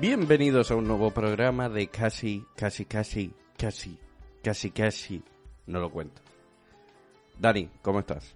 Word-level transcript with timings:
Bienvenidos 0.00 0.70
a 0.70 0.74
un 0.76 0.86
nuevo 0.88 1.10
programa 1.12 1.68
de 1.68 1.86
casi, 1.86 2.44
casi, 2.56 2.84
casi, 2.84 3.32
casi, 3.56 3.98
casi, 4.42 4.70
casi. 4.70 5.22
No 5.66 5.80
lo 5.80 5.90
cuento. 5.90 6.20
Dani, 7.38 7.68
¿cómo 7.82 8.00
estás? 8.00 8.34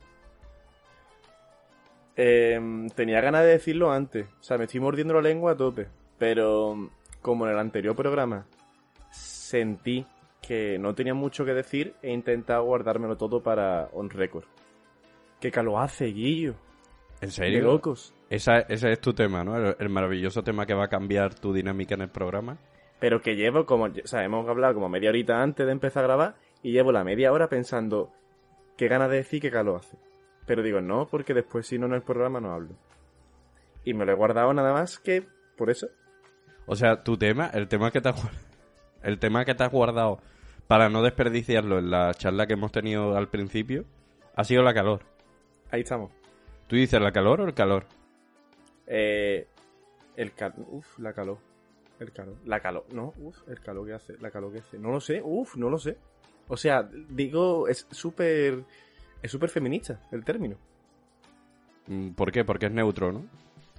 Eh, 2.16 2.60
tenía 2.94 3.20
ganas 3.20 3.42
de 3.42 3.48
decirlo 3.50 3.90
antes. 3.90 4.26
O 4.40 4.42
sea, 4.42 4.56
me 4.58 4.64
estoy 4.64 4.80
mordiendo 4.80 5.14
la 5.14 5.20
lengua 5.22 5.52
a 5.52 5.56
tope. 5.56 5.88
Pero 6.18 6.90
como 7.22 7.46
en 7.46 7.52
el 7.52 7.58
anterior 7.58 7.94
programa 7.96 8.46
sentí 9.10 10.06
que 10.40 10.78
no 10.78 10.94
tenía 10.94 11.14
mucho 11.14 11.44
que 11.44 11.54
decir, 11.54 11.94
he 12.02 12.12
intentado 12.12 12.64
guardármelo 12.64 13.16
todo 13.16 13.42
para 13.42 13.88
on 13.92 14.10
record. 14.10 14.44
¿Qué 15.40 15.50
calor 15.50 15.82
hace, 15.82 16.06
Guillo? 16.06 16.54
¿En 17.20 17.28
De 17.28 17.30
serio? 17.34 17.62
locos. 17.62 18.14
Esa- 18.30 18.60
ese 18.60 18.92
es 18.92 19.00
tu 19.00 19.14
tema, 19.14 19.42
¿no? 19.44 19.56
El, 19.56 19.76
el 19.78 19.88
maravilloso 19.88 20.42
tema 20.42 20.66
que 20.66 20.74
va 20.74 20.84
a 20.84 20.88
cambiar 20.88 21.34
tu 21.34 21.52
dinámica 21.52 21.94
en 21.94 22.02
el 22.02 22.10
programa. 22.10 22.58
Pero 23.00 23.22
que 23.22 23.36
llevo 23.36 23.64
como... 23.64 23.84
O 23.86 24.06
sea, 24.06 24.24
hemos 24.24 24.48
hablado 24.48 24.74
como 24.74 24.88
media 24.88 25.10
horita 25.10 25.40
antes 25.42 25.64
de 25.64 25.72
empezar 25.72 26.04
a 26.04 26.08
grabar 26.08 26.34
y 26.62 26.72
llevo 26.72 26.92
la 26.92 27.04
media 27.04 27.32
hora 27.32 27.48
pensando 27.48 28.10
qué 28.76 28.88
ganas 28.88 29.10
de 29.10 29.16
decir 29.18 29.40
qué 29.40 29.50
calor 29.50 29.80
hace. 29.80 29.96
Pero 30.46 30.62
digo, 30.62 30.80
no, 30.80 31.06
porque 31.06 31.34
después 31.34 31.66
si 31.66 31.78
no 31.78 31.86
en 31.86 31.94
el 31.94 32.02
programa 32.02 32.40
no 32.40 32.52
hablo. 32.52 32.74
Y 33.84 33.94
me 33.94 34.04
lo 34.04 34.12
he 34.12 34.16
guardado 34.16 34.52
nada 34.52 34.72
más 34.72 34.98
que 34.98 35.24
por 35.56 35.70
eso. 35.70 35.88
O 36.66 36.76
sea, 36.76 37.02
tu 37.02 37.16
tema, 37.16 37.46
el 37.54 37.68
tema 37.68 37.90
que 37.90 38.00
te 38.00 38.08
has, 38.10 38.16
el 39.02 39.18
tema 39.18 39.44
que 39.44 39.54
te 39.54 39.62
has 39.64 39.70
guardado 39.72 40.18
para 40.66 40.88
no 40.90 41.02
desperdiciarlo 41.02 41.78
en 41.78 41.90
la 41.90 42.12
charla 42.14 42.46
que 42.46 42.52
hemos 42.54 42.72
tenido 42.72 43.16
al 43.16 43.28
principio, 43.28 43.84
ha 44.34 44.44
sido 44.44 44.62
la 44.62 44.74
calor. 44.74 45.00
Ahí 45.70 45.80
estamos. 45.80 46.10
¿Tú 46.66 46.76
dices 46.76 47.00
la 47.00 47.12
calor 47.12 47.40
o 47.40 47.44
el 47.46 47.54
calor? 47.54 47.86
Eh, 48.88 49.46
el 50.16 50.32
calor. 50.34 50.66
Uf, 50.70 50.98
la 50.98 51.12
calor. 51.12 51.38
El 52.00 52.12
calor. 52.12 52.36
La 52.44 52.60
calor. 52.60 52.86
No, 52.92 53.12
uf, 53.18 53.36
el 53.48 53.60
calor 53.60 53.86
que 53.86 53.92
hace. 53.92 54.16
La 54.18 54.30
calor 54.30 54.52
que 54.52 54.60
hace. 54.60 54.78
No 54.78 54.90
lo 54.90 55.00
sé. 55.00 55.20
Uf, 55.22 55.56
no 55.56 55.68
lo 55.68 55.78
sé. 55.78 55.96
O 56.48 56.56
sea, 56.56 56.82
digo, 57.10 57.68
es 57.68 57.86
súper. 57.90 58.64
Es 59.22 59.30
súper 59.30 59.50
feminista 59.50 60.00
el 60.12 60.24
término. 60.24 60.56
Mm, 61.86 62.10
¿Por 62.10 62.30
qué? 62.32 62.44
Porque 62.44 62.66
es 62.66 62.72
neutro, 62.72 63.12
¿no? 63.12 63.24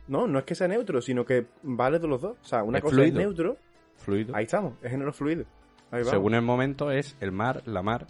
No, 0.07 0.27
no 0.27 0.39
es 0.39 0.45
que 0.45 0.55
sea 0.55 0.67
neutro, 0.67 1.01
sino 1.01 1.25
que 1.25 1.45
vale 1.63 1.99
de 1.99 2.07
los 2.07 2.21
dos. 2.21 2.37
O 2.41 2.43
sea, 2.45 2.63
una 2.63 2.79
Es 2.79 2.83
cosa 2.83 2.95
fluido. 2.95 3.19
es 3.19 3.25
neutro. 3.25 3.57
Fluido. 3.97 4.35
Ahí 4.35 4.45
estamos. 4.45 4.73
Es 4.81 4.91
género 4.91 5.13
fluido. 5.13 5.45
Ahí. 5.91 6.03
Según 6.03 6.33
el 6.35 6.41
momento 6.41 6.91
es 6.91 7.15
el 7.19 7.31
mar, 7.31 7.61
la 7.65 7.81
mar. 7.81 8.07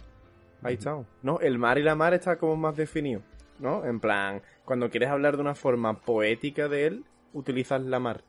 Ahí 0.62 0.74
estamos. 0.74 1.06
No, 1.22 1.40
el 1.40 1.58
mar 1.58 1.78
y 1.78 1.82
la 1.82 1.94
mar 1.94 2.14
está 2.14 2.36
como 2.36 2.56
más 2.56 2.76
definido. 2.76 3.22
¿No? 3.60 3.84
En 3.84 4.00
plan, 4.00 4.42
cuando 4.64 4.88
quieres 4.90 5.10
hablar 5.10 5.36
de 5.36 5.42
una 5.42 5.54
forma 5.54 6.00
poética 6.00 6.68
de 6.68 6.86
él, 6.86 7.04
utilizas 7.34 7.82
la 7.82 7.98
mar. 8.00 8.22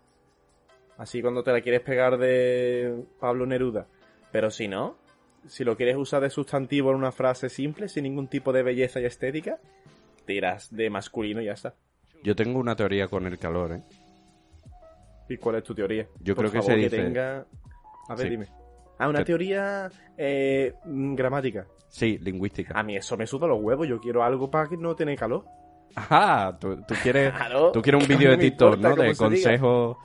Así 0.98 1.22
cuando 1.22 1.42
te 1.44 1.52
la 1.52 1.62
quieres 1.62 1.82
pegar 1.82 2.18
de 2.18 3.04
Pablo 3.20 3.46
Neruda. 3.46 3.88
Pero 4.32 4.52
si 4.52 4.68
no, 4.68 4.98
si 5.48 5.64
lo 5.64 5.76
quieres 5.78 5.96
usar 5.96 6.22
de 6.22 6.30
sustantivo 6.30 6.92
en 6.92 6.98
una 6.98 7.12
frase 7.12 7.50
simple, 7.50 7.88
sin 7.88 8.04
ningún 8.04 8.28
tipo 8.28 8.52
de 8.54 8.62
belleza 8.64 9.00
y 9.00 9.06
estética, 9.06 9.58
tiras 10.26 10.70
de 10.76 10.90
masculino 10.90 11.42
y 11.42 11.46
ya 11.46 11.54
está. 11.54 11.74
Yo 12.24 12.36
tengo 12.36 12.60
una 12.60 12.76
teoría 12.76 13.08
con 13.08 13.26
el 13.26 13.40
calor, 13.40 13.72
¿eh? 13.74 13.82
¿Y 15.30 15.38
cuál 15.38 15.56
es 15.56 15.64
tu 15.64 15.74
teoría? 15.74 16.08
Yo 16.20 16.36
Por 16.36 16.50
creo 16.50 16.62
que 16.62 16.68
se 16.68 16.76
dice- 16.76 16.98
tenga... 16.98 17.46
A 18.10 18.16
ver, 18.16 18.26
Sí. 18.28 18.30
dime. 18.30 18.48
Ah, 19.00 19.08
una 19.08 19.20
Que- 19.20 19.26
teoría 19.26 19.90
eh, 20.18 20.74
mm, 20.86 21.16
gramática. 21.16 21.66
Sí, 21.92 22.18
lingüística. 22.20 22.74
A 22.80 22.84
mí 22.84 22.96
eso 22.96 23.18
me 23.18 23.28
suda 23.28 23.48
los 23.48 23.62
huevos. 23.62 23.86
Yo 23.88 24.00
quiero 24.00 24.24
algo 24.24 24.50
para 24.50 24.68
que 24.70 24.78
no 24.78 24.96
tener 24.96 25.18
calor. 25.20 25.44
Ajá, 25.94 26.58
tú, 26.58 26.78
tú 26.88 26.96
quieres, 27.04 27.34
Claro. 27.36 27.72
tú 27.74 27.82
quieres 27.82 28.02
un 28.02 28.08
vídeo 28.08 28.32
de 28.32 28.38
TikTok, 28.38 28.78
¿no? 28.78 28.96
De 28.96 29.14
consejos, 29.16 29.98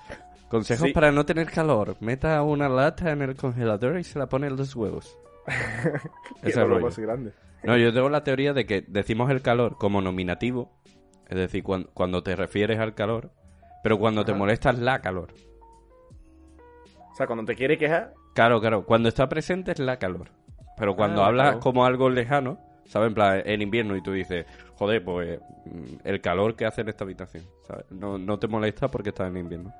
consejos 0.49 0.89
Sí. 0.89 0.93
para 0.93 1.13
no 1.13 1.25
tener 1.25 1.49
calor. 1.49 1.97
Meta 2.01 2.43
una 2.43 2.69
lata 2.69 3.13
en 3.13 3.23
el 3.23 3.37
congelador 3.37 3.99
y 3.99 4.05
se 4.05 4.19
la 4.19 4.29
pone 4.29 4.49
en 4.49 4.57
los 4.57 4.75
huevos. 4.75 5.17
Ese 6.43 6.59
no 6.59 6.67
lo 6.67 6.79
rollo. 6.81 6.95
grande. 7.03 7.33
No, 7.63 7.77
yo 7.77 7.93
tengo 7.95 8.09
la 8.09 8.25
teoría 8.25 8.53
de 8.53 8.67
que 8.67 8.83
decimos 8.87 9.31
el 9.31 9.43
calor 9.43 9.77
como 9.79 10.01
nominativo, 10.03 10.73
es 11.29 11.37
decir, 11.39 11.63
cuan- 11.63 11.89
cuando, 11.95 12.23
te 12.25 12.35
refieres 12.35 12.81
al 12.81 12.95
calor, 12.97 13.31
pero 13.85 13.97
cuando 13.99 14.25
te 14.25 14.33
Ajá. 14.33 14.39
molesta 14.41 14.71
es 14.71 14.79
la 14.81 15.01
calor. 15.01 15.33
O 17.13 17.15
sea, 17.17 17.27
cuando 17.27 17.45
te 17.45 17.55
quiere 17.55 17.79
quejar, 17.79 18.13
Claro, 18.35 18.61
claro, 18.61 18.85
cuando 18.85 19.09
está 19.09 19.29
presente 19.29 19.73
es 19.73 19.79
la 19.79 19.99
calor. 19.99 20.29
Pero 20.77 20.95
cuando 20.97 21.23
Ah, 21.23 21.29
hablas 21.29 21.47
claro. 21.49 21.61
como 21.61 21.85
algo 21.87 22.11
lejano, 22.11 22.59
¿sabes? 22.87 23.09
En 23.09 23.15
plan, 23.15 23.43
en 23.45 23.63
invierno 23.63 23.97
y 23.97 24.03
tú 24.03 24.13
dices, 24.13 24.47
joder, 24.75 25.03
pues 25.05 25.41
mm, 25.65 25.97
el 26.05 26.21
calor 26.21 26.55
que 26.57 26.67
hace 26.67 26.83
en 26.83 26.89
esta 26.89 27.05
habitación, 27.05 27.45
¿sabes? 27.67 27.85
No, 27.91 28.19
no 28.19 28.39
te 28.39 28.47
molesta 28.49 28.89
porque 28.89 29.09
estás 29.11 29.29
en 29.29 29.39
invierno. 29.39 29.73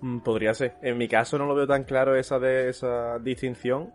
mm, 0.00 0.18
podría 0.20 0.54
ser. 0.54 0.74
En 0.82 0.96
mi 0.98 1.08
caso 1.08 1.38
no 1.38 1.46
lo 1.46 1.54
veo 1.54 1.66
tan 1.66 1.84
claro 1.84 2.14
esa 2.16 2.38
de 2.38 2.68
esa 2.68 3.18
distinción 3.18 3.92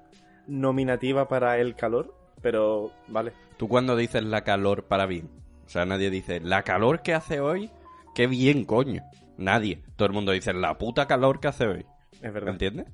nominativa 0.48 1.28
para 1.28 1.58
el 1.58 1.76
calor, 1.76 2.14
pero 2.42 2.92
vale. 3.08 3.32
Tú 3.58 3.68
cuando 3.70 3.96
dices 3.96 4.24
la 4.24 4.44
calor 4.44 4.84
para 4.86 5.06
bien, 5.06 5.30
o 5.66 5.70
sea, 5.70 5.86
nadie 5.86 6.10
dice, 6.10 6.40
la 6.42 6.64
calor 6.64 7.02
que 7.02 7.14
hace 7.14 7.40
hoy, 7.40 7.72
qué 8.14 8.28
bien, 8.28 8.66
coño. 8.66 9.02
Nadie. 9.38 9.82
Todo 9.96 10.08
el 10.08 10.14
mundo 10.14 10.32
dice, 10.34 10.54
la 10.54 10.78
puta 10.78 11.08
calor 11.08 11.40
que 11.40 11.48
hace 11.48 11.66
hoy. 11.66 11.86
Es 12.22 12.34
verdad. 12.34 12.50
¿Entiendes? 12.52 12.86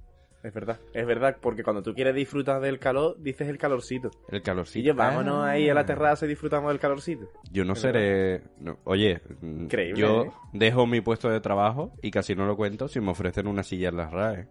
Es 0.41 0.53
verdad. 0.53 0.79
Es 0.93 1.05
verdad, 1.05 1.35
porque 1.41 1.63
cuando 1.63 1.83
tú 1.83 1.93
quieres 1.93 2.15
disfrutar 2.15 2.61
del 2.61 2.79
calor, 2.79 3.17
dices 3.19 3.49
el 3.49 3.57
calorcito. 3.57 4.09
El 4.29 4.41
calorcillo. 4.41 4.83
Y 4.83 4.87
yo, 4.87 4.95
vámonos 4.95 5.43
Ah. 5.43 5.49
ahí 5.51 5.69
a 5.69 5.73
la 5.73 5.85
terraza 5.85 6.25
y 6.25 6.29
disfrutamos 6.29 6.69
del 6.69 6.79
calorcito. 6.79 7.27
Yo 7.51 7.65
no 7.65 7.75
seré... 7.75 8.43
no, 8.57 8.77
oye, 8.85 9.21
Increíble, 9.41 9.99
yo 9.99 10.23
¿eh? 10.23 10.31
dejo 10.53 10.87
mi 10.87 11.01
puesto 11.01 11.29
de 11.29 11.41
trabajo 11.41 11.91
y 12.01 12.09
casi 12.09 12.35
no 12.35 12.45
lo 12.45 12.55
cuento 12.55 12.87
si 12.87 13.01
me 13.01 13.11
ofrecen 13.11 13.47
una 13.47 13.63
silla 13.63 13.89
en 13.89 13.97
las 13.97 14.11
RAE. 14.13 14.47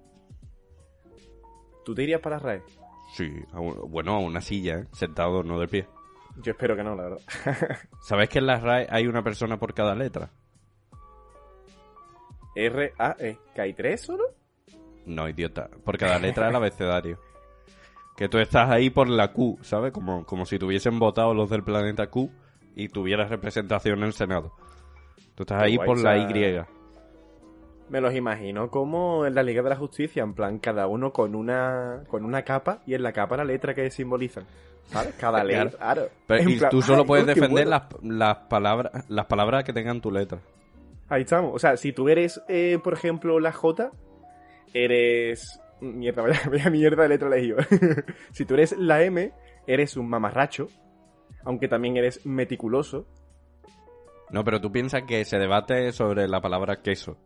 ¿Tú 1.86 1.94
te 1.94 2.02
irías 2.02 2.20
para 2.20 2.36
la 2.36 2.42
RAE? 2.42 2.62
Sí, 3.16 3.32
a 3.52 3.60
un- 3.60 3.90
bueno, 3.90 4.12
a 4.14 4.18
una 4.18 4.42
silla, 4.42 4.80
¿eh? 4.80 4.86
sentado, 4.92 5.42
no 5.42 5.58
de 5.58 5.68
pie. 5.68 5.86
Yo 6.42 6.52
espero 6.52 6.76
que 6.76 6.84
no, 6.84 6.94
la 6.94 7.04
verdad. 7.04 7.20
¿Sabes 8.02 8.28
que 8.28 8.40
en 8.40 8.46
las 8.46 8.62
RAE 8.62 8.86
hay 8.90 9.06
una 9.06 9.22
persona 9.22 9.58
por 9.58 9.72
cada 9.72 9.94
letra? 9.94 10.30
R-A-E. 12.54 13.38
¿Que 13.54 13.60
hay 13.62 13.72
tres 13.72 14.02
solo? 14.02 14.24
No, 15.08 15.28
idiota. 15.28 15.68
Por 15.84 15.96
cada 15.98 16.18
letra 16.18 16.46
del 16.46 16.56
abecedario. 16.56 17.18
Que 18.16 18.28
tú 18.28 18.38
estás 18.38 18.70
ahí 18.70 18.90
por 18.90 19.08
la 19.08 19.32
Q, 19.32 19.58
¿sabes? 19.62 19.92
Como, 19.92 20.24
como 20.26 20.44
si 20.44 20.58
tuviesen 20.58 20.98
votado 20.98 21.34
los 21.34 21.48
del 21.50 21.62
planeta 21.62 22.08
Q 22.08 22.30
y 22.74 22.88
tuvieras 22.88 23.30
representación 23.30 23.98
en 23.98 24.04
el 24.04 24.12
Senado. 24.12 24.52
Tú 25.34 25.44
estás 25.44 25.62
ahí 25.62 25.78
por 25.78 25.98
la 25.98 26.16
Y. 26.16 26.60
Me 27.88 28.00
los 28.00 28.14
imagino 28.14 28.70
como 28.70 29.24
en 29.24 29.34
la 29.34 29.42
Liga 29.42 29.62
de 29.62 29.70
la 29.70 29.76
Justicia, 29.76 30.22
en 30.22 30.34
plan, 30.34 30.58
cada 30.58 30.86
uno 30.86 31.10
con 31.10 31.34
una 31.34 32.02
con 32.08 32.24
una 32.24 32.42
capa 32.42 32.82
y 32.86 32.94
en 32.94 33.02
la 33.02 33.12
capa 33.12 33.36
la 33.36 33.44
letra 33.44 33.74
que 33.74 33.90
simbolizan. 33.90 34.44
¿Sabes? 34.86 35.14
Cada 35.14 35.42
letra. 35.44 35.70
Claro. 35.70 36.08
Pero, 36.26 36.50
y 36.50 36.58
plan, 36.58 36.70
tú 36.70 36.82
solo 36.82 37.02
ay, 37.02 37.06
puedes 37.06 37.26
defender 37.26 37.66
bueno. 37.66 37.70
las, 37.70 37.82
las 38.02 38.36
palabras 38.48 39.04
las 39.08 39.26
palabras 39.26 39.64
que 39.64 39.72
tengan 39.72 40.00
tu 40.00 40.10
letra. 40.10 40.38
Ahí 41.08 41.22
estamos. 41.22 41.54
O 41.54 41.58
sea, 41.58 41.76
si 41.76 41.92
tú 41.92 42.08
eres, 42.08 42.42
eh, 42.48 42.78
por 42.82 42.92
ejemplo, 42.92 43.40
la 43.40 43.52
J, 43.52 43.90
eres. 44.74 45.60
Mierda, 45.80 46.22
vaya, 46.24 46.40
vaya 46.50 46.70
mierda 46.70 47.02
de 47.04 47.08
letra 47.08 47.28
elegí 47.28 47.48
yo. 47.48 47.56
si 48.32 48.44
tú 48.44 48.54
eres 48.54 48.76
la 48.76 49.02
M, 49.02 49.32
eres 49.66 49.96
un 49.96 50.08
mamarracho. 50.08 50.68
Aunque 51.44 51.68
también 51.68 51.96
eres 51.96 52.26
meticuloso. 52.26 53.06
No, 54.30 54.44
pero 54.44 54.60
tú 54.60 54.70
piensas 54.70 55.04
que 55.04 55.24
se 55.24 55.38
debate 55.38 55.92
sobre 55.92 56.28
la 56.28 56.40
palabra 56.40 56.82
queso. 56.82 57.16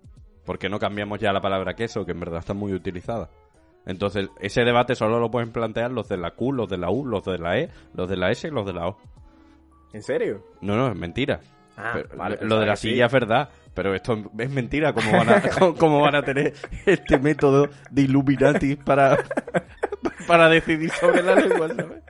¿Por 0.45 0.59
qué 0.59 0.69
no 0.69 0.79
cambiamos 0.79 1.19
ya 1.19 1.33
la 1.33 1.41
palabra 1.41 1.75
queso, 1.75 2.05
que 2.05 2.13
en 2.13 2.21
verdad 2.21 2.41
está 2.41 2.55
muy 2.55 2.73
utilizada? 2.73 3.31
Entonces, 3.87 4.29
ese 4.41 4.63
debate 4.63 4.95
solo 4.95 5.19
lo 5.19 5.31
pueden 5.31 5.53
plantear 5.53 5.91
los 5.91 6.09
de 6.09 6.17
la 6.17 6.33
Q, 6.33 6.53
los 6.53 6.69
de 6.69 6.79
la 6.79 6.91
U, 6.91 7.05
los 7.05 7.25
de 7.25 7.39
la 7.39 7.59
E, 7.59 7.71
los 7.95 8.09
de 8.09 8.17
la 8.17 8.31
S 8.31 8.47
y 8.47 8.51
los 8.51 8.65
de 8.67 8.73
la 8.73 8.89
O. 8.89 8.99
¿En 9.93 10.03
serio? 10.03 10.45
No, 10.61 10.77
no, 10.77 10.89
es 10.89 10.97
mentira. 10.97 11.41
Ah, 11.77 12.01
vale, 12.17 12.39
lo 12.43 12.59
de 12.59 12.67
la 12.67 12.77
sí. 12.77 12.91
silla 12.91 13.07
es 13.07 13.13
verdad, 13.13 13.51
pero 13.75 13.95
esto 13.95 14.31
es 14.39 14.51
mentira. 14.51 14.93
¿Cómo 14.93 15.13
van 15.13 15.29
a, 15.29 15.43
cómo- 15.79 16.01
van 16.01 16.15
a 16.15 16.23
tener 16.23 16.53
este 16.87 17.19
método 17.19 17.69
de 17.91 18.03
Illuminati 18.03 18.77
para, 18.77 19.19
para 20.27 20.49
decidir 20.49 20.91
sobre 20.91 21.23
la 21.23 21.35
lengua, 21.35 21.69
¿sabes? 21.69 22.03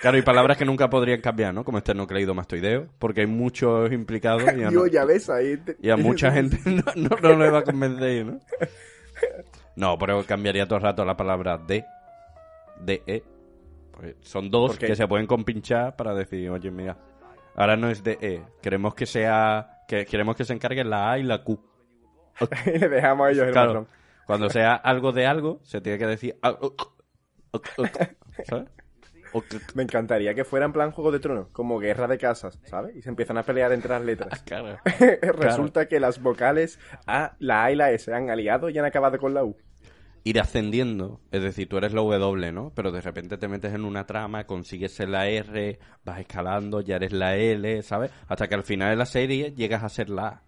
Claro, 0.00 0.16
y 0.16 0.22
palabras 0.22 0.56
que 0.56 0.64
nunca 0.64 0.88
podrían 0.88 1.20
cambiar, 1.20 1.52
¿no? 1.52 1.64
Como 1.64 1.78
este 1.78 1.90
esternocleidomastoideo, 1.90 2.86
porque 3.00 3.22
hay 3.22 3.26
muchos 3.26 3.90
implicados 3.90 4.44
y 4.44 4.62
a, 4.62 4.70
Yo 4.70 4.80
no- 4.82 4.86
ya 4.86 5.04
ves 5.04 5.28
ahí. 5.28 5.56
te- 5.56 5.76
y 5.82 5.90
a 5.90 5.96
mucha 5.96 6.30
gente 6.30 6.58
no, 6.64 6.84
no, 6.94 7.16
no 7.20 7.36
le 7.36 7.50
va 7.50 7.58
a 7.58 7.64
convencer, 7.64 8.24
¿no? 8.26 8.38
No, 9.74 9.98
pero 9.98 10.24
cambiaría 10.24 10.66
todo 10.66 10.76
el 10.76 10.82
rato 10.84 11.04
la 11.04 11.16
palabra 11.16 11.58
de, 11.58 11.84
de, 12.80 13.02
e. 13.08 13.24
Pues 13.90 14.14
son 14.20 14.48
dos 14.50 14.78
que 14.78 14.94
se 14.94 15.08
pueden 15.08 15.26
compinchar 15.26 15.96
para 15.96 16.14
decir, 16.14 16.48
oye, 16.50 16.70
mira, 16.70 16.96
ahora 17.58 17.76
no 17.76 17.88
es 17.90 18.02
de 18.02 18.18
e, 18.20 18.42
queremos 18.62 18.94
que 18.94 19.06
sea, 19.06 19.82
que 19.86 20.06
queremos 20.06 20.36
que 20.36 20.44
se 20.44 20.52
encarguen 20.54 20.88
la 20.90 21.12
a 21.12 21.18
y 21.18 21.22
la 21.24 21.42
q. 21.44 21.60
Le 22.66 22.88
dejamos 22.88 23.26
a 23.26 23.30
ellos 23.30 23.46
el 23.46 23.52
Claro, 23.52 23.68
patrón. 23.68 23.88
cuando 24.26 24.48
sea 24.50 24.74
algo 24.74 25.12
de 25.12 25.26
algo, 25.26 25.60
se 25.62 25.80
tiene 25.80 25.98
que 25.98 26.06
decir, 26.06 26.38
ah, 26.42 26.56
ok, 26.60 27.68
¿sabes? 28.44 28.68
Ok, 29.32 29.44
Me 29.74 29.82
encantaría 29.82 30.34
que 30.34 30.44
fuera 30.44 30.64
en 30.64 30.72
plan 30.72 30.90
Juego 30.90 31.12
de 31.12 31.20
Tronos, 31.20 31.48
como 31.52 31.78
guerra 31.78 32.06
de 32.06 32.16
casas, 32.16 32.58
¿sabes? 32.64 32.96
Y 32.96 33.02
se 33.02 33.10
empiezan 33.10 33.36
a 33.36 33.42
pelear 33.42 33.72
entre 33.72 33.90
las 33.90 34.02
letras. 34.02 34.42
claro. 34.46 34.78
Resulta 35.34 35.86
que 35.86 36.00
las 36.00 36.22
vocales 36.22 36.78
A, 37.06 37.36
la 37.38 37.64
A 37.64 37.72
y 37.72 37.76
la 37.76 37.90
S 37.90 38.12
han 38.14 38.30
aliado 38.30 38.70
y 38.70 38.78
han 38.78 38.86
acabado 38.86 39.18
con 39.18 39.34
la 39.34 39.44
U. 39.44 39.54
ir 40.28 40.40
ascendiendo. 40.40 41.20
Es 41.30 41.42
decir, 41.42 41.68
tú 41.68 41.76
eres 41.78 41.92
la 41.92 42.00
W, 42.02 42.52
¿no? 42.52 42.72
Pero 42.74 42.92
de 42.92 43.00
repente 43.00 43.38
te 43.38 43.48
metes 43.48 43.72
en 43.74 43.84
una 43.84 44.06
trama, 44.06 44.44
consigues 44.44 44.92
ser 44.94 45.08
la 45.08 45.26
R, 45.28 45.78
vas 46.04 46.20
escalando, 46.20 46.80
ya 46.80 46.96
eres 46.96 47.12
la 47.12 47.36
L, 47.36 47.82
¿sabes? 47.82 48.10
Hasta 48.28 48.48
que 48.48 48.54
al 48.54 48.64
final 48.64 48.90
de 48.90 48.96
la 48.96 49.06
serie 49.06 49.52
llegas 49.54 49.82
a 49.82 49.88
ser 49.88 50.10
la 50.10 50.26
A. 50.28 50.42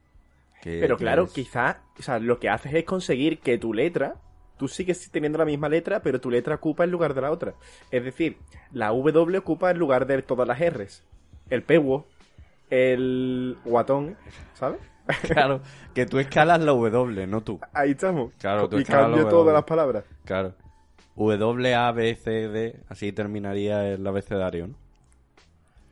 Que- 0.62 0.81
Pero 0.81 0.97
que 0.97 1.05
claro, 1.05 1.25
es- 1.25 1.32
quizá, 1.32 1.81
o 1.99 2.03
sea, 2.03 2.19
lo 2.19 2.38
que 2.38 2.49
haces 2.50 2.75
es 2.75 2.85
conseguir 2.85 3.38
que 3.38 3.56
tu 3.59 3.73
letra, 3.73 4.17
tú 4.59 4.69
sigues 4.69 5.11
teniendo 5.11 5.38
la 5.38 5.47
misma 5.47 5.69
letra, 5.71 6.03
pero 6.03 6.21
tu 6.21 6.31
letra 6.31 6.56
ocupa 6.56 6.85
el 6.85 6.91
lugar 6.91 7.15
de 7.15 7.23
la 7.23 7.31
otra. 7.31 7.55
Es 7.91 8.05
decir, 8.05 8.37
la 8.73 8.88
W 8.88 9.38
ocupa 9.38 9.71
el 9.71 9.79
lugar 9.79 10.06
de 10.06 10.21
todas 10.21 10.47
las 10.47 10.61
R's. 10.61 11.03
El 11.49 11.62
pewo, 11.62 12.06
el 12.69 13.56
guatón, 13.65 14.17
¿sabes? 14.55 14.81
Claro, 15.23 15.61
que 15.95 16.07
tú 16.07 16.19
escalas 16.19 16.61
la 16.61 16.73
W, 16.73 17.27
no 17.27 17.43
tú. 17.43 17.61
Ahí 17.73 17.93
estamos. 17.93 18.33
Claro, 18.39 18.69
tú 18.69 18.77
y 18.79 18.85
la 18.85 18.87
cambio 18.87 19.27
todas 19.29 19.55
las 19.55 19.65
palabras. 19.65 20.05
Claro. 20.25 20.55
W, 21.17 21.75
A, 21.75 21.93
B, 21.93 22.15
C, 22.15 22.49
D, 22.49 22.81
así 22.89 23.12
terminaría 23.12 23.89
el 23.89 24.07
abecedario, 24.07 24.69
¿no? 24.69 24.75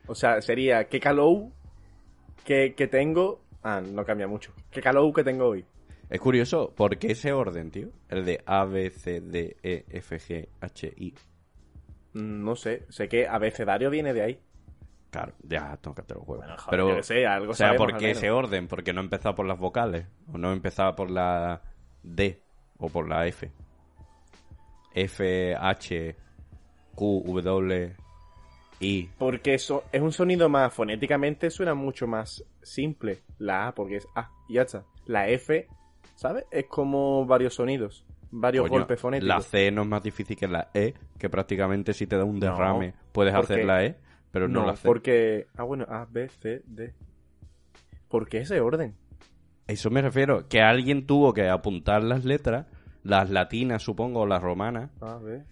O 0.06 0.14
sea, 0.14 0.40
sería 0.40 0.88
qué 0.88 1.00
calou 1.00 1.52
que, 2.44 2.74
que 2.74 2.86
tengo. 2.86 3.40
Ah, 3.62 3.80
no 3.80 4.04
cambia 4.04 4.26
mucho. 4.26 4.52
¿Qué 4.70 4.80
calou 4.80 5.12
que 5.12 5.22
tengo 5.22 5.46
hoy? 5.48 5.64
Es 6.08 6.20
curioso, 6.20 6.72
¿por 6.74 6.96
qué 6.96 7.12
ese 7.12 7.32
orden, 7.32 7.70
tío? 7.70 7.88
El 8.08 8.24
de 8.24 8.40
A, 8.46 8.64
B, 8.64 8.88
C, 8.90 9.20
D, 9.20 9.56
E, 9.62 9.84
F, 9.90 10.16
G, 10.18 10.48
H, 10.60 10.94
I. 10.96 11.14
Mm, 12.14 12.44
No 12.44 12.56
sé, 12.56 12.86
sé 12.88 13.08
que 13.08 13.28
abecedario 13.28 13.90
viene 13.90 14.14
de 14.14 14.22
ahí. 14.22 14.40
Claro, 15.10 15.32
ya, 15.42 15.76
tócate 15.78 16.14
los 16.14 16.22
huevos. 16.26 16.44
Bueno, 16.44 16.56
joder, 16.58 16.70
Pero, 16.70 17.02
sé, 17.02 17.26
algo 17.26 17.52
o 17.52 17.54
sea, 17.54 17.74
¿por 17.76 17.96
qué 17.96 18.10
ese 18.10 18.30
orden? 18.30 18.68
¿Por 18.68 18.82
qué 18.84 18.92
no 18.92 19.00
empezaba 19.00 19.34
por 19.34 19.46
las 19.46 19.58
vocales? 19.58 20.06
¿O 20.32 20.36
no 20.36 20.52
empezaba 20.52 20.94
por 20.94 21.10
la 21.10 21.62
D? 22.02 22.42
¿O 22.78 22.88
por 22.90 23.08
la 23.08 23.26
F? 23.26 23.50
F, 24.94 25.54
H, 25.54 26.16
Q, 26.94 27.22
W, 27.42 27.94
I. 28.80 29.08
Porque 29.18 29.54
eso 29.54 29.84
es 29.92 30.00
un 30.02 30.12
sonido 30.12 30.48
más 30.48 30.72
fonéticamente, 30.72 31.50
suena 31.50 31.74
mucho 31.74 32.06
más 32.06 32.44
simple. 32.62 33.20
La 33.38 33.68
A, 33.68 33.74
porque 33.74 33.96
es 33.96 34.08
A, 34.14 34.30
y 34.48 34.54
ya 34.54 34.62
está. 34.62 34.84
La 35.06 35.28
F, 35.28 35.66
¿sabes? 36.16 36.44
Es 36.50 36.66
como 36.66 37.24
varios 37.26 37.54
sonidos, 37.54 38.04
varios 38.30 38.64
Coño, 38.68 38.80
golpes 38.80 39.00
fonéticos. 39.00 39.28
La 39.28 39.40
C 39.40 39.70
no 39.70 39.82
es 39.82 39.88
más 39.88 40.02
difícil 40.02 40.36
que 40.36 40.48
la 40.48 40.68
E, 40.74 40.94
que 41.18 41.28
prácticamente 41.30 41.92
si 41.92 42.06
te 42.06 42.16
da 42.16 42.24
un 42.24 42.38
No, 42.38 42.46
derrame 42.46 42.94
puedes 43.12 43.34
porque- 43.34 43.52
hacer 43.54 43.64
la 43.64 43.84
E, 43.84 43.96
pero 44.32 44.48
no, 44.48 44.60
no, 44.60 44.66
la 44.66 44.76
C. 44.76 44.86
porque. 44.86 45.46
Ah, 45.56 45.62
bueno, 45.64 45.84
A, 45.88 46.06
B, 46.10 46.28
C, 46.28 46.62
D. 46.66 46.94
¿Por 48.08 48.28
qué 48.28 48.38
ese 48.38 48.60
orden? 48.60 48.94
Eso 49.66 49.90
me 49.90 50.00
refiero, 50.00 50.48
que 50.48 50.62
alguien 50.62 51.06
tuvo 51.06 51.34
que 51.34 51.48
apuntar 51.48 52.02
las 52.02 52.24
letras, 52.24 52.66
las 53.02 53.28
latinas 53.30 53.82
supongo, 53.82 54.20
o 54.20 54.26
las 54.26 54.42
romanas, 54.42 54.90
A, 55.00 55.16
B. 55.18 55.42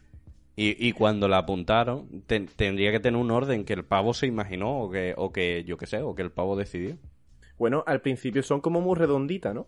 Y, 0.58 0.88
y 0.88 0.92
cuando 0.92 1.28
la 1.28 1.36
apuntaron, 1.38 2.22
ten- 2.26 2.46
tendría 2.46 2.90
que 2.92 3.00
tener 3.00 3.20
un 3.20 3.30
orden 3.30 3.66
que 3.66 3.74
el 3.74 3.84
pavo 3.84 4.14
se 4.14 4.26
imaginó 4.26 4.80
o 4.80 4.90
que, 4.90 5.12
o 5.18 5.30
que 5.30 5.64
yo 5.64 5.76
qué 5.76 5.86
sé, 5.86 6.00
o 6.00 6.14
que 6.14 6.22
el 6.22 6.30
pavo 6.30 6.56
decidió. 6.56 6.96
Bueno, 7.58 7.84
al 7.86 8.00
principio 8.00 8.42
son 8.42 8.62
como 8.62 8.80
muy 8.80 8.96
redonditas, 8.96 9.54
¿no? 9.54 9.66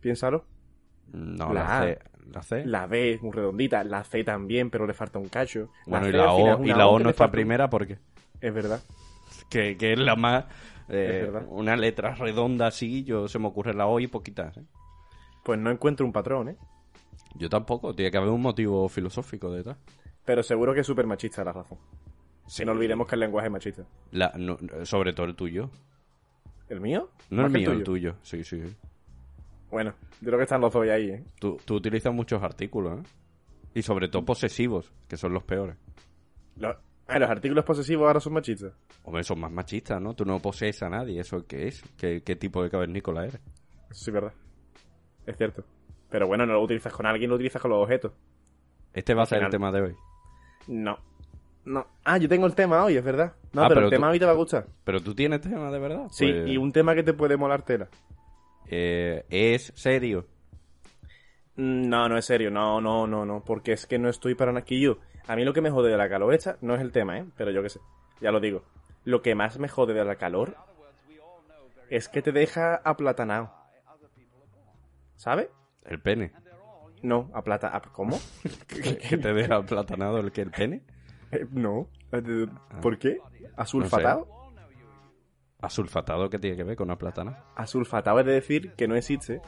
Piénsalo. 0.00 0.46
No, 1.12 1.52
La 1.52 1.60
la, 1.64 1.78
A. 1.78 1.82
C. 1.84 1.98
La 2.32 2.42
C. 2.42 2.64
La 2.66 2.86
B 2.86 3.12
es 3.12 3.22
muy 3.22 3.32
redondita, 3.32 3.84
la 3.84 4.04
C 4.04 4.24
también, 4.24 4.70
pero 4.70 4.86
le 4.86 4.94
falta 4.94 5.18
un 5.18 5.28
cacho. 5.28 5.68
bueno, 5.86 6.08
y 6.08 6.12
C 6.12 6.16
la 6.16 6.30
al 6.30 6.36
final 6.36 6.54
O, 6.54 6.60
es 6.62 6.66
y 6.66 6.68
la 6.70 6.86
O 6.88 6.98
no 6.98 7.10
está 7.10 7.30
primera 7.30 7.68
porque 7.68 7.98
Es 8.40 8.52
verdad. 8.54 8.82
que, 9.48 9.76
que 9.76 9.92
es 9.92 9.98
la 9.98 10.16
más... 10.16 10.44
eh, 10.88 11.20
Es 11.26 11.32
verdad. 11.32 11.46
una 11.48 11.76
letra 11.76 12.14
redonda 12.14 12.66
así, 12.68 13.04
yo 13.04 13.28
se 13.28 13.38
me 13.38 13.46
ocurre 13.48 13.74
la 13.74 13.86
O 13.86 13.98
y 14.00 14.06
poquitas. 14.06 14.56
¿eh? 14.58 14.64
Pues 15.44 15.58
no 15.58 15.70
encuentro 15.70 16.04
un 16.06 16.12
patrón, 16.12 16.48
¿eh? 16.50 16.56
Yo 17.34 17.48
tampoco, 17.48 17.94
tiene 17.94 18.10
que 18.10 18.16
haber 18.18 18.30
un 18.30 18.42
motivo 18.42 18.88
filosófico 18.88 19.50
detrás. 19.50 19.76
Pero 20.24 20.42
seguro 20.42 20.74
que 20.74 20.80
es 20.80 20.86
súper 20.86 21.06
machista 21.06 21.44
la 21.44 21.52
razón. 21.52 21.78
Sí. 22.46 22.62
Que 22.62 22.66
no 22.66 22.72
olvidemos 22.72 23.06
que 23.06 23.14
el 23.16 23.20
lenguaje 23.20 23.46
es 23.48 23.52
machista. 23.52 23.84
La- 24.12 24.32
no, 24.36 24.56
sobre 24.84 25.12
todo 25.12 25.26
el 25.26 25.34
tuyo. 25.36 25.70
¿El 26.68 26.80
mío? 26.80 27.10
No 27.30 27.42
Más 27.42 27.52
el 27.54 27.58
mío, 27.60 27.72
el 27.72 27.84
tuyo. 27.84 28.16
Sí, 28.22 28.42
sí. 28.44 28.60
sí. 28.62 28.76
Bueno, 29.70 29.94
yo 30.20 30.26
creo 30.26 30.38
que 30.38 30.44
están 30.44 30.60
los 30.60 30.72
dos 30.72 30.88
ahí, 30.88 31.10
¿eh? 31.10 31.24
Tú, 31.40 31.58
tú 31.64 31.74
utilizas 31.76 32.12
muchos 32.12 32.42
artículos, 32.42 33.00
¿eh? 33.00 33.02
Y 33.74 33.82
sobre 33.82 34.08
todo 34.08 34.24
posesivos, 34.24 34.92
que 35.08 35.16
son 35.16 35.32
los 35.34 35.42
peores. 35.42 35.76
Los, 36.56 36.76
ah, 37.08 37.18
los 37.18 37.30
artículos 37.30 37.64
posesivos 37.64 38.06
ahora 38.06 38.20
son 38.20 38.32
machistas. 38.34 38.72
Hombre, 39.04 39.22
son 39.24 39.40
más 39.40 39.50
machistas, 39.52 40.00
¿no? 40.00 40.14
Tú 40.14 40.24
no 40.24 40.40
posees 40.40 40.82
a 40.82 40.88
nadie, 40.88 41.20
¿eso 41.20 41.46
qué 41.46 41.68
es? 41.68 41.82
¿Qué, 41.96 42.22
qué 42.22 42.36
tipo 42.36 42.62
de 42.62 42.70
cavernícola 42.70 43.24
eres? 43.26 43.40
Sí 43.90 44.10
verdad. 44.10 44.32
Es 45.26 45.36
cierto. 45.36 45.64
Pero 46.10 46.26
bueno, 46.26 46.46
no 46.46 46.52
lo 46.54 46.62
utilizas 46.62 46.92
con 46.92 47.06
alguien, 47.06 47.28
lo 47.30 47.36
utilizas 47.36 47.60
con 47.60 47.70
los 47.70 47.82
objetos. 47.82 48.12
Este 48.92 49.12
va 49.14 49.24
a 49.24 49.26
ser 49.26 49.42
el 49.42 49.50
tema 49.50 49.70
de 49.72 49.82
hoy. 49.82 49.94
No. 50.68 50.98
No. 51.64 51.86
Ah, 52.04 52.16
yo 52.18 52.28
tengo 52.28 52.46
el 52.46 52.54
tema 52.54 52.84
hoy, 52.84 52.96
es 52.96 53.02
verdad. 53.04 53.34
No, 53.52 53.62
Ah, 53.62 53.68
pero, 53.68 53.74
pero 53.80 53.86
el 53.86 53.90
tema 53.90 54.06
tú- 54.06 54.12
hoy 54.12 54.18
te 54.20 54.24
va 54.24 54.30
a 54.30 54.34
gustar. 54.36 54.66
¿Pero 54.84 55.00
tú 55.02 55.14
tienes 55.14 55.40
tema 55.40 55.70
de 55.70 55.78
verdad? 55.80 56.06
Sí, 56.12 56.30
Pues, 56.32 56.48
y 56.48 56.56
un 56.56 56.70
tema 56.72 56.94
que 56.94 57.02
te 57.02 57.12
puede 57.12 57.36
molar 57.36 57.62
tela. 57.62 57.88
eh, 58.68 59.24
es 59.30 59.72
serio. 59.76 60.26
Mm, 61.56 61.88
No, 61.88 62.08
no 62.08 62.16
es 62.18 62.24
serio, 62.24 62.50
no, 62.50 62.80
no, 62.80 63.06
no, 63.06 63.24
no, 63.24 63.42
porque 63.44 63.72
es 63.72 63.86
que 63.86 63.98
no 63.98 64.08
estoy 64.08 64.34
para 64.34 64.52
nada. 64.52 64.64
Yo, 64.68 64.98
a 65.26 65.36
mí 65.36 65.44
lo 65.44 65.52
que 65.52 65.60
me 65.60 65.70
jode 65.70 65.90
de 65.90 65.96
la 65.96 66.08
calor 66.08 66.32
esta 66.34 66.56
no 66.60 66.74
es 66.74 66.80
el 66.80 66.92
tema, 66.92 67.18
¿eh? 67.18 67.26
Pero 67.36 67.50
yo 67.50 67.62
qué 67.62 67.68
sé, 67.68 67.80
ya 68.20 68.30
lo 68.32 68.40
digo. 68.40 68.62
Lo 69.04 69.22
que 69.22 69.34
más 69.34 69.58
me 69.58 69.68
jode 69.68 69.94
de 69.94 70.04
la 70.04 70.16
calor 70.16 70.56
es 71.90 72.08
que 72.08 72.22
te 72.22 72.32
deja 72.32 72.76
aplatanado. 72.76 73.52
¿Sabes? 75.16 75.48
El 75.84 76.00
pene. 76.00 76.32
No, 77.02 77.30
aplata... 77.34 77.68
ap- 77.68 77.92
¿Cómo? 77.92 78.18
¿Que 78.68 79.16
te 79.16 79.32
deja 79.32 79.62
platanado 79.62 80.18
el 80.18 80.32
que 80.32 80.42
el 80.42 80.50
pene? 80.50 80.82
Eh, 81.30 81.46
no. 81.52 81.88
Eh, 82.12 82.46
¿Por 82.82 82.98
qué? 82.98 83.18
¿Asulfatado? 83.56 84.26
¿Asulfatado 85.60 86.28
qué 86.28 86.38
tiene 86.38 86.56
que 86.56 86.64
ver 86.64 86.76
con 86.76 86.88
una 86.88 86.98
platana? 86.98 87.44
Asulfatado 87.54 88.20
es 88.20 88.26
de 88.26 88.32
decir 88.32 88.72
que 88.74 88.86
no 88.88 88.94
existe, 88.96 89.40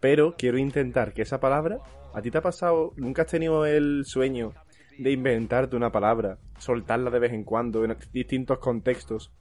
pero 0.00 0.34
quiero 0.36 0.58
intentar 0.58 1.12
que 1.12 1.22
esa 1.22 1.40
palabra... 1.40 1.78
¿A 2.14 2.20
ti 2.20 2.30
te 2.30 2.38
ha 2.38 2.42
pasado? 2.42 2.92
¿Nunca 2.96 3.22
has 3.22 3.28
tenido 3.28 3.64
el 3.64 4.04
sueño 4.04 4.52
de 4.98 5.12
inventarte 5.12 5.76
una 5.76 5.90
palabra, 5.90 6.38
soltarla 6.58 7.10
de 7.10 7.18
vez 7.18 7.32
en 7.32 7.44
cuando 7.44 7.84
en 7.84 7.96
distintos 8.12 8.58
contextos 8.58 9.32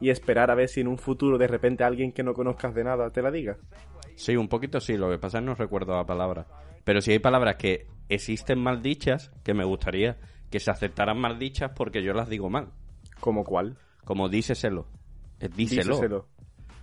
y 0.00 0.10
esperar 0.10 0.50
a 0.50 0.54
ver 0.54 0.68
si 0.68 0.80
en 0.80 0.88
un 0.88 0.98
futuro 0.98 1.38
de 1.38 1.46
repente 1.46 1.84
alguien 1.84 2.12
que 2.12 2.22
no 2.22 2.34
conozcas 2.34 2.74
de 2.74 2.84
nada 2.84 3.10
te 3.10 3.22
la 3.22 3.30
diga? 3.30 3.56
Sí, 4.14 4.36
un 4.36 4.48
poquito 4.48 4.80
sí, 4.80 4.96
lo 4.96 5.10
que 5.10 5.18
pasa 5.18 5.38
es 5.38 5.42
que 5.42 5.46
no 5.46 5.54
recuerdo 5.54 5.94
la 5.94 6.04
palabra. 6.04 6.46
Pero 6.84 7.00
sí 7.00 7.12
hay 7.12 7.18
palabras 7.18 7.56
que 7.56 7.86
existen 8.08 8.60
mal 8.60 8.82
dichas 8.82 9.32
que 9.42 9.54
me 9.54 9.64
gustaría 9.64 10.18
que 10.50 10.60
se 10.60 10.70
aceptaran 10.70 11.18
mal 11.18 11.38
dichas 11.38 11.72
porque 11.74 12.02
yo 12.02 12.12
las 12.12 12.28
digo 12.28 12.48
mal. 12.48 12.70
¿Como 13.20 13.44
cuál? 13.44 13.76
Como 14.04 14.28
díseselo. 14.28 14.86
Es 15.40 15.54
díselo. 15.54 15.94
Díseselo. 15.94 16.28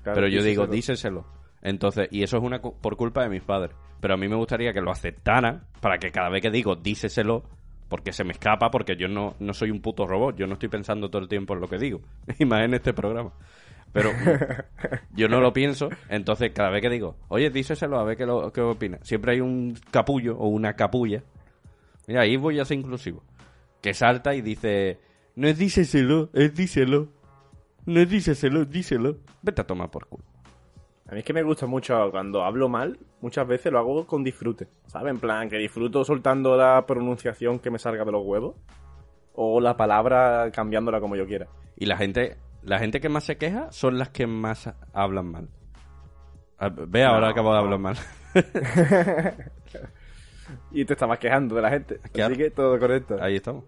Claro, 0.03 0.15
Pero 0.15 0.27
yo 0.27 0.43
digo, 0.43 0.67
díseselo. 0.67 1.25
Entonces, 1.61 2.09
y 2.11 2.23
eso 2.23 2.37
es 2.37 2.43
una 2.43 2.61
por 2.61 2.97
culpa 2.97 3.23
de 3.23 3.29
mis 3.29 3.41
padres. 3.41 3.75
Pero 4.01 4.15
a 4.15 4.17
mí 4.17 4.27
me 4.27 4.35
gustaría 4.35 4.73
que 4.73 4.81
lo 4.81 4.91
aceptaran 4.91 5.63
para 5.79 5.97
que 5.97 6.11
cada 6.11 6.29
vez 6.29 6.41
que 6.41 6.51
digo 6.51 6.75
díseselo, 6.75 7.43
porque 7.89 8.13
se 8.13 8.23
me 8.23 8.31
escapa, 8.31 8.71
porque 8.71 8.95
yo 8.95 9.07
no, 9.07 9.35
no 9.39 9.53
soy 9.53 9.71
un 9.71 9.81
puto 9.81 10.05
robot, 10.05 10.35
yo 10.35 10.47
no 10.47 10.53
estoy 10.53 10.69
pensando 10.69 11.09
todo 11.09 11.21
el 11.21 11.27
tiempo 11.27 11.53
en 11.53 11.61
lo 11.61 11.67
que 11.67 11.77
digo. 11.77 12.01
Y 12.39 12.45
más 12.45 12.63
en 12.63 12.73
este 12.73 12.93
programa. 12.93 13.31
Pero 13.91 14.11
yo 15.15 15.27
no 15.27 15.39
lo 15.39 15.53
pienso, 15.53 15.89
entonces 16.09 16.51
cada 16.53 16.71
vez 16.71 16.81
que 16.81 16.89
digo, 16.89 17.15
oye, 17.27 17.49
díselo 17.51 17.99
a 17.99 18.03
ver 18.03 18.17
qué, 18.17 18.25
lo, 18.25 18.51
qué 18.51 18.61
opina. 18.61 18.97
Siempre 19.03 19.33
hay 19.33 19.41
un 19.41 19.77
capullo 19.91 20.35
o 20.37 20.47
una 20.47 20.73
capulla. 20.75 21.23
Mira, 22.07 22.21
ahí 22.21 22.35
voy 22.35 22.59
a 22.59 22.65
ser 22.65 22.79
inclusivo. 22.79 23.23
Que 23.81 23.93
salta 23.93 24.33
y 24.33 24.41
dice, 24.41 24.99
no 25.35 25.47
es 25.47 25.57
díseselo, 25.57 26.29
es 26.33 26.55
díselo. 26.55 27.09
No 27.85 27.99
es 27.99 28.09
díseselo, 28.09 28.65
díselo. 28.65 29.17
Vete 29.41 29.61
a 29.61 29.67
tomar 29.67 29.91
por 29.91 30.07
culo. 30.07 30.23
A 31.07 31.13
mí 31.13 31.19
es 31.19 31.25
que 31.25 31.33
me 31.33 31.43
gusta 31.43 31.65
mucho 31.65 32.09
cuando 32.11 32.43
hablo 32.43 32.69
mal, 32.69 32.97
muchas 33.21 33.45
veces 33.45 33.71
lo 33.71 33.79
hago 33.79 34.07
con 34.07 34.23
disfrute, 34.23 34.67
¿sabes? 34.87 35.13
En 35.13 35.19
plan, 35.19 35.49
que 35.49 35.57
disfruto 35.57 36.05
soltando 36.05 36.55
la 36.55 36.85
pronunciación 36.85 37.59
que 37.59 37.69
me 37.69 37.77
salga 37.77 38.05
de 38.05 38.11
los 38.11 38.25
huevos 38.25 38.55
o 39.33 39.59
la 39.59 39.75
palabra 39.75 40.49
cambiándola 40.51 41.01
como 41.01 41.15
yo 41.15 41.25
quiera. 41.25 41.47
Y 41.75 41.87
la 41.87 41.97
gente, 41.97 42.37
la 42.61 42.79
gente 42.79 43.01
que 43.01 43.09
más 43.09 43.25
se 43.25 43.37
queja 43.37 43.71
son 43.71 43.97
las 43.97 44.09
que 44.09 44.27
más 44.27 44.73
hablan 44.93 45.31
mal. 45.31 45.49
Ah, 46.57 46.69
Ve, 46.69 47.03
ahora 47.03 47.27
No, 47.27 47.31
acabo 47.31 47.51
de 47.51 47.59
hablar 47.59 47.79
mal. 47.79 47.97
Y 50.71 50.85
te 50.85 50.93
estabas 50.93 51.19
quejando 51.19 51.55
de 51.55 51.61
la 51.61 51.69
gente. 51.69 51.99
Claro. 52.11 52.33
Así 52.33 52.43
que 52.43 52.51
todo 52.51 52.77
correcto. 52.79 53.17
Ahí 53.21 53.35
estamos. 53.35 53.63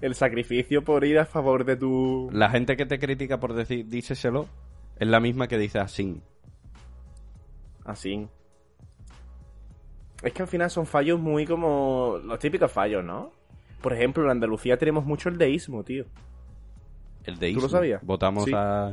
El 0.00 0.14
sacrificio 0.14 0.84
por 0.84 1.04
ir 1.04 1.18
a 1.18 1.24
favor 1.24 1.64
de 1.64 1.76
tu... 1.76 2.28
La 2.32 2.50
gente 2.50 2.76
que 2.76 2.86
te 2.86 2.98
critica 2.98 3.40
por 3.40 3.54
decir 3.54 3.86
díseselo 3.88 4.46
es 4.98 5.08
la 5.08 5.20
misma 5.20 5.48
que 5.48 5.58
dice 5.58 5.78
así. 5.78 6.20
Así. 7.84 8.28
Es 10.22 10.32
que 10.32 10.42
al 10.42 10.48
final 10.48 10.70
son 10.70 10.86
fallos 10.86 11.20
muy 11.20 11.46
como... 11.46 12.18
Los 12.24 12.38
típicos 12.38 12.72
fallos, 12.72 13.04
¿no? 13.04 13.32
Por 13.82 13.92
ejemplo, 13.92 14.24
en 14.24 14.30
Andalucía 14.30 14.78
tenemos 14.78 15.04
mucho 15.04 15.28
el 15.28 15.36
deísmo, 15.36 15.84
tío. 15.84 16.06
El 17.24 17.38
deísmo. 17.38 17.60
¿Tú 17.60 17.66
lo 17.66 17.70
sabías? 17.70 18.02
Votamos 18.02 18.44
Sí. 18.44 18.52
a... 18.54 18.92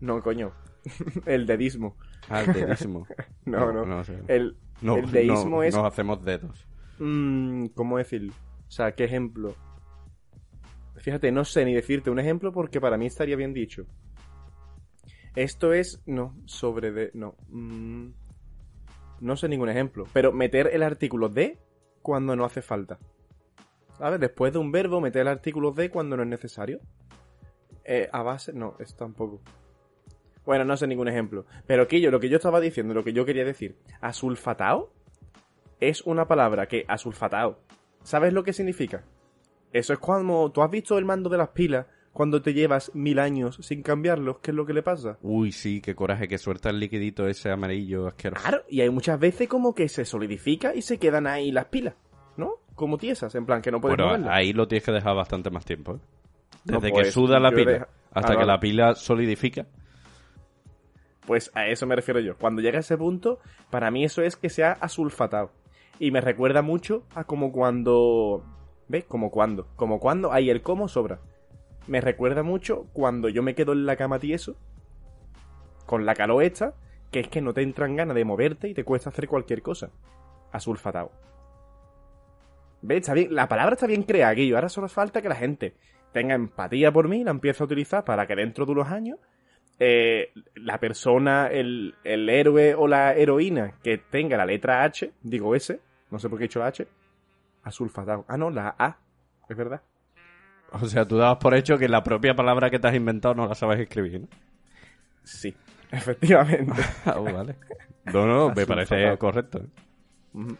No, 0.00 0.22
coño. 0.22 0.52
el 1.26 1.46
dedismo. 1.46 1.96
al 2.28 2.52
deísmo. 2.52 3.06
No, 3.46 3.72
no. 3.72 3.84
No, 3.86 4.04
sé. 4.04 4.18
El, 4.28 4.56
No, 4.82 4.96
el 4.98 5.10
deísmo 5.10 5.56
no, 5.56 5.62
es... 5.62 5.74
Nos 5.74 5.86
hacemos 5.86 6.22
dedos. 6.22 6.66
Mm, 6.98 7.66
¿Cómo 7.68 7.96
decirlo? 7.98 8.32
O 8.68 8.70
sea, 8.70 8.92
¿qué 8.92 9.04
ejemplo? 9.04 9.54
Fíjate, 10.96 11.32
no 11.32 11.44
sé 11.46 11.64
ni 11.64 11.72
decirte 11.74 12.10
un 12.10 12.18
ejemplo 12.18 12.52
porque 12.52 12.80
para 12.80 12.98
mí 12.98 13.06
estaría 13.06 13.36
bien 13.36 13.54
dicho. 13.54 13.86
Esto 15.36 15.72
es... 15.72 16.02
No, 16.06 16.36
sobre 16.44 16.92
de... 16.92 17.10
No. 17.14 17.36
mm, 17.48 18.08
no 19.20 19.36
sé 19.36 19.48
ningún 19.48 19.68
ejemplo. 19.68 20.06
Pero 20.12 20.32
meter 20.32 20.70
el 20.72 20.82
artículo 20.82 21.28
de 21.28 21.58
cuando 22.02 22.36
no 22.36 22.44
hace 22.44 22.62
falta. 22.62 22.98
¿Sabes? 23.98 24.20
Después 24.20 24.52
de 24.52 24.58
un 24.58 24.72
verbo, 24.72 25.00
meter 25.00 25.22
el 25.22 25.28
artículo 25.28 25.72
de 25.72 25.90
cuando 25.90 26.16
no 26.16 26.22
es 26.22 26.28
necesario. 26.28 26.80
Eh, 27.84 28.08
a 28.12 28.22
base... 28.22 28.52
No, 28.52 28.76
eso 28.78 28.96
tampoco. 28.96 29.40
Bueno, 30.44 30.64
no 30.64 30.76
sé 30.76 30.86
ningún 30.86 31.08
ejemplo. 31.08 31.46
Pero 31.66 31.86
Quillo, 31.86 32.10
lo 32.10 32.18
que 32.18 32.28
yo 32.28 32.36
estaba 32.36 32.60
diciendo, 32.60 32.94
lo 32.94 33.04
que 33.04 33.12
yo 33.12 33.24
quería 33.24 33.44
decir. 33.44 33.76
Asulfatao 34.00 34.92
es 35.80 36.02
una 36.02 36.26
palabra 36.26 36.66
que 36.66 36.84
asulfatao. 36.88 37.58
¿Sabes 38.02 38.32
lo 38.32 38.42
que 38.42 38.52
significa? 38.52 39.04
Eso 39.72 39.92
es 39.92 39.98
cuando 39.98 40.50
tú 40.50 40.62
has 40.62 40.70
visto 40.70 40.98
el 40.98 41.04
mando 41.04 41.30
de 41.30 41.38
las 41.38 41.50
pilas 41.50 41.86
cuando 42.12 42.42
te 42.42 42.52
llevas 42.54 42.90
mil 42.94 43.18
años 43.18 43.58
sin 43.62 43.82
cambiarlos. 43.82 44.38
¿Qué 44.40 44.50
es 44.50 44.56
lo 44.56 44.66
que 44.66 44.72
le 44.74 44.82
pasa? 44.82 45.18
Uy, 45.22 45.52
sí, 45.52 45.80
qué 45.80 45.94
coraje 45.94 46.26
que 46.28 46.38
suelta 46.38 46.70
el 46.70 46.80
liquidito 46.80 47.26
ese 47.28 47.50
amarillo 47.50 48.06
asqueroso. 48.08 48.42
Claro, 48.42 48.64
y 48.68 48.80
hay 48.80 48.90
muchas 48.90 49.18
veces 49.20 49.48
como 49.48 49.74
que 49.74 49.88
se 49.88 50.04
solidifica 50.04 50.74
y 50.74 50.82
se 50.82 50.98
quedan 50.98 51.26
ahí 51.26 51.52
las 51.52 51.66
pilas, 51.66 51.94
¿no? 52.36 52.54
Como 52.74 52.98
tiesas, 52.98 53.34
en 53.34 53.46
plan 53.46 53.62
que 53.62 53.70
no 53.70 53.80
puedes 53.80 53.96
Bueno, 53.96 54.12
moverlas. 54.12 54.36
ahí 54.36 54.52
lo 54.52 54.66
tienes 54.66 54.84
que 54.84 54.92
dejar 54.92 55.14
bastante 55.14 55.50
más 55.50 55.64
tiempo. 55.64 55.94
¿eh? 55.94 55.98
No, 56.64 56.80
Desde 56.80 56.90
pues, 56.90 57.06
que 57.08 57.12
suda 57.12 57.38
la 57.38 57.50
pila 57.50 57.70
deja- 57.72 57.88
hasta 58.12 58.32
Ah, 58.32 58.36
que 58.36 58.40
no. 58.42 58.46
la 58.46 58.60
pila 58.60 58.94
solidifica. 58.94 59.66
Pues 61.26 61.50
a 61.54 61.66
eso 61.68 61.86
me 61.86 61.94
refiero 61.94 62.20
yo. 62.20 62.36
Cuando 62.36 62.60
llega 62.62 62.78
a 62.78 62.80
ese 62.80 62.96
punto, 62.96 63.38
para 63.70 63.90
mí 63.90 64.04
eso 64.04 64.22
es 64.22 64.36
que 64.36 64.48
sea 64.48 64.72
asulfatado. 64.72 65.52
Y 65.98 66.10
me 66.10 66.20
recuerda 66.20 66.62
mucho 66.62 67.04
a 67.14 67.24
como 67.24 67.52
cuando... 67.52 68.42
¿Ves? 68.88 69.04
Como 69.04 69.30
cuando. 69.30 69.68
Como 69.76 70.00
cuando 70.00 70.32
hay 70.32 70.50
el 70.50 70.62
cómo 70.62 70.88
sobra. 70.88 71.20
Me 71.86 72.00
recuerda 72.00 72.42
mucho 72.42 72.86
cuando 72.92 73.28
yo 73.28 73.42
me 73.42 73.54
quedo 73.54 73.72
en 73.72 73.86
la 73.86 73.96
cama 73.96 74.18
tieso, 74.18 74.56
con 75.86 76.06
la 76.06 76.14
calor 76.14 76.42
esta, 76.42 76.74
que 77.10 77.20
es 77.20 77.28
que 77.28 77.40
no 77.40 77.52
te 77.52 77.62
entran 77.62 77.96
ganas 77.96 78.14
de 78.14 78.24
moverte 78.24 78.68
y 78.68 78.74
te 78.74 78.84
cuesta 78.84 79.10
hacer 79.10 79.26
cualquier 79.26 79.62
cosa. 79.62 79.90
Asulfatado. 80.52 81.10
¿Ves? 82.82 82.98
Está 82.98 83.14
bien, 83.14 83.34
la 83.34 83.48
palabra 83.48 83.74
está 83.74 83.86
bien 83.86 84.04
creada, 84.04 84.32
Guillo. 84.32 84.56
Ahora 84.56 84.68
solo 84.68 84.88
falta 84.88 85.20
que 85.20 85.28
la 85.28 85.34
gente 85.34 85.74
tenga 86.12 86.34
empatía 86.34 86.92
por 86.92 87.08
mí 87.08 87.20
y 87.20 87.24
la 87.24 87.30
empiece 87.30 87.62
a 87.62 87.66
utilizar 87.66 88.04
para 88.04 88.26
que 88.26 88.36
dentro 88.36 88.66
de 88.66 88.72
unos 88.72 88.88
años 88.88 89.18
eh, 89.78 90.32
la 90.54 90.78
persona, 90.78 91.48
el, 91.48 91.94
el 92.04 92.28
héroe 92.28 92.74
o 92.74 92.86
la 92.86 93.14
heroína 93.14 93.78
que 93.82 93.98
tenga 93.98 94.36
la 94.36 94.46
letra 94.46 94.84
H, 94.84 95.12
digo 95.22 95.54
S, 95.54 95.80
no 96.10 96.18
sé 96.18 96.28
por 96.28 96.38
qué 96.38 96.44
he 96.44 96.48
dicho 96.48 96.62
H, 96.62 96.86
asulfatado. 97.62 98.24
Ah, 98.28 98.36
no, 98.36 98.50
la 98.50 98.74
A, 98.78 98.98
es 99.48 99.56
verdad. 99.56 99.82
O 100.72 100.86
sea, 100.86 101.04
tú 101.06 101.16
dabas 101.16 101.38
por 101.38 101.54
hecho 101.54 101.76
que 101.78 101.88
la 101.88 102.02
propia 102.02 102.34
palabra 102.34 102.70
que 102.70 102.78
te 102.78 102.88
has 102.88 102.94
inventado 102.94 103.34
no 103.34 103.46
la 103.46 103.54
sabes 103.54 103.80
escribir, 103.80 104.20
¿no? 104.20 104.28
Sí, 105.24 105.54
efectivamente. 105.90 106.72
Ah, 107.04 107.18
vale. 107.18 107.56
No, 108.04 108.26
no, 108.26 108.52
me 108.54 108.66
parece 108.66 109.16
correcto. 109.18 109.58
¿eh? 109.58 110.54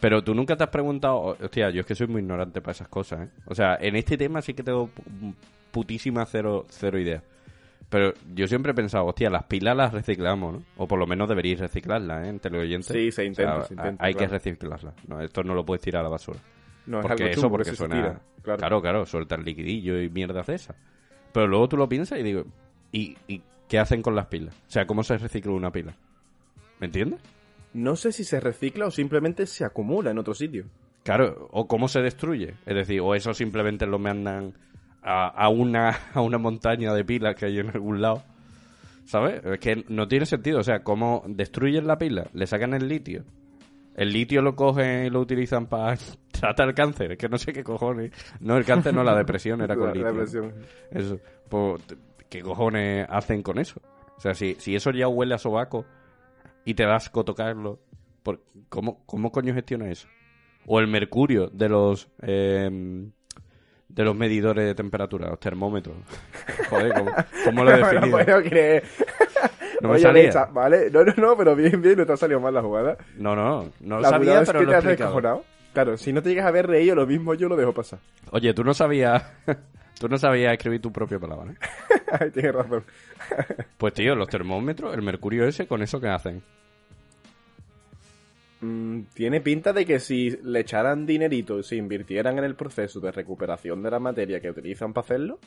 Pero 0.00 0.22
tú 0.22 0.34
nunca 0.34 0.56
te 0.56 0.64
has 0.64 0.70
preguntado... 0.70 1.36
Hostia, 1.40 1.70
yo 1.70 1.80
es 1.80 1.86
que 1.86 1.94
soy 1.94 2.06
muy 2.08 2.20
ignorante 2.20 2.60
para 2.60 2.72
esas 2.72 2.88
cosas, 2.88 3.28
¿eh? 3.28 3.30
O 3.46 3.54
sea, 3.54 3.76
en 3.80 3.96
este 3.96 4.16
tema 4.16 4.42
sí 4.42 4.52
que 4.54 4.62
tengo 4.62 4.88
pu- 4.88 5.34
putísima 5.70 6.26
cero, 6.26 6.66
cero 6.68 6.98
idea. 6.98 7.22
Pero 7.88 8.12
yo 8.34 8.46
siempre 8.46 8.72
he 8.72 8.74
pensado, 8.74 9.06
hostia, 9.06 9.30
las 9.30 9.44
pilas 9.44 9.76
las 9.76 9.92
reciclamos, 9.92 10.54
¿no? 10.54 10.62
O 10.76 10.86
por 10.88 10.98
lo 10.98 11.06
menos 11.06 11.28
deberíais 11.28 11.60
reciclarlas, 11.60 12.26
¿eh? 12.26 12.30
En 12.30 12.40
teleoyentes. 12.40 12.88
Sí, 12.94 13.10
se 13.12 13.24
intenta, 13.24 13.54
O 13.54 13.58
sea, 13.60 13.66
se 13.68 13.74
intenta, 13.74 14.04
Hay 14.04 14.12
claro. 14.14 14.28
que 14.28 14.32
reciclarlas. 14.34 14.94
No, 15.08 15.20
esto 15.20 15.42
no 15.42 15.54
lo 15.54 15.64
puedes 15.64 15.82
tirar 15.82 16.00
a 16.00 16.04
la 16.04 16.10
basura. 16.10 16.38
No, 16.86 17.00
es 17.00 17.06
algo 17.06 17.24
eso, 17.24 17.40
chungo, 17.40 17.50
porque 17.50 17.74
suena... 17.74 17.94
tira, 17.94 18.20
claro. 18.42 18.58
claro, 18.58 18.82
claro, 18.82 19.06
suelta 19.06 19.34
el 19.36 19.44
liquidillo 19.44 20.00
y 20.00 20.10
mierdas 20.10 20.46
de 20.46 20.54
esas. 20.54 20.76
Pero 21.32 21.46
luego 21.46 21.68
tú 21.68 21.76
lo 21.76 21.88
piensas 21.88 22.18
y 22.18 22.22
digo, 22.22 22.44
¿y, 22.92 23.16
y 23.26 23.42
qué 23.68 23.78
hacen 23.78 24.02
con 24.02 24.14
las 24.14 24.26
pilas? 24.26 24.54
O 24.54 24.70
sea, 24.70 24.86
¿cómo 24.86 25.02
se 25.02 25.16
recicla 25.18 25.52
una 25.52 25.72
pila? 25.72 25.96
¿Me 26.80 26.86
entiendes? 26.86 27.20
No 27.72 27.96
sé 27.96 28.12
si 28.12 28.24
se 28.24 28.38
recicla 28.40 28.86
o 28.86 28.90
simplemente 28.90 29.46
se 29.46 29.64
acumula 29.64 30.10
en 30.10 30.18
otro 30.18 30.34
sitio. 30.34 30.66
Claro, 31.02 31.48
o 31.50 31.66
cómo 31.66 31.88
se 31.88 32.00
destruye. 32.00 32.54
Es 32.66 32.74
decir, 32.74 33.00
o 33.00 33.14
eso 33.14 33.34
simplemente 33.34 33.86
lo 33.86 33.98
mandan 33.98 34.54
a, 35.02 35.26
a 35.28 35.48
una, 35.48 35.90
a 36.14 36.20
una 36.20 36.38
montaña 36.38 36.94
de 36.94 37.04
pilas 37.04 37.34
que 37.34 37.46
hay 37.46 37.58
en 37.58 37.70
algún 37.70 38.00
lado. 38.00 38.22
¿Sabes? 39.06 39.44
Es 39.44 39.58
que 39.58 39.84
no 39.88 40.08
tiene 40.08 40.24
sentido. 40.24 40.60
O 40.60 40.62
sea, 40.62 40.82
cómo 40.82 41.24
destruyen 41.26 41.86
la 41.86 41.98
pila, 41.98 42.28
le 42.32 42.46
sacan 42.46 42.72
el 42.74 42.88
litio. 42.88 43.24
El 43.94 44.12
litio 44.12 44.42
lo 44.42 44.56
cogen 44.56 45.06
y 45.06 45.10
lo 45.10 45.20
utilizan 45.20 45.66
para 45.66 45.96
tratar 46.32 46.68
el 46.68 46.74
cáncer. 46.74 47.12
Es 47.12 47.18
que 47.18 47.28
no 47.28 47.38
sé 47.38 47.52
qué 47.52 47.62
cojones. 47.62 48.10
No, 48.40 48.56
el 48.56 48.64
cáncer 48.64 48.92
no, 48.94 49.04
la 49.04 49.14
depresión 49.16 49.60
era 49.60 49.76
con 49.76 49.86
La- 49.88 49.92
litio. 49.92 50.04
la 50.06 50.10
depresión. 50.12 50.54
Eso. 50.90 51.18
Pues, 51.48 51.82
¿qué 52.28 52.42
cojones 52.42 53.06
hacen 53.08 53.42
con 53.42 53.58
eso? 53.58 53.80
O 54.16 54.20
sea, 54.20 54.34
si, 54.34 54.54
si 54.56 54.74
eso 54.74 54.90
ya 54.90 55.08
huele 55.08 55.34
a 55.34 55.38
sobaco 55.38 55.84
y 56.64 56.74
te 56.74 56.84
das 56.84 57.04
asco 57.06 57.24
tocarlo, 57.24 57.80
por- 58.22 58.42
¿cómo, 58.68 59.04
¿cómo 59.06 59.30
coño 59.30 59.54
gestiona 59.54 59.90
eso? 59.90 60.08
O 60.66 60.80
el 60.80 60.86
mercurio 60.88 61.48
de 61.48 61.68
los 61.68 62.08
eh, 62.22 62.70
de 63.86 64.02
los 64.02 64.16
medidores 64.16 64.64
de 64.64 64.74
temperatura, 64.74 65.28
los 65.28 65.38
termómetros. 65.38 65.94
Joder, 66.70 66.94
¿cómo, 66.94 67.10
cómo 67.44 67.64
lo 67.64 67.70
he 67.70 67.80
No 67.80 67.86
me 67.86 67.92
lo 67.92 68.00
definido? 68.00 68.18
puedo 68.24 68.42
creer. 68.42 68.84
No 69.84 69.94
me 69.94 69.98
salía. 69.98 70.22
Alexa, 70.22 70.46
vale, 70.46 70.90
no, 70.90 71.04
no, 71.04 71.14
no, 71.16 71.36
pero 71.36 71.54
bien, 71.54 71.80
bien, 71.80 71.96
no 71.98 72.06
te 72.06 72.12
ha 72.12 72.16
salido 72.16 72.40
mal 72.40 72.54
la 72.54 72.62
jugada. 72.62 72.96
No, 73.16 73.36
no, 73.36 73.70
no 73.80 73.96
lo 73.96 74.00
la 74.00 74.10
sabía, 74.10 74.40
es 74.40 74.46
pero 74.46 74.60
que 74.60 74.64
lo 74.66 74.70
te 74.70 74.76
has 74.76 74.84
descojonado. 74.84 75.44
Claro, 75.72 75.96
si 75.96 76.12
no 76.12 76.22
te 76.22 76.28
llegas 76.30 76.46
a 76.46 76.48
haber 76.48 76.66
reído, 76.68 76.94
lo 76.94 77.06
mismo 77.06 77.34
yo 77.34 77.48
lo 77.48 77.56
dejo 77.56 77.72
pasar. 77.72 77.98
Oye, 78.30 78.54
tú 78.54 78.62
no 78.62 78.74
sabías 78.74 79.24
tú 79.98 80.08
no 80.08 80.18
sabías 80.18 80.52
escribir 80.52 80.80
tu 80.80 80.92
propia 80.92 81.18
palabra, 81.18 81.52
¿eh? 81.52 81.56
Ay, 82.20 82.30
Tienes 82.30 82.54
razón. 82.54 82.84
Pues 83.78 83.94
tío, 83.94 84.14
los 84.14 84.28
termómetros, 84.28 84.94
el 84.94 85.02
mercurio 85.02 85.46
ese, 85.46 85.66
¿con 85.66 85.82
eso 85.82 86.00
qué 86.00 86.08
hacen? 86.08 86.42
Mm, 88.60 89.00
tiene 89.14 89.40
pinta 89.40 89.72
de 89.72 89.84
que 89.84 89.98
si 89.98 90.30
le 90.42 90.60
echaran 90.60 91.06
dinerito 91.06 91.58
y 91.58 91.64
se 91.64 91.76
invirtieran 91.76 92.38
en 92.38 92.44
el 92.44 92.54
proceso 92.54 93.00
de 93.00 93.12
recuperación 93.12 93.82
de 93.82 93.90
la 93.90 93.98
materia 93.98 94.40
que 94.40 94.50
utilizan 94.50 94.92
para 94.92 95.04
hacerlo, 95.04 95.38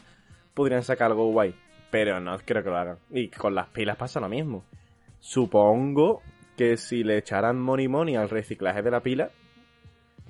podrían 0.54 0.84
sacar 0.84 1.12
algo 1.12 1.32
guay. 1.32 1.56
Pero 1.92 2.20
no 2.20 2.38
creo 2.40 2.64
que 2.64 2.70
lo 2.70 2.78
hagan. 2.78 2.98
Y 3.12 3.30
con 3.30 3.56
las 3.56 3.68
pilas 3.68 3.96
pasa 3.98 4.20
lo 4.20 4.28
mismo. 4.30 4.64
Supongo 5.20 6.22
que 6.56 6.78
si 6.78 7.04
le 7.04 7.18
echaran 7.18 7.60
money 7.60 7.88
money 7.88 8.16
al 8.16 8.30
reciclaje 8.30 8.82
de 8.82 8.92
la 8.92 9.02
pila, 9.02 9.30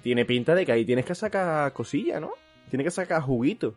tiene 0.01 0.25
pinta 0.25 0.55
de 0.55 0.65
que 0.65 0.71
ahí 0.71 0.85
tienes 0.85 1.05
que 1.05 1.15
sacar 1.15 1.71
cosilla, 1.73 2.19
¿no? 2.19 2.31
Tiene 2.69 2.83
que 2.83 2.91
sacar 2.91 3.21
juguito. 3.21 3.75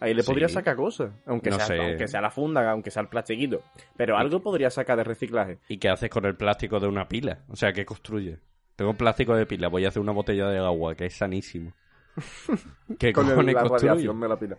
Ahí 0.00 0.14
le 0.14 0.22
Sí. 0.22 0.26
podría 0.30 0.48
sacar 0.48 0.74
cosas. 0.74 1.12
Aunque, 1.26 1.50
No 1.50 1.60
sea, 1.60 1.76
aunque 1.86 2.08
sea 2.08 2.20
la 2.20 2.30
funda, 2.30 2.68
aunque 2.70 2.90
sea 2.90 3.02
el 3.02 3.08
plastiquito. 3.08 3.62
Pero 3.96 4.16
algo 4.16 4.40
podría 4.40 4.70
sacar 4.70 4.96
de 4.96 5.04
reciclaje. 5.04 5.58
¿Y 5.68 5.78
qué 5.78 5.88
haces 5.90 6.10
con 6.10 6.24
el 6.24 6.34
plástico 6.36 6.80
de 6.80 6.88
una 6.88 7.06
pila? 7.08 7.40
O 7.48 7.56
sea, 7.56 7.72
¿qué 7.72 7.84
construye? 7.84 8.38
Tengo 8.74 8.94
plástico 8.94 9.36
de 9.36 9.46
pila, 9.46 9.68
voy 9.68 9.84
a 9.84 9.88
hacer 9.88 10.00
una 10.02 10.12
botella 10.12 10.48
de 10.48 10.58
agua, 10.58 10.94
que 10.96 11.06
es 11.06 11.14
sanísimo. 11.16 11.72
¿Qué 12.98 13.12
con 13.12 13.26
el- 13.26 13.30
cojones 13.32 13.54
la 13.54 13.60
construye? 13.62 13.88
radiación 13.90 14.20
de 14.20 14.28
la 14.28 14.38
pila. 14.38 14.56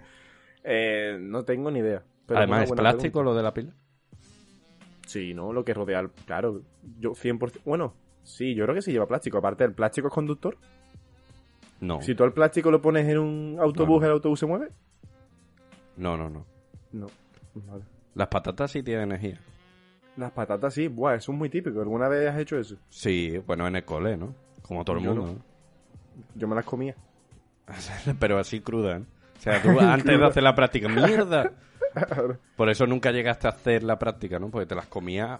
Eh, 0.63 1.17
no 1.19 1.43
tengo 1.43 1.69
ni 1.71 1.79
idea. 1.79 2.03
Pero 2.25 2.39
Además, 2.39 2.63
¿es 2.63 2.71
plástico 2.71 3.19
pregunta. 3.19 3.23
lo 3.23 3.35
de 3.35 3.43
la 3.43 3.53
pila? 3.53 3.73
Sí, 5.05 5.33
¿no? 5.33 5.53
Lo 5.53 5.63
que 5.65 5.73
rodea 5.73 5.99
el... 5.99 6.09
Claro, 6.11 6.61
yo 6.99 7.11
100%... 7.11 7.59
Bueno, 7.65 7.93
sí, 8.23 8.55
yo 8.55 8.63
creo 8.65 8.75
que 8.75 8.81
sí 8.81 8.91
lleva 8.91 9.05
plástico. 9.07 9.37
Aparte, 9.37 9.63
¿el 9.63 9.73
plástico 9.73 10.07
es 10.07 10.13
conductor? 10.13 10.57
No. 11.81 12.01
Si 12.01 12.15
tú 12.15 12.23
el 12.23 12.31
plástico 12.33 12.71
lo 12.71 12.81
pones 12.81 13.07
en 13.07 13.17
un 13.19 13.57
autobús, 13.59 13.99
No. 14.01 14.05
¿el 14.07 14.11
autobús 14.13 14.39
se 14.39 14.45
mueve? 14.45 14.69
No, 15.97 16.17
no, 16.17 16.29
no. 16.29 16.45
No. 16.93 17.07
Vale. 17.53 17.83
Las 18.15 18.27
patatas 18.29 18.71
sí 18.71 18.81
tienen 18.81 19.03
energía. 19.11 19.39
Las 20.15 20.31
patatas 20.31 20.73
sí, 20.73 20.87
buah, 20.87 21.15
eso 21.15 21.31
es 21.31 21.37
muy 21.37 21.49
típico. 21.49 21.81
¿Alguna 21.81 22.07
vez 22.07 22.29
has 22.29 22.39
hecho 22.39 22.57
eso? 22.57 22.77
Sí, 22.89 23.37
bueno, 23.45 23.67
en 23.67 23.75
el 23.75 23.83
cole, 23.83 24.15
¿no? 24.15 24.33
Como 24.61 24.85
todo 24.85 24.97
el 24.97 25.03
Yo 25.03 25.13
mundo, 25.13 25.41
Yo 26.35 26.47
me 26.47 26.55
las 26.55 26.65
comía. 26.65 26.95
¿no? 27.67 28.13
Pero 28.19 28.37
así 28.39 28.61
cruda, 28.61 28.97
¿eh? 28.97 29.03
O 29.37 29.41
sea, 29.41 29.61
tú 29.61 29.77
antes 29.79 30.17
de 30.19 30.25
hacer 30.25 30.43
la 30.43 30.55
práctica, 30.55 30.87
¡mierda! 30.87 31.51
Por 32.55 32.69
eso 32.69 32.87
nunca 32.87 33.11
llegaste 33.11 33.47
a 33.47 33.51
hacer 33.51 33.83
la 33.83 33.99
práctica, 33.99 34.39
¿no? 34.39 34.49
Porque 34.49 34.65
te 34.65 34.75
las 34.75 34.87
comías 34.87 35.39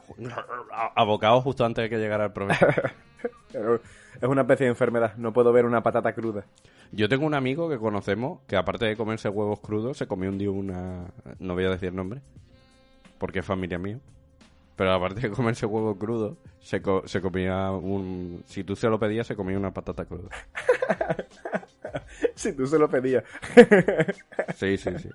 a, 0.72 0.92
a 0.96 1.04
bocado 1.04 1.42
justo 1.42 1.66
antes 1.66 1.84
de 1.84 1.90
que 1.90 1.98
llegara 1.98 2.26
el 2.26 2.32
profesor. 2.34 2.92
Es 3.54 4.28
una 4.28 4.42
especie 4.42 4.66
de 4.66 4.72
enfermedad. 4.72 5.16
No 5.18 5.32
puedo 5.32 5.52
ver 5.54 5.66
una 5.66 5.82
patata 5.82 6.14
cruda. 6.14 6.44
Yo 6.92 7.08
tengo 7.08 7.26
un 7.26 7.34
amigo 7.34 7.70
que 7.70 7.78
conocemos 7.78 8.40
que 8.48 8.56
aparte 8.58 8.86
de 8.86 8.96
comerse 8.98 9.30
huevos 9.30 9.60
crudos, 9.60 9.98
se 9.98 10.08
comió 10.08 10.30
un 10.30 10.38
día 10.38 10.52
una... 10.52 11.06
No 11.40 11.54
voy 11.54 11.66
a 11.66 11.70
decir 11.70 11.94
nombre, 11.94 12.22
porque 13.18 13.40
es 13.40 13.46
familia 13.46 13.78
mía. 13.80 14.00
Pero 14.76 14.92
aparte 14.94 15.22
de 15.22 15.30
comerse 15.32 15.66
huevo 15.66 15.98
crudo, 15.98 16.38
se, 16.60 16.82
co- 16.82 17.04
se 17.08 17.22
comía 17.22 17.72
un... 17.72 18.44
Si 18.46 18.64
tú 18.64 18.76
se 18.76 18.90
lo 18.90 19.00
pedías, 19.00 19.28
se 19.28 19.36
comía 19.36 19.58
una 19.58 19.72
patata 19.74 20.06
cruda. 20.06 20.30
si 22.36 22.54
tú 22.54 22.68
se 22.68 22.78
lo 22.80 22.90
pedías. 22.90 23.24
Sí, 24.56 24.78
sí, 24.78 24.90
sí. 24.98 25.10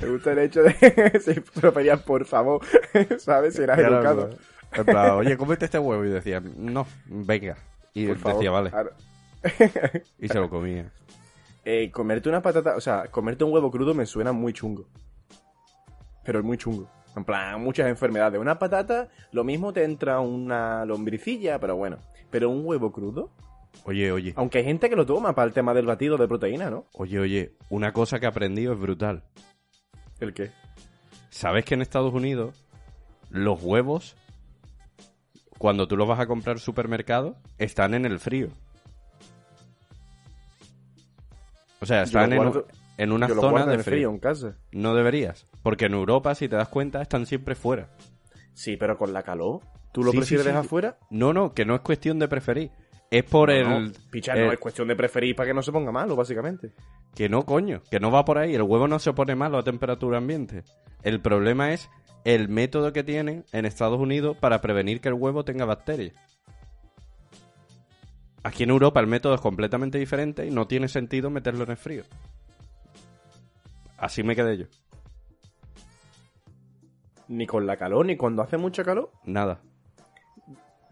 Me 0.00 0.08
gusta 0.08 0.32
el 0.32 0.38
hecho 0.40 0.62
de... 0.62 0.72
si 1.20 1.34
se 1.34 1.60
lo 1.62 1.72
pedías, 1.72 2.00
por 2.02 2.24
favor. 2.24 2.60
¿Sabes? 3.18 3.54
Si 3.54 3.62
eras 3.62 3.78
Claro, 3.78 3.96
educado. 3.96 4.30
En 4.72 4.84
plan, 4.84 5.10
oye, 5.12 5.36
cómete 5.36 5.66
este 5.66 5.78
huevo. 5.78 6.04
Y 6.04 6.08
decía, 6.08 6.40
no, 6.40 6.86
venga. 7.06 7.56
Y 7.92 8.06
Por 8.08 8.18
favor. 8.18 8.38
decía, 8.38 8.50
vale. 8.50 8.70
Claro. 8.70 8.90
Y 10.18 10.28
se 10.28 10.34
lo 10.40 10.50
comía. 10.50 10.90
Eh, 11.64 11.90
comerte 11.90 12.28
una 12.28 12.42
patata, 12.42 12.76
o 12.76 12.80
sea, 12.80 13.06
comerte 13.10 13.44
un 13.44 13.52
huevo 13.52 13.70
crudo 13.70 13.94
me 13.94 14.04
suena 14.04 14.32
muy 14.32 14.52
chungo. 14.52 14.86
Pero 16.24 16.40
es 16.40 16.44
muy 16.44 16.58
chungo. 16.58 16.90
En 17.16 17.24
plan, 17.24 17.60
muchas 17.62 17.88
enfermedades. 17.88 18.40
Una 18.40 18.58
patata, 18.58 19.08
lo 19.30 19.44
mismo 19.44 19.72
te 19.72 19.84
entra 19.84 20.20
una 20.20 20.84
lombricilla, 20.84 21.60
pero 21.60 21.76
bueno. 21.76 21.98
Pero 22.30 22.50
un 22.50 22.66
huevo 22.66 22.90
crudo, 22.90 23.30
Oye, 23.84 24.10
oye. 24.12 24.32
aunque 24.36 24.58
hay 24.58 24.64
gente 24.64 24.88
que 24.88 24.96
lo 24.96 25.04
toma 25.04 25.34
para 25.34 25.46
el 25.48 25.52
tema 25.52 25.74
del 25.74 25.86
batido 25.86 26.16
de 26.16 26.26
proteína, 26.28 26.70
¿no? 26.70 26.86
Oye, 26.94 27.18
oye. 27.18 27.56
Una 27.68 27.92
cosa 27.92 28.18
que 28.18 28.26
he 28.26 28.28
aprendido 28.28 28.72
es 28.72 28.78
brutal. 28.78 29.24
¿El 30.20 30.32
qué? 30.32 30.52
¿Sabes 31.30 31.64
que 31.64 31.74
en 31.74 31.82
Estados 31.82 32.14
Unidos 32.14 32.64
los 33.30 33.60
huevos, 33.62 34.16
cuando 35.58 35.88
tú 35.88 35.96
los 35.96 36.06
vas 36.08 36.20
a 36.20 36.26
comprar 36.26 36.54
al 36.56 36.60
supermercado, 36.60 37.36
están 37.58 37.92
en 37.94 38.04
el 38.06 38.20
frío? 38.20 38.48
O 41.80 41.86
sea, 41.86 42.02
están 42.02 42.32
en, 42.32 42.38
guardo- 42.38 42.66
en 42.96 43.12
una 43.12 43.28
zona 43.28 43.66
de 43.66 43.78
frío. 43.78 43.84
frío 43.84 44.10
en 44.10 44.18
casa. 44.18 44.56
No 44.72 44.94
deberías. 44.94 45.46
Porque 45.62 45.86
en 45.86 45.94
Europa, 45.94 46.34
si 46.34 46.48
te 46.48 46.56
das 46.56 46.68
cuenta, 46.68 47.02
están 47.02 47.26
siempre 47.26 47.54
fuera. 47.54 47.90
Sí, 48.54 48.76
pero 48.76 48.96
con 48.96 49.12
la 49.12 49.22
calor. 49.22 49.60
¿Tú 49.92 50.02
lo 50.02 50.10
Sí, 50.12 50.18
prefieres 50.18 50.46
sí. 50.46 50.52
afuera? 50.52 50.98
No, 51.10 51.32
no, 51.32 51.52
que 51.54 51.64
no 51.64 51.74
es 51.74 51.80
cuestión 51.82 52.18
de 52.18 52.28
preferir. 52.28 52.70
Es 53.10 53.24
por 53.24 53.50
el... 53.50 53.68
No, 53.68 53.92
picha, 54.10 54.32
el- 54.34 54.46
no, 54.46 54.52
es 54.52 54.58
cuestión 54.58 54.88
de 54.88 54.96
preferir 54.96 55.36
para 55.36 55.48
que 55.48 55.54
no 55.54 55.62
se 55.62 55.70
ponga 55.72 55.92
malo, 55.92 56.16
básicamente. 56.16 56.72
Que 57.14 57.28
no, 57.28 57.44
coño, 57.44 57.82
que 57.90 58.00
no 58.00 58.10
va 58.10 58.24
por 58.24 58.38
ahí. 58.38 58.54
El 58.54 58.62
huevo 58.62 58.88
no 58.88 58.98
se 58.98 59.12
pone 59.12 59.34
malo 59.36 59.58
a 59.58 59.62
temperatura 59.62 60.18
ambiente. 60.18 60.64
El 61.02 61.20
problema 61.20 61.72
es 61.72 61.88
el 62.24 62.48
método 62.48 62.92
que 62.92 63.04
tienen 63.04 63.44
en 63.52 63.66
Estados 63.66 64.00
Unidos 64.00 64.36
para 64.36 64.60
prevenir 64.60 65.00
que 65.00 65.08
el 65.08 65.14
huevo 65.14 65.44
tenga 65.44 65.64
bacterias. 65.64 66.14
Aquí 68.42 68.64
en 68.64 68.70
Europa 68.70 69.00
el 69.00 69.06
método 69.06 69.34
es 69.34 69.40
completamente 69.40 69.98
diferente 69.98 70.44
y 70.46 70.50
no 70.50 70.66
tiene 70.66 70.88
sentido 70.88 71.30
meterlo 71.30 71.64
en 71.64 71.70
el 71.70 71.76
frío. 71.76 72.02
Así 73.96 74.22
me 74.22 74.34
quedé 74.34 74.58
yo. 74.58 74.66
Ni 77.28 77.46
con 77.46 77.66
la 77.66 77.76
calor, 77.76 78.04
ni 78.04 78.16
cuando 78.16 78.42
hace 78.42 78.58
mucha 78.58 78.84
calor. 78.84 79.10
Nada. 79.24 79.60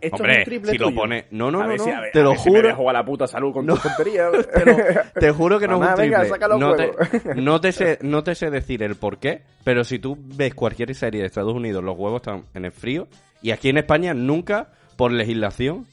Esto 0.03 0.17
es 0.17 0.21
Hombre, 0.21 0.39
un 0.39 0.45
triple 0.45 0.73
si 0.73 0.79
lo 0.79 0.93
pone... 0.95 1.27
No, 1.31 1.51
no, 1.53 1.61
A 1.61 1.63
no, 1.63 1.69
ver 1.69 1.79
no. 1.79 1.85
si- 1.85 1.91
a 1.91 2.01
ver- 2.01 2.13
te 2.13 2.19
a 2.19 2.23
lo 2.25 2.31
ver 2.31 2.39
si 2.41 2.51
me 2.51 2.57
juro. 2.59 2.69
dejo 2.69 2.91
a 2.91 2.93
la 2.93 3.05
puta 3.05 3.27
salud 3.29 3.53
con 3.53 3.65
No. 3.67 3.75
tus 3.75 3.83
tonterías. 3.85 4.33
te, 5.21 5.31
juro 5.31 5.59
que 5.61 5.69
no 5.69 5.79
Mamá, 5.79 5.93
es 5.93 5.93
un 5.93 5.97
triple. 5.97 7.21
te, 7.21 7.35
no, 7.41 7.61
te 7.61 7.73
sé, 7.73 7.99
no 8.03 8.25
te 8.25 8.35
sé 8.35 8.51
decir 8.51 8.83
el 8.83 8.97
por 8.97 9.19
qué, 9.19 9.43
pero 9.65 9.85
si 9.85 9.99
tú 10.01 10.19
ves 10.19 10.55
cualquier 10.55 10.93
serie 10.95 11.21
de 11.21 11.27
Estados 11.29 11.55
Unidos, 11.55 11.85
los 11.85 11.97
huevos 11.97 12.21
están 12.21 12.45
en 12.55 12.65
el 12.65 12.73
frío. 12.73 13.07
Y 13.43 13.53
aquí 13.53 13.69
en 13.69 13.79
España 13.79 14.13
nunca, 14.13 14.73
por 14.97 15.13
legislación... 15.13 15.87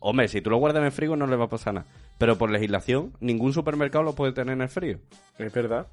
Hombre, 0.00 0.28
si 0.28 0.40
tú 0.42 0.50
lo 0.50 0.58
guardas 0.58 0.80
en 0.80 0.86
el 0.86 0.92
frío 0.92 1.16
no 1.16 1.26
le 1.26 1.34
va 1.36 1.46
a 1.46 1.48
pasar 1.48 1.74
nada. 1.74 1.86
Pero 2.18 2.36
por 2.36 2.50
legislación, 2.50 3.12
ningún 3.20 3.52
supermercado 3.54 4.04
lo 4.04 4.14
puede 4.14 4.32
tener 4.32 4.52
en 4.52 4.60
el 4.62 4.68
frío. 4.68 4.98
Es 5.38 5.52
verdad. 5.52 5.86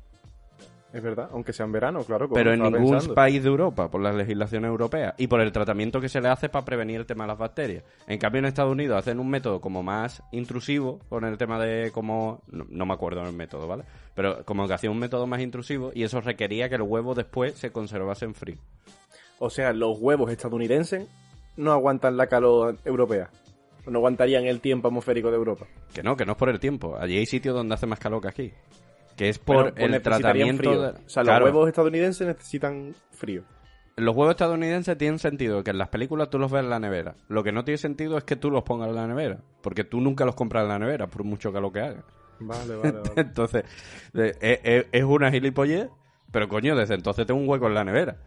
Es 0.96 1.04
verdad, 1.04 1.28
aunque 1.34 1.52
sea 1.52 1.66
en 1.66 1.74
verano, 1.74 2.06
claro. 2.06 2.30
Pero 2.30 2.54
en 2.54 2.62
ningún 2.62 2.92
pensando. 2.92 3.16
país 3.16 3.44
de 3.44 3.50
Europa, 3.50 3.92
por 3.92 4.02
las 4.02 4.16
legislaciones 4.16 4.70
europeas 4.70 5.14
y 5.18 5.28
por 5.28 5.42
el 5.42 5.52
tratamiento 5.52 6.00
que 6.00 6.08
se 6.08 6.22
le 6.22 6.30
hace 6.30 6.48
para 6.48 6.64
prevenir 6.64 7.02
el 7.02 7.06
tema 7.06 7.26
de 7.26 7.28
las 7.28 7.38
bacterias. 7.38 7.84
En 8.08 8.18
cambio, 8.18 8.40
en 8.40 8.46
Estados 8.46 8.72
Unidos 8.72 8.98
hacen 8.98 9.20
un 9.20 9.30
método 9.30 9.60
como 9.60 9.84
más 9.84 10.24
intrusivo 10.32 11.02
con 11.10 11.26
el 11.26 11.38
tema 11.38 11.60
de 11.60 11.92
como... 11.92 12.44
No, 12.48 12.66
no 12.70 12.86
me 12.86 12.94
acuerdo 12.94 13.26
del 13.26 13.34
método, 13.34 13.68
¿vale? 13.68 13.84
Pero 14.14 14.46
como 14.46 14.70
que 14.70 14.74
hacía 14.74 14.90
un 14.90 14.98
método 14.98 15.28
más 15.28 15.42
intrusivo 15.42 15.92
y 15.94 16.04
eso 16.04 16.22
requería 16.22 16.70
que 16.70 16.76
el 16.76 16.84
huevo 16.84 17.14
después 17.14 17.56
se 17.56 17.74
conservase 17.74 18.24
en 18.24 18.34
frío. 18.34 18.56
O 19.40 19.50
sea, 19.50 19.74
los 19.74 20.00
huevos 20.00 20.32
estadounidenses 20.32 21.10
no 21.58 21.74
aguantan 21.74 22.16
la 22.16 22.28
calor 22.28 22.78
europea. 22.86 23.32
No 23.86 24.00
aguantarían 24.00 24.46
el 24.46 24.62
tiempo 24.62 24.88
atmosférico 24.88 25.30
de 25.30 25.36
Europa. 25.36 25.66
Que 25.94 26.04
no, 26.04 26.16
que 26.16 26.26
no 26.26 26.32
es 26.32 26.38
por 26.38 26.48
el 26.48 26.62
tiempo. 26.62 26.96
Allí 26.98 27.18
hay 27.18 27.26
sitios 27.26 27.54
donde 27.54 27.76
hace 27.76 27.86
más 27.86 28.00
calor 28.00 28.22
que 28.22 28.30
aquí. 28.30 28.54
Que 29.16 29.30
es 29.30 29.40
por 29.40 29.74
el 29.78 30.02
tratamiento... 30.02 30.64
frío. 30.72 30.94
O 31.06 31.10
sea, 31.10 31.24
Claro. 31.24 31.46
los 31.46 31.54
huevos 31.54 31.70
estadounidenses 31.70 32.28
necesitan 32.28 32.94
frío. 33.12 33.44
Los 33.98 34.14
huevos 34.14 34.32
estadounidenses 34.32 34.98
tienen 34.98 35.20
sentido 35.20 35.64
que 35.64 35.72
en 35.72 35.78
las 35.78 35.88
películas 35.88 36.30
tú 36.30 36.38
los 36.38 36.52
ves 36.52 36.64
en 36.64 36.70
la 36.70 36.80
nevera. 36.80 37.16
Lo 37.30 37.44
que 37.44 37.54
no 37.54 37.64
tiene 37.64 37.78
sentido 37.78 38.18
es 38.18 38.26
que 38.26 38.36
tú 38.36 38.52
los 38.52 38.64
pongas 38.64 38.90
en 38.90 38.96
la 38.96 39.08
nevera. 39.08 39.40
Porque 39.62 39.86
tú 39.86 40.02
nunca 40.02 40.26
los 40.26 40.36
compras 40.36 40.64
en 40.64 40.70
la 40.70 40.80
nevera, 40.80 41.08
por 41.08 41.24
mucho 41.24 41.54
calor 41.54 41.72
que 41.72 41.80
haga. 41.80 42.04
Vale, 42.40 42.76
vale, 42.84 42.92
vale. 42.92 43.12
Entonces, 43.16 43.64
eh, 44.14 44.36
eh, 44.42 44.60
eh, 44.64 44.88
es 44.92 45.04
una 45.06 45.32
gilipollez, 45.32 45.88
pero 46.32 46.50
coño, 46.50 46.76
desde 46.76 46.96
entonces 46.96 47.26
tengo 47.26 47.40
un 47.40 47.48
hueco 47.48 47.68
en 47.68 47.74
la 47.74 47.86
nevera. 47.86 48.18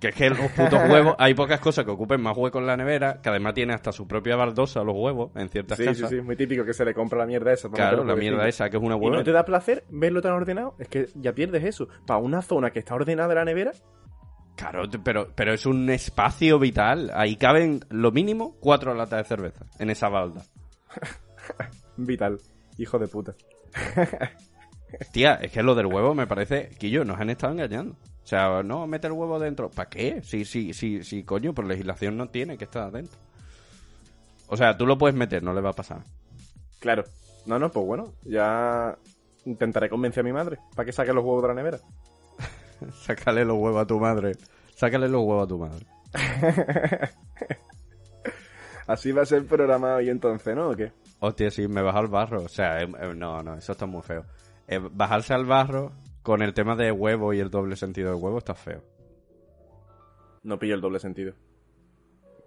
Que 0.00 0.08
es 0.08 0.14
que 0.14 0.28
los 0.28 0.38
putos 0.52 0.78
huevos, 0.90 1.14
hay 1.18 1.34
pocas 1.34 1.60
cosas 1.60 1.84
que 1.84 1.90
ocupen 1.90 2.20
más 2.20 2.36
hueco 2.36 2.58
en 2.58 2.66
la 2.66 2.76
nevera, 2.76 3.20
que 3.22 3.30
además 3.30 3.54
tiene 3.54 3.72
hasta 3.72 3.92
su 3.92 4.06
propia 4.06 4.36
baldosa 4.36 4.82
los 4.82 4.94
huevos 4.94 5.30
en 5.36 5.48
ciertas 5.48 5.78
sí, 5.78 5.84
sí, 5.84 5.88
casas. 5.88 6.10
sí, 6.10 6.20
muy 6.20 6.36
típico 6.36 6.64
que 6.64 6.74
se 6.74 6.84
le 6.84 6.92
compra 6.92 7.18
la 7.18 7.26
mierda 7.26 7.52
esa. 7.52 7.70
Claro, 7.70 8.04
la 8.04 8.14
mierda 8.14 8.46
esa, 8.46 8.68
que 8.68 8.76
es 8.76 8.82
una 8.82 8.96
¿Y 8.96 8.98
hueva. 8.98 9.16
no 9.18 9.24
te 9.24 9.32
da 9.32 9.44
placer 9.44 9.84
verlo 9.88 10.20
tan 10.20 10.32
ordenado? 10.32 10.74
Es 10.78 10.88
que 10.88 11.08
ya 11.14 11.32
pierdes 11.32 11.64
eso. 11.64 11.88
Para 12.06 12.20
una 12.20 12.42
zona 12.42 12.70
que 12.70 12.78
está 12.78 12.94
ordenada 12.94 13.28
de 13.28 13.34
la 13.36 13.44
nevera, 13.44 13.72
Claro, 14.56 14.84
pero, 15.04 15.28
pero 15.34 15.52
es 15.52 15.66
un 15.66 15.88
espacio 15.90 16.58
vital. 16.58 17.10
Ahí 17.14 17.36
caben 17.36 17.80
lo 17.90 18.10
mínimo 18.10 18.56
cuatro 18.58 18.94
latas 18.94 19.18
de 19.18 19.24
cerveza 19.28 19.66
en 19.78 19.90
esa 19.90 20.08
balda. 20.08 20.42
vital. 21.96 22.38
Hijo 22.78 22.98
de 22.98 23.06
puta. 23.06 23.34
Tía, 25.12 25.34
es 25.34 25.52
que 25.52 25.62
lo 25.62 25.74
del 25.74 25.86
huevo 25.86 26.14
me 26.14 26.26
parece 26.26 26.70
que 26.78 26.86
ellos 26.86 27.06
nos 27.06 27.20
han 27.20 27.30
estado 27.30 27.52
engañando. 27.52 27.96
O 28.26 28.28
sea, 28.28 28.60
no, 28.64 28.88
mete 28.88 29.06
el 29.06 29.12
huevo 29.12 29.38
dentro. 29.38 29.70
¿Para 29.70 29.88
qué? 29.88 30.20
Si, 30.24 30.44
si, 30.44 30.74
si, 30.74 31.04
si, 31.04 31.22
coño, 31.22 31.54
por 31.54 31.64
legislación 31.64 32.16
no 32.16 32.28
tiene 32.28 32.58
que 32.58 32.64
estar 32.64 32.82
adentro. 32.82 33.16
O 34.48 34.56
sea, 34.56 34.76
tú 34.76 34.84
lo 34.84 34.98
puedes 34.98 35.14
meter, 35.14 35.44
no 35.44 35.54
le 35.54 35.60
va 35.60 35.70
a 35.70 35.74
pasar. 35.74 36.02
Claro. 36.80 37.04
No, 37.46 37.60
no, 37.60 37.70
pues 37.70 37.86
bueno, 37.86 38.14
ya 38.24 38.98
intentaré 39.44 39.88
convencer 39.88 40.22
a 40.22 40.24
mi 40.24 40.32
madre 40.32 40.58
para 40.74 40.84
que 40.84 40.90
saque 40.90 41.12
los 41.12 41.22
huevos 41.24 41.40
de 41.42 41.48
la 41.50 41.54
nevera. 41.54 41.78
Sácale 42.94 43.44
los 43.44 43.58
huevos 43.58 43.80
a 43.80 43.86
tu 43.86 44.00
madre. 44.00 44.32
Sácale 44.74 45.08
los 45.08 45.22
huevos 45.22 45.44
a 45.44 45.46
tu 45.46 45.58
madre. 45.58 45.86
Así 48.88 49.12
va 49.12 49.22
a 49.22 49.26
ser 49.26 49.38
el 49.38 49.44
programa 49.44 49.94
hoy 49.94 50.10
entonces, 50.10 50.56
¿no? 50.56 50.70
¿O 50.70 50.74
qué? 50.74 50.90
Hostia, 51.20 51.52
sí, 51.52 51.68
me 51.68 51.80
baja 51.80 52.00
al 52.00 52.08
barro. 52.08 52.42
O 52.42 52.48
sea, 52.48 52.82
eh, 52.82 52.88
eh, 53.02 53.14
no, 53.14 53.40
no, 53.44 53.54
eso 53.54 53.70
está 53.70 53.86
muy 53.86 54.02
feo. 54.02 54.24
Eh, 54.66 54.80
bajarse 54.80 55.32
al 55.32 55.44
barro 55.44 55.92
con 56.26 56.42
el 56.42 56.54
tema 56.54 56.74
de 56.74 56.90
huevo 56.90 57.32
y 57.34 57.38
el 57.38 57.50
doble 57.50 57.76
sentido 57.76 58.10
de 58.10 58.16
huevo 58.16 58.38
está 58.38 58.56
feo. 58.56 58.82
No 60.42 60.58
pillo 60.58 60.74
el 60.74 60.80
doble 60.80 60.98
sentido. 60.98 61.34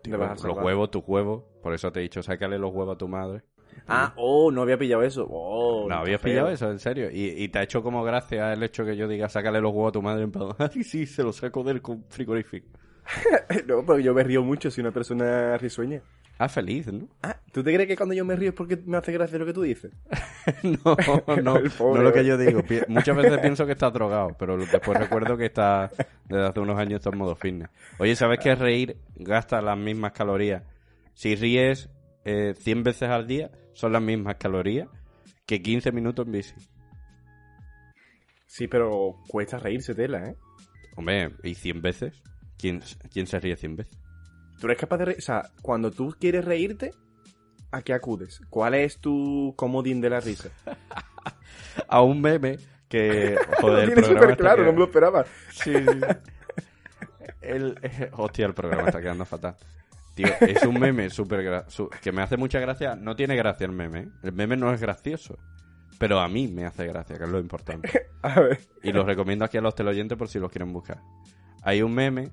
Los, 0.04 0.44
huevos, 0.44 0.92
tus 0.92 1.02
huevos. 1.08 1.46
Por 1.64 1.74
eso 1.74 1.90
te 1.90 2.02
he 2.02 2.04
dicho, 2.04 2.22
sácale 2.22 2.60
los 2.60 2.74
huevos 2.74 2.96
a 2.96 2.98
tu 2.98 3.08
madre. 3.08 3.42
Ah, 3.88 4.14
oh, 4.18 4.52
no 4.52 4.64
había 4.64 4.78
pillado 4.78 5.04
eso. 5.04 5.26
Oh, 5.32 5.88
No 5.88 6.04
feo. 6.04 6.20
pillado 6.20 6.50
eso, 6.50 6.70
en 6.70 6.80
serio. 6.80 7.10
Y, 7.10 7.42
y 7.42 7.48
te 7.48 7.60
ha 7.60 7.64
hecho 7.64 7.82
como 7.82 8.04
gracia 8.04 8.52
el 8.52 8.64
hecho 8.64 8.84
que 8.84 8.98
yo 8.98 9.08
diga, 9.08 9.30
sácale 9.30 9.62
los 9.62 9.72
huevos 9.72 9.92
a 9.92 9.94
tu 9.94 10.02
madre 10.02 10.24
en 10.24 10.32
plan, 10.34 10.50
ay, 10.58 10.84
sí, 10.84 11.06
se 11.06 11.24
los 11.24 11.38
saco 11.38 11.64
del 11.64 11.82
frigorífico. 12.10 12.68
no, 13.66 13.86
porque 13.86 14.04
yo 14.04 14.14
me 14.14 14.24
río 14.26 14.44
mucho 14.44 14.70
si 14.70 14.82
una 14.82 14.92
persona 14.92 15.58
risueña. 15.58 16.02
Ah, 16.40 16.48
feliz, 16.48 16.88
¿no? 16.88 17.08
Ah, 17.22 17.38
¿Tú 17.52 17.64
te 17.64 17.74
crees 17.74 17.88
que 17.88 17.98
cuando 17.98 18.16
yo 18.16 18.24
me 18.24 18.36
río 18.36 18.50
es 18.50 18.56
porque 18.56 18.78
me 18.86 18.98
hace 18.98 19.12
gracia 19.12 19.38
lo 19.38 19.46
que 19.46 19.54
tú 19.54 19.62
dices? 19.62 19.92
no, 20.64 20.96
no, 21.44 21.60
no 21.60 22.02
lo 22.02 22.14
que 22.14 22.26
yo 22.26 22.38
digo. 22.38 22.64
Muchas 22.88 23.16
veces 23.16 23.40
pienso 23.40 23.66
que 23.66 23.74
está 23.74 23.92
drogado, 23.92 24.36
pero 24.40 24.58
después 24.58 24.98
recuerdo 24.98 25.36
que 25.36 25.48
está 25.48 25.92
desde 26.26 26.48
hace 26.48 26.60
unos 26.62 26.80
años 26.80 27.00
está 27.00 27.10
en 27.10 27.18
modo 27.18 27.36
fitness. 27.36 27.70
Oye, 27.98 28.16
¿sabes 28.16 28.40
que 28.40 28.56
reír 28.56 28.98
gasta 29.18 29.62
las 29.62 29.78
mismas 29.78 30.14
calorías? 30.14 30.64
Si 31.14 31.36
ríes 31.36 31.90
eh, 32.24 32.54
100 32.58 32.84
veces 32.84 33.10
al 33.10 33.28
día, 33.28 33.52
son 33.74 33.92
las 33.92 34.02
mismas 34.02 34.36
calorías 34.36 34.88
que 35.46 35.62
15 35.62 35.92
minutos 35.92 36.26
en 36.26 36.32
bici. 36.32 36.56
Sí, 38.46 38.68
pero 38.68 39.18
cuesta 39.28 39.58
reírse, 39.58 39.94
tela, 39.94 40.24
¿eh? 40.30 40.36
Hombre, 40.96 41.32
¿y 41.44 41.56
100 41.56 41.82
veces? 41.82 42.24
¿Quién, 42.58 42.82
quién 43.12 43.28
se 43.28 43.40
ríe 43.40 43.58
100 43.58 43.76
veces? 43.76 43.99
¿Tú 44.60 44.68
eres 44.68 44.78
capaz 44.78 44.98
de 44.98 45.06
reír? 45.06 45.18
O 45.20 45.22
sea, 45.22 45.50
cuando 45.62 45.92
tú 45.92 46.16
quieres 46.20 46.46
reírte, 46.46 46.94
¿a 47.72 47.82
qué 47.82 47.94
acudes? 47.94 48.42
¿Cuál 48.50 48.76
es 48.76 49.00
tu 49.00 49.54
comodín 49.56 50.02
de 50.02 50.10
la 50.10 50.20
risa? 50.20 50.50
A 51.88 52.02
un 52.02 52.22
meme 52.22 52.58
que... 52.88 53.38
Joder, 53.62 53.88
Lo 53.88 53.94
tienes 53.94 54.08
súper 54.08 54.36
claro, 54.38 54.66
no 54.66 54.74
me 54.74 54.80
lo 54.80 54.86
esperaba. 54.86 55.26
Sí, 55.52 55.74
sí. 55.74 56.00
El, 57.42 57.78
hostia, 58.14 58.46
el 58.46 58.54
programa 58.54 58.88
está 58.88 59.02
quedando 59.02 59.26
fatal. 59.26 59.56
Tío, 60.16 60.28
es 60.42 60.64
un 60.64 60.80
meme 60.80 61.10
súper 61.10 61.42
gra- 61.42 61.90
que 62.02 62.12
me 62.12 62.22
hace 62.22 62.36
mucha 62.36 62.60
gracia. 62.60 62.96
No 62.96 63.16
tiene 63.16 63.36
gracia 63.36 63.66
el 63.66 63.72
meme. 63.72 64.00
¿eh? 64.00 64.08
El 64.24 64.34
meme 64.34 64.58
no 64.58 64.74
es 64.74 64.82
gracioso. 64.82 65.38
Pero 65.98 66.20
a 66.20 66.28
mí 66.28 66.48
me 66.48 66.66
hace 66.66 66.86
gracia, 66.88 67.18
que 67.18 67.24
es 67.24 67.30
lo 67.30 67.40
importante. 67.40 68.08
A 68.22 68.40
ver. 68.40 68.60
Y 68.84 68.92
los 68.92 69.06
recomiendo 69.06 69.46
aquí 69.46 69.58
a 69.58 69.62
los 69.62 69.76
teleoyentes 69.76 70.18
por 70.18 70.28
si 70.28 70.40
los 70.40 70.52
quieren 70.52 70.74
buscar. 70.74 71.00
Hay 71.62 71.82
un 71.82 71.94
meme 71.94 72.32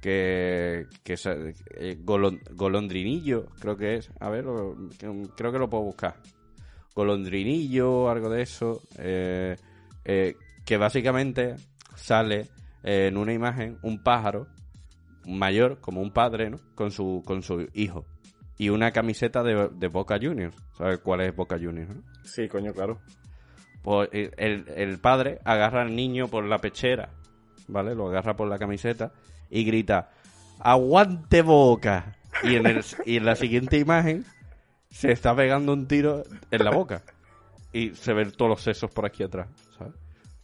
que, 0.00 0.86
que 1.04 1.12
es 1.14 1.26
eh, 1.26 1.98
golon- 2.04 2.40
golondrinillo, 2.54 3.46
creo 3.60 3.76
que 3.76 3.96
es. 3.96 4.10
A 4.20 4.28
ver, 4.30 4.44
lo- 4.44 4.76
creo 5.36 5.52
que 5.52 5.58
lo 5.58 5.68
puedo 5.68 5.84
buscar. 5.84 6.14
Golondrinillo, 6.94 8.08
algo 8.10 8.28
de 8.30 8.42
eso. 8.42 8.80
eh, 8.98 9.56
eh, 10.04 10.34
que 10.64 10.76
básicamente 10.76 11.56
sale 11.96 12.48
eh, 12.82 13.06
en 13.08 13.16
una 13.16 13.32
imagen 13.32 13.78
un 13.82 14.02
pájaro 14.02 14.48
mayor, 15.26 15.80
como 15.80 16.00
un 16.02 16.12
padre, 16.12 16.50
¿no? 16.50 16.58
Con 16.74 16.90
su, 16.90 17.22
con 17.24 17.42
su 17.42 17.66
hijo. 17.74 18.04
Y 18.58 18.70
una 18.70 18.90
camiseta 18.90 19.42
de, 19.42 19.68
de 19.72 19.88
Boca 19.88 20.18
Juniors. 20.20 20.56
¿Sabes 20.76 20.98
cuál 20.98 21.20
es 21.22 21.34
Boca 21.34 21.56
Juniors? 21.58 21.94
no? 21.94 22.02
Sí, 22.24 22.48
coño, 22.48 22.72
claro. 22.72 23.00
Pues 23.82 24.08
el, 24.12 24.32
el- 24.36 24.64
el 24.74 24.98
padre 24.98 25.38
agarra 25.44 25.82
al 25.82 25.94
niño 25.94 26.28
por 26.28 26.44
la 26.44 26.58
pechera, 26.58 27.10
¿vale? 27.68 27.94
Lo 27.94 28.08
agarra 28.08 28.34
por 28.36 28.48
la 28.48 28.58
camiseta 28.58 29.12
y 29.50 29.64
grita, 29.64 30.10
¡Aguante 30.60 31.42
boca! 31.42 32.16
Y 32.42 32.56
en, 32.56 32.66
el, 32.66 32.84
y 33.04 33.16
en 33.16 33.24
la 33.24 33.36
siguiente 33.36 33.78
imagen 33.78 34.24
se 34.90 35.12
está 35.12 35.34
pegando 35.34 35.72
un 35.72 35.86
tiro 35.86 36.22
en 36.50 36.64
la 36.64 36.70
boca. 36.70 37.02
Y 37.72 37.90
se 37.90 38.12
ven 38.12 38.32
todos 38.32 38.48
los 38.48 38.60
sesos 38.62 38.90
por 38.90 39.06
aquí 39.06 39.22
atrás, 39.22 39.48
¿sabes? 39.76 39.94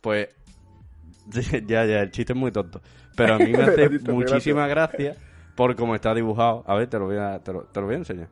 Pues 0.00 0.28
ya, 1.66 1.84
ya, 1.84 2.00
el 2.00 2.10
chiste 2.10 2.32
es 2.32 2.38
muy 2.38 2.52
tonto. 2.52 2.80
Pero 3.16 3.34
a 3.34 3.38
mí 3.38 3.52
me 3.52 3.62
hace 3.62 3.88
muchísima 4.10 4.66
gracia 4.66 5.16
por 5.54 5.74
cómo 5.76 5.94
está 5.94 6.14
dibujado. 6.14 6.64
A 6.66 6.74
ver, 6.74 6.88
te 6.88 6.98
lo 6.98 7.06
voy 7.06 7.16
a, 7.16 7.38
te 7.40 7.52
lo, 7.52 7.62
te 7.62 7.80
lo 7.80 7.86
voy 7.86 7.94
a 7.94 7.98
enseñar. 7.98 8.28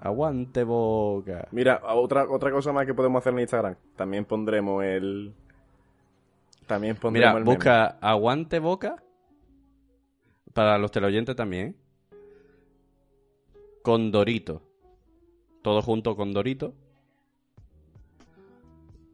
Aguante 0.00 0.64
boca. 0.64 1.46
Mira, 1.52 1.80
otra, 1.84 2.28
otra 2.28 2.50
cosa 2.50 2.72
más 2.72 2.86
que 2.86 2.94
podemos 2.94 3.20
hacer 3.20 3.32
en 3.34 3.40
Instagram. 3.40 3.76
También 3.94 4.24
pondremos 4.24 4.84
el... 4.84 5.32
También 6.66 6.96
pondremos 6.96 7.12
Mira, 7.12 7.38
el 7.38 7.44
meme. 7.44 7.54
busca 7.56 7.98
aguante 8.00 8.58
boca 8.58 8.96
para 10.52 10.78
los 10.78 10.90
teleoyentes 10.90 11.34
también. 11.36 11.76
Con 13.82 14.10
Dorito. 14.10 14.62
Todo 15.62 15.82
junto 15.82 16.14
con 16.16 16.32
Dorito. 16.32 16.74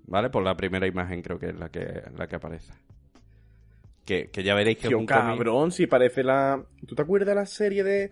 ¿Vale? 0.06 0.30
Por 0.30 0.42
la 0.42 0.56
primera 0.56 0.86
imagen 0.86 1.20
creo 1.22 1.38
que 1.38 1.46
es 1.50 1.58
la 1.58 1.68
que, 1.68 2.02
la 2.16 2.26
que 2.26 2.36
aparece. 2.36 2.72
Que, 4.04 4.30
que 4.30 4.42
ya 4.42 4.54
veréis 4.54 4.78
que 4.78 4.88
es 4.88 4.94
un 4.94 5.04
cabrón, 5.04 5.70
si 5.70 5.86
parece 5.86 6.24
la... 6.24 6.64
¿Tú 6.86 6.94
te 6.94 7.02
acuerdas 7.02 7.28
de 7.28 7.34
la 7.34 7.44
serie 7.46 7.84
de 7.84 8.10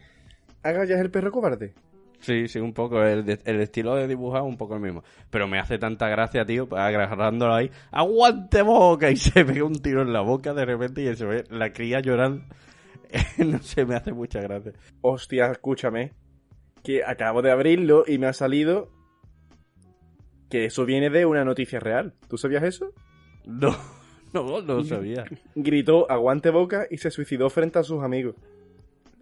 Agallas 0.63 1.01
el 1.01 1.11
perro 1.11 1.31
cobarde? 1.33 1.73
Sí, 2.21 2.49
sí, 2.49 2.59
un 2.59 2.75
poco. 2.75 3.03
El, 3.03 3.25
de- 3.25 3.39
el 3.45 3.61
estilo 3.61 3.95
de 3.95 4.07
dibujado 4.09 4.45
un 4.45 4.57
poco 4.59 4.75
el 4.75 4.81
mismo. 4.81 5.03
Pero 5.31 5.47
me 5.49 5.59
hace 5.59 5.79
tanta 5.79 6.09
gracia, 6.09 6.45
tío, 6.45 6.69
agarrándolo 6.77 7.55
ahí. 7.55 7.71
¡Aguante 7.91 8.61
boca! 8.63 9.11
Y 9.11 9.17
se 9.17 9.45
pega 9.45 9.65
un 9.65 9.81
tiro 9.81 10.03
en 10.03 10.13
la 10.13 10.21
boca 10.21 10.53
de 10.53 10.65
repente 10.67 11.03
y 11.03 11.15
se 11.17 11.25
ve 11.25 11.45
la 11.51 11.73
cría 11.73 12.01
llorando. 12.01 12.43
no 13.39 13.59
sé, 13.63 13.85
me 13.85 13.95
hace 13.95 14.13
mucha 14.13 14.41
gracia. 14.41 14.73
Hostia, 15.01 15.47
escúchame. 15.51 16.13
Que 16.83 17.05
acabo 17.05 17.43
de 17.43 17.51
abrirlo 17.51 18.05
y 18.07 18.19
me 18.19 18.27
ha 18.27 18.33
salido 18.33 18.91
que 20.51 20.65
eso 20.67 20.85
viene 20.85 21.11
de 21.11 21.27
una 21.27 21.45
noticia 21.45 21.81
real. 21.81 22.15
¿Tú 22.29 22.39
sabías 22.39 22.63
eso? 22.63 22.93
No, 23.45 23.77
no, 24.33 24.61
no 24.63 24.85
sabía. 24.85 25.25
Gritó 25.55 26.11
aguante 26.11 26.51
boca 26.51 26.87
y 26.91 26.99
se 26.99 27.11
suicidó 27.11 27.51
frente 27.51 27.79
a 27.79 27.83
sus 27.83 28.03
amigos. 28.03 28.37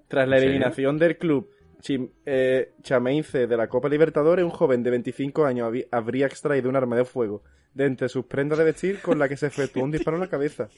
Tras 0.09 0.29
la 0.29 0.37
eliminación 0.39 0.99
del 0.99 1.17
club 1.17 1.49
Chim- 1.81 2.11
eh, 2.27 2.73
Chameince 2.83 3.47
de 3.47 3.57
la 3.57 3.69
Copa 3.69 3.89
Libertadores, 3.89 4.45
un 4.45 4.51
joven 4.51 4.83
de 4.83 4.91
25 4.91 5.45
años 5.47 5.73
habría 5.91 6.27
extraído 6.27 6.69
un 6.69 6.77
arma 6.77 6.97
de 6.97 7.05
fuego 7.05 7.43
de 7.73 7.87
entre 7.87 8.09
sus 8.09 8.27
prendas 8.27 8.59
de 8.59 8.65
vestir 8.65 9.01
con 9.01 9.19
la 9.19 9.29
que 9.29 9.37
se 9.37 9.47
efectuó 9.49 9.83
un 9.83 9.91
disparo 9.91 10.17
en 10.17 10.21
la 10.23 10.29
cabeza. 10.29 10.69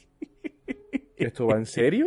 ¿Esto 1.16 1.46
va 1.46 1.56
en 1.58 1.66
serio? 1.66 2.06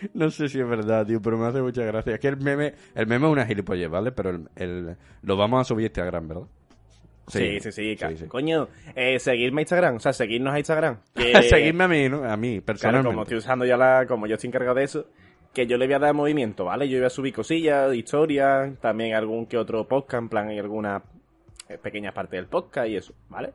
No 0.14 0.30
sé 0.30 0.48
si 0.48 0.60
es 0.60 0.68
verdad, 0.68 1.06
tío, 1.06 1.20
pero 1.22 1.36
me 1.38 1.46
hace 1.46 1.60
mucha 1.62 1.82
gracia. 1.84 2.14
Es 2.14 2.20
que 2.20 2.28
el 2.28 2.36
meme, 2.38 2.74
el 2.94 3.06
meme 3.06 3.26
es 3.26 3.32
una 3.32 3.46
gilipollez, 3.46 3.88
¿vale? 3.88 4.12
Pero 4.12 4.30
el, 4.30 4.48
el- 4.56 4.96
lo 5.22 5.36
vamos 5.36 5.60
a 5.60 5.64
subir 5.64 5.84
a 5.84 5.88
Instagram, 5.88 6.28
¿verdad? 6.28 6.44
Sí, 7.28 7.58
sí, 7.60 7.72
sí. 7.72 7.96
sí, 7.96 8.16
sí. 8.18 8.26
Coño, 8.26 8.68
eh, 8.94 9.18
seguidme 9.18 9.60
a 9.60 9.62
Instagram, 9.62 9.96
o 9.96 10.00
sea, 10.00 10.12
seguidnos 10.12 10.54
a 10.54 10.58
Instagram. 10.58 10.98
que- 11.14 11.42
Seguidme 11.48 11.84
a 11.84 11.88
mí, 11.88 12.08
¿no? 12.08 12.24
A 12.24 12.36
mí, 12.36 12.50
Claro, 12.60 12.64
personalmente. 12.66 13.08
como 13.08 13.22
estoy 13.22 13.38
usando 13.38 13.64
ya 13.64 13.76
la. 13.76 14.06
Como 14.06 14.26
yo 14.28 14.34
estoy 14.34 14.48
encargado 14.48 14.76
de 14.76 14.84
eso, 14.84 15.06
que 15.52 15.66
yo 15.66 15.76
le 15.76 15.86
voy 15.86 15.94
a 15.94 15.98
dar 15.98 16.14
movimiento, 16.14 16.66
¿vale? 16.66 16.88
Yo 16.88 16.98
voy 16.98 17.06
a 17.06 17.10
subir 17.10 17.34
cosillas, 17.34 17.92
historias, 17.94 18.78
también 18.80 19.14
algún 19.14 19.46
que 19.46 19.58
otro 19.58 19.88
podcast, 19.88 20.22
en 20.22 20.28
plan, 20.28 20.48
hay 20.48 20.58
alguna 20.60 21.02
eh, 21.68 21.78
pequeña 21.78 22.12
parte 22.12 22.36
del 22.36 22.46
podcast 22.46 22.88
y 22.88 22.96
eso, 22.96 23.12
¿vale? 23.28 23.52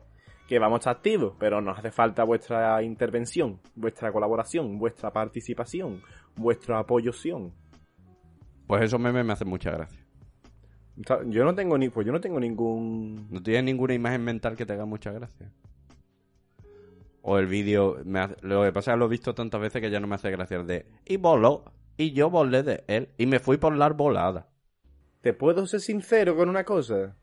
Que 0.48 0.58
vamos 0.58 0.76
a 0.76 0.80
estar 0.80 0.96
activos, 0.96 1.34
pero 1.38 1.60
nos 1.60 1.78
hace 1.78 1.90
falta 1.90 2.24
vuestra 2.24 2.82
intervención, 2.82 3.58
vuestra 3.74 4.12
colaboración, 4.12 4.78
vuestra 4.78 5.10
participación, 5.12 6.02
vuestra 6.36 6.78
apoyoción. 6.78 7.52
Pues 8.66 8.82
esos 8.82 9.00
memes 9.00 9.24
me 9.24 9.32
hacen 9.32 9.48
mucha 9.48 9.70
gracia. 9.70 10.00
Yo 11.26 11.44
no 11.44 11.54
tengo 11.54 11.78
ni, 11.78 11.88
pues 11.88 12.06
yo 12.06 12.12
no 12.12 12.20
tengo 12.20 12.38
ningún. 12.38 13.28
¿No 13.30 13.42
tienes 13.42 13.64
ninguna 13.64 13.94
imagen 13.94 14.22
mental 14.24 14.56
que 14.56 14.66
te 14.66 14.74
haga 14.74 14.84
mucha 14.84 15.10
gracia? 15.10 15.50
O 17.22 17.38
el 17.38 17.46
vídeo, 17.46 17.98
me 18.04 18.18
hace- 18.20 18.36
lo 18.42 18.62
que 18.64 18.72
pasa 18.72 18.90
es 18.90 18.94
que 18.94 18.98
lo 18.98 19.06
he 19.06 19.08
visto 19.08 19.34
tantas 19.34 19.60
veces 19.60 19.80
que 19.80 19.90
ya 19.90 20.00
no 20.00 20.06
me 20.06 20.16
hace 20.16 20.30
gracia 20.30 20.58
el 20.58 20.66
de 20.66 20.86
y 21.06 21.16
voló, 21.16 21.64
y 21.96 22.12
yo 22.12 22.28
volé 22.30 22.62
de 22.62 22.84
él, 22.88 23.08
y 23.16 23.26
me 23.26 23.38
fui 23.38 23.56
por 23.56 23.74
la 23.74 23.86
arbolada. 23.86 24.48
¿Te 25.22 25.32
puedo 25.32 25.64
ser 25.66 25.80
sincero 25.80 26.36
con 26.36 26.48
una 26.48 26.64
cosa? 26.64 27.16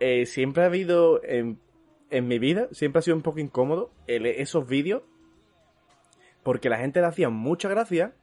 Eh, 0.00 0.26
siempre 0.26 0.62
ha 0.62 0.66
habido, 0.66 1.22
en, 1.24 1.58
en 2.10 2.28
mi 2.28 2.38
vida, 2.38 2.68
siempre 2.72 2.98
ha 2.98 3.02
sido 3.02 3.16
un 3.16 3.22
poco 3.22 3.38
incómodo 3.40 3.90
esos 4.06 4.66
vídeos, 4.66 5.02
porque 6.42 6.68
la 6.68 6.78
gente 6.78 7.00
le 7.00 7.06
hacía 7.06 7.28
mucha 7.30 7.68
gracia, 7.68 8.14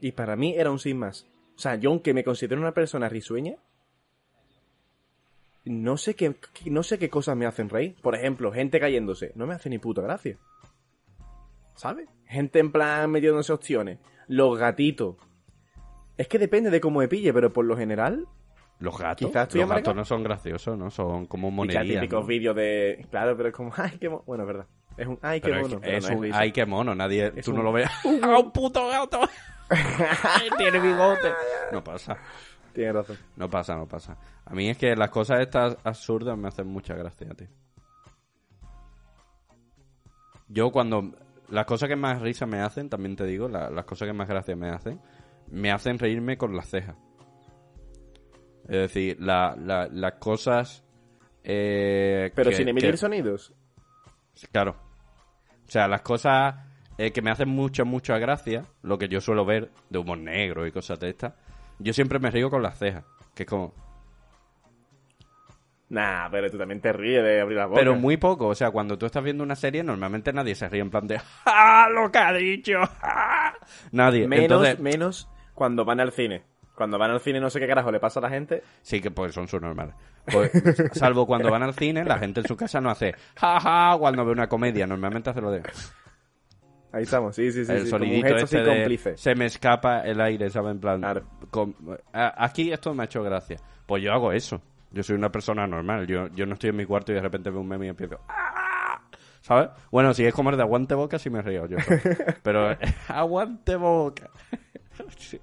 y 0.00 0.12
para 0.12 0.36
mí 0.36 0.54
era 0.56 0.70
un 0.70 0.78
sin 0.78 0.98
más. 0.98 1.26
O 1.56 1.58
sea, 1.58 1.76
yo 1.76 1.90
aunque 1.90 2.14
me 2.14 2.24
considero 2.24 2.60
una 2.60 2.72
persona 2.74 3.08
risueña, 3.08 3.56
no 5.64 5.96
sé 5.96 6.14
qué, 6.14 6.34
qué- 6.52 6.70
no 6.70 6.82
sé 6.82 6.98
qué 6.98 7.08
cosas 7.08 7.36
me 7.36 7.46
hacen 7.46 7.68
reír. 7.68 7.96
Por 8.02 8.14
ejemplo, 8.14 8.52
gente 8.52 8.78
cayéndose, 8.80 9.32
no 9.34 9.46
me 9.46 9.54
hace 9.54 9.70
ni 9.70 9.78
puta 9.78 10.02
gracia. 10.02 10.38
¿Sabes? 11.74 12.08
Gente 12.26 12.58
en 12.58 12.70
plan 12.70 13.10
metiéndose 13.10 13.52
opciones. 13.52 13.98
Los 14.28 14.58
gatitos. 14.58 15.16
Es 16.16 16.28
que 16.28 16.38
depende 16.38 16.70
de 16.70 16.80
cómo 16.80 17.00
me 17.00 17.08
pille, 17.08 17.32
pero 17.32 17.52
por 17.52 17.64
lo 17.64 17.76
general. 17.76 18.26
Los 18.84 18.98
gatos, 18.98 19.54
los 19.54 19.68
gatos 19.68 19.96
no 19.96 20.04
son 20.04 20.22
graciosos, 20.22 20.76
¿no? 20.76 20.90
Son 20.90 21.26
como 21.26 21.48
y 21.48 21.50
ya 21.50 21.56
monerías. 21.56 22.00
típicos 22.02 22.20
¿no? 22.20 22.26
vídeos 22.26 22.54
de. 22.56 23.06
Claro, 23.10 23.36
pero 23.36 23.48
es 23.48 23.54
como. 23.54 23.72
¡Ay, 23.76 23.98
qué 23.98 24.08
mono! 24.08 24.22
Bueno, 24.26 24.42
es 24.44 24.46
verdad. 24.46 24.66
Es 24.96 25.06
un. 25.06 25.18
¡Ay, 25.22 25.40
qué 25.40 25.48
Pero 25.48 25.62
mono! 25.62 25.80
es 25.82 26.10
no 26.10 26.16
un, 26.18 26.30
ay, 26.34 26.52
qué 26.52 26.66
mono, 26.66 26.94
nadie, 26.94 27.30
tú 27.42 27.52
no 27.52 27.62
lo 27.62 27.72
ves. 27.72 27.88
¡Ah, 28.22 28.38
un 28.38 28.50
puto 28.52 28.86
gato! 28.88 29.20
Tiene 30.58 30.78
bigote. 30.78 31.32
No 31.72 31.82
pasa, 31.82 32.16
Tienes 32.72 32.94
razón. 32.94 33.16
no 33.36 33.48
pasa, 33.50 33.74
no 33.76 33.88
pasa. 33.88 34.16
A 34.44 34.54
mí 34.54 34.68
es 34.68 34.76
que 34.76 34.94
las 34.94 35.08
cosas 35.10 35.40
estas 35.40 35.76
absurdas 35.84 36.36
me 36.36 36.48
hacen 36.48 36.66
mucha 36.68 36.94
gracia, 36.94 37.28
tío. 37.34 37.48
Yo 40.48 40.70
cuando... 40.70 41.10
Las 41.48 41.66
cosas 41.66 41.88
que 41.88 41.96
más 41.96 42.20
risa 42.22 42.46
me 42.46 42.60
hacen, 42.60 42.88
también 42.88 43.16
te 43.16 43.24
digo, 43.24 43.48
la- 43.48 43.68
las 43.70 43.84
cosas 43.84 44.06
que 44.08 44.12
más 44.14 44.28
gracia 44.28 44.56
me 44.56 44.70
hacen, 44.70 44.98
me 45.48 45.70
hacen 45.70 45.98
reírme 45.98 46.38
con 46.38 46.56
las 46.56 46.68
cejas. 46.68 46.96
Es 48.64 48.70
decir, 48.70 49.16
la- 49.20 49.54
la- 49.58 49.88
las 49.90 50.14
cosas... 50.14 50.82
eh, 51.42 52.30
Pero 52.34 52.50
que- 52.50 52.56
sin 52.56 52.68
emitir 52.68 52.92
que- 52.92 52.96
sonidos. 52.96 53.52
Claro. 54.52 54.76
O 55.66 55.70
sea, 55.70 55.86
las 55.88 56.02
cosas 56.02 56.54
eh, 56.98 57.10
que 57.12 57.22
me 57.22 57.30
hacen 57.30 57.48
mucha, 57.48 57.84
mucha 57.84 58.18
gracia, 58.18 58.64
lo 58.82 58.98
que 58.98 59.08
yo 59.08 59.20
suelo 59.20 59.44
ver 59.44 59.70
de 59.90 59.98
humor 59.98 60.18
negro 60.18 60.66
y 60.66 60.72
cosas 60.72 60.98
de 61.00 61.10
estas, 61.10 61.34
Yo 61.80 61.92
siempre 61.92 62.18
me 62.20 62.30
río 62.30 62.50
con 62.50 62.62
las 62.62 62.78
cejas, 62.78 63.04
que 63.34 63.42
es 63.42 63.48
como... 63.48 63.74
Nah, 65.88 66.28
pero 66.30 66.50
tú 66.50 66.56
también 66.58 66.80
te 66.80 66.92
ríes 66.92 67.22
de 67.22 67.40
abrir 67.40 67.58
la 67.58 67.66
boca. 67.66 67.78
Pero 67.78 67.94
muy 67.94 68.16
poco, 68.16 68.48
o 68.48 68.54
sea, 68.54 68.70
cuando 68.70 68.96
tú 68.98 69.06
estás 69.06 69.22
viendo 69.22 69.44
una 69.44 69.54
serie, 69.54 69.82
normalmente 69.84 70.32
nadie 70.32 70.54
se 70.54 70.68
ríe 70.68 70.80
en 70.80 70.90
plan 70.90 71.06
de 71.06 71.20
¡Ah, 71.44 71.88
lo 71.92 72.10
que 72.10 72.18
ha 72.18 72.32
dicho! 72.32 72.78
¡Ah! 73.02 73.52
Nadie. 73.92 74.26
Menos, 74.26 74.44
Entonces, 74.44 74.78
menos 74.80 75.28
cuando 75.54 75.84
van 75.84 76.00
al 76.00 76.10
cine. 76.12 76.42
Cuando 76.74 76.98
van 76.98 77.10
al 77.12 77.20
cine 77.20 77.38
no 77.40 77.50
sé 77.50 77.60
qué 77.60 77.66
carajo 77.68 77.90
le 77.92 78.00
pasa 78.00 78.18
a 78.20 78.22
la 78.22 78.30
gente. 78.30 78.62
sí 78.82 79.00
que 79.00 79.10
pues 79.10 79.32
son 79.32 79.46
sus 79.48 79.60
normales. 79.60 79.94
Pues, 80.30 80.50
salvo 80.92 81.26
cuando 81.26 81.50
van 81.50 81.62
al 81.62 81.74
cine, 81.74 82.04
la 82.04 82.18
gente 82.18 82.40
en 82.40 82.46
su 82.46 82.56
casa 82.56 82.80
no 82.80 82.90
hace 82.90 83.14
¡Ja, 83.36 83.60
ja! 83.60 83.96
cuando 83.98 84.24
ve 84.24 84.32
una 84.32 84.48
comedia, 84.48 84.86
normalmente 84.86 85.30
hace 85.30 85.40
lo 85.40 85.50
de... 85.50 85.62
Ahí 86.92 87.02
estamos, 87.02 87.34
sí, 87.34 87.50
sí, 87.50 87.64
sí. 87.64 87.72
el 87.72 87.84
sí, 87.86 87.90
como 87.90 88.04
un 88.04 88.08
sonidito 88.10 88.28
gesto 88.28 88.44
este 88.44 88.56
así 88.58 88.64
de 88.70 88.76
cómplice. 88.76 89.16
se 89.16 89.34
me 89.34 89.46
escapa 89.46 90.00
el 90.02 90.20
aire, 90.20 90.48
¿sabes? 90.50 90.70
En 90.72 90.80
plan, 90.80 91.00
Claro. 91.00 91.24
aquí 92.12 92.70
esto 92.72 92.94
me 92.94 93.02
ha 93.02 93.06
hecho 93.06 93.22
gracia. 93.22 93.56
Pues 93.86 94.02
yo 94.02 94.12
hago 94.12 94.30
eso. 94.32 94.62
Yo 94.92 95.02
soy 95.02 95.16
una 95.16 95.30
persona 95.30 95.66
normal. 95.66 96.06
Yo, 96.06 96.28
yo 96.28 96.46
no 96.46 96.54
estoy 96.54 96.70
en 96.70 96.76
mi 96.76 96.84
cuarto 96.86 97.10
y 97.10 97.16
de 97.16 97.20
repente 97.20 97.50
veo 97.50 97.60
un 97.60 97.68
meme 97.68 97.86
y 97.86 97.88
empiezo... 97.88 98.20
"Ah", 98.28 99.00
¿Sabes? 99.40 99.70
Bueno, 99.90 100.14
si 100.14 100.24
es 100.24 100.32
como 100.32 100.50
el 100.50 100.56
de 100.56 100.62
aguante 100.62 100.94
boca, 100.94 101.18
sí 101.18 101.30
me 101.30 101.42
río 101.42 101.66
yo. 101.66 101.76
Pero 102.44 102.70
eh, 102.72 102.78
aguante 103.08 103.74
boca. 103.74 104.30
Sí. 105.18 105.40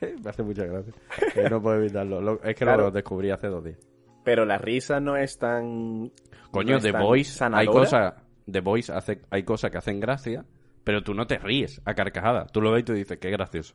me 0.24 0.30
hace 0.30 0.42
mucha 0.42 0.64
gracia. 0.64 0.92
Eh, 1.36 1.48
no 1.50 1.60
puedo 1.62 1.76
evitarlo. 1.80 2.20
Lo- 2.20 2.42
es 2.42 2.54
que 2.54 2.64
Claro. 2.64 2.84
lo 2.84 2.90
descubrí 2.90 3.30
hace 3.30 3.48
dos 3.48 3.64
días. 3.64 3.78
Pero 4.24 4.44
la 4.44 4.58
risa 4.58 5.00
no 5.00 5.16
es 5.16 5.38
tan... 5.38 6.12
Coño, 6.50 6.74
no 6.74 6.80
The 6.80 6.92
Voice, 6.92 7.42
hay 7.52 7.66
cosas, 7.66 8.14
The 8.50 8.60
Voice 8.60 8.92
hace, 8.92 9.22
hay 9.30 9.44
cosas 9.44 9.70
que 9.70 9.78
hacen 9.78 9.98
gracia, 10.00 10.44
pero 10.84 11.02
tú 11.02 11.14
no 11.14 11.26
te 11.26 11.38
ríes 11.38 11.80
a 11.84 11.94
carcajada. 11.94 12.46
Tú 12.46 12.60
lo 12.60 12.72
ves 12.72 12.80
y 12.82 12.84
tú 12.84 12.92
dices, 12.92 13.18
qué 13.18 13.30
gracioso. 13.30 13.74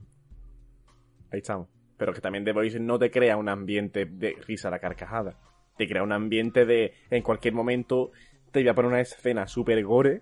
Ahí 1.31 1.39
estamos. 1.39 1.67
Pero 1.97 2.13
que 2.13 2.21
también 2.21 2.43
The 2.45 2.51
Voice 2.51 2.79
no 2.79 2.99
te 2.99 3.09
crea 3.09 3.37
un 3.37 3.49
ambiente 3.49 4.05
de 4.05 4.35
risa 4.45 4.67
a 4.67 4.71
la 4.71 4.79
carcajada. 4.79 5.37
Te 5.77 5.87
crea 5.87 6.03
un 6.03 6.11
ambiente 6.11 6.65
de... 6.65 6.93
En 7.09 7.23
cualquier 7.23 7.53
momento 7.53 8.11
te 8.51 8.59
voy 8.59 8.67
a 8.69 8.73
poner 8.75 8.91
una 8.91 9.01
escena 9.01 9.47
super 9.47 9.81
gore. 9.83 10.21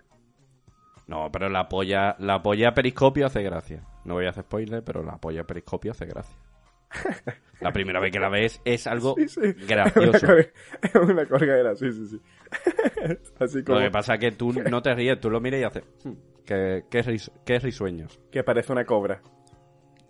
No, 1.07 1.29
pero 1.31 1.49
la 1.49 1.67
polla, 1.67 2.15
la 2.19 2.41
polla 2.41 2.73
periscopio 2.73 3.25
hace 3.25 3.43
gracia. 3.43 3.83
No 4.05 4.15
voy 4.15 4.25
a 4.25 4.29
hacer 4.29 4.43
spoiler, 4.43 4.83
pero 4.83 5.03
la 5.03 5.17
polla 5.17 5.43
periscopio 5.45 5.91
hace 5.91 6.05
gracia. 6.05 6.35
La 7.59 7.71
primera 7.71 7.99
vez 7.99 8.11
que 8.11 8.19
la 8.19 8.29
ves 8.29 8.61
es 8.65 8.85
algo 8.85 9.15
Sí, 9.17 9.27
sí. 9.27 9.53
gracioso. 9.67 10.27
Es 10.37 10.95
una 10.95 11.25
colgadera, 11.27 11.75
sí, 11.75 11.91
sí, 11.91 12.05
sí. 12.07 12.21
Así 13.39 13.63
como 13.63 13.79
Lo 13.79 13.85
que 13.85 13.91
pasa 13.91 14.13
es 14.15 14.19
que 14.19 14.31
tú 14.33 14.53
no 14.53 14.81
te 14.81 14.93
ríes, 14.93 15.19
tú 15.19 15.29
lo 15.31 15.39
miras 15.41 15.61
y 15.61 15.63
haces, 15.63 15.83
"Hmm, 16.03 16.11
qué, 16.45 16.83
qué, 16.91 17.01
ris- 17.01 17.31
qué 17.45 17.57
risueños. 17.59 18.19
que 18.31 18.43
parece 18.43 18.71
una 18.71 18.85
cobra. 18.85 19.21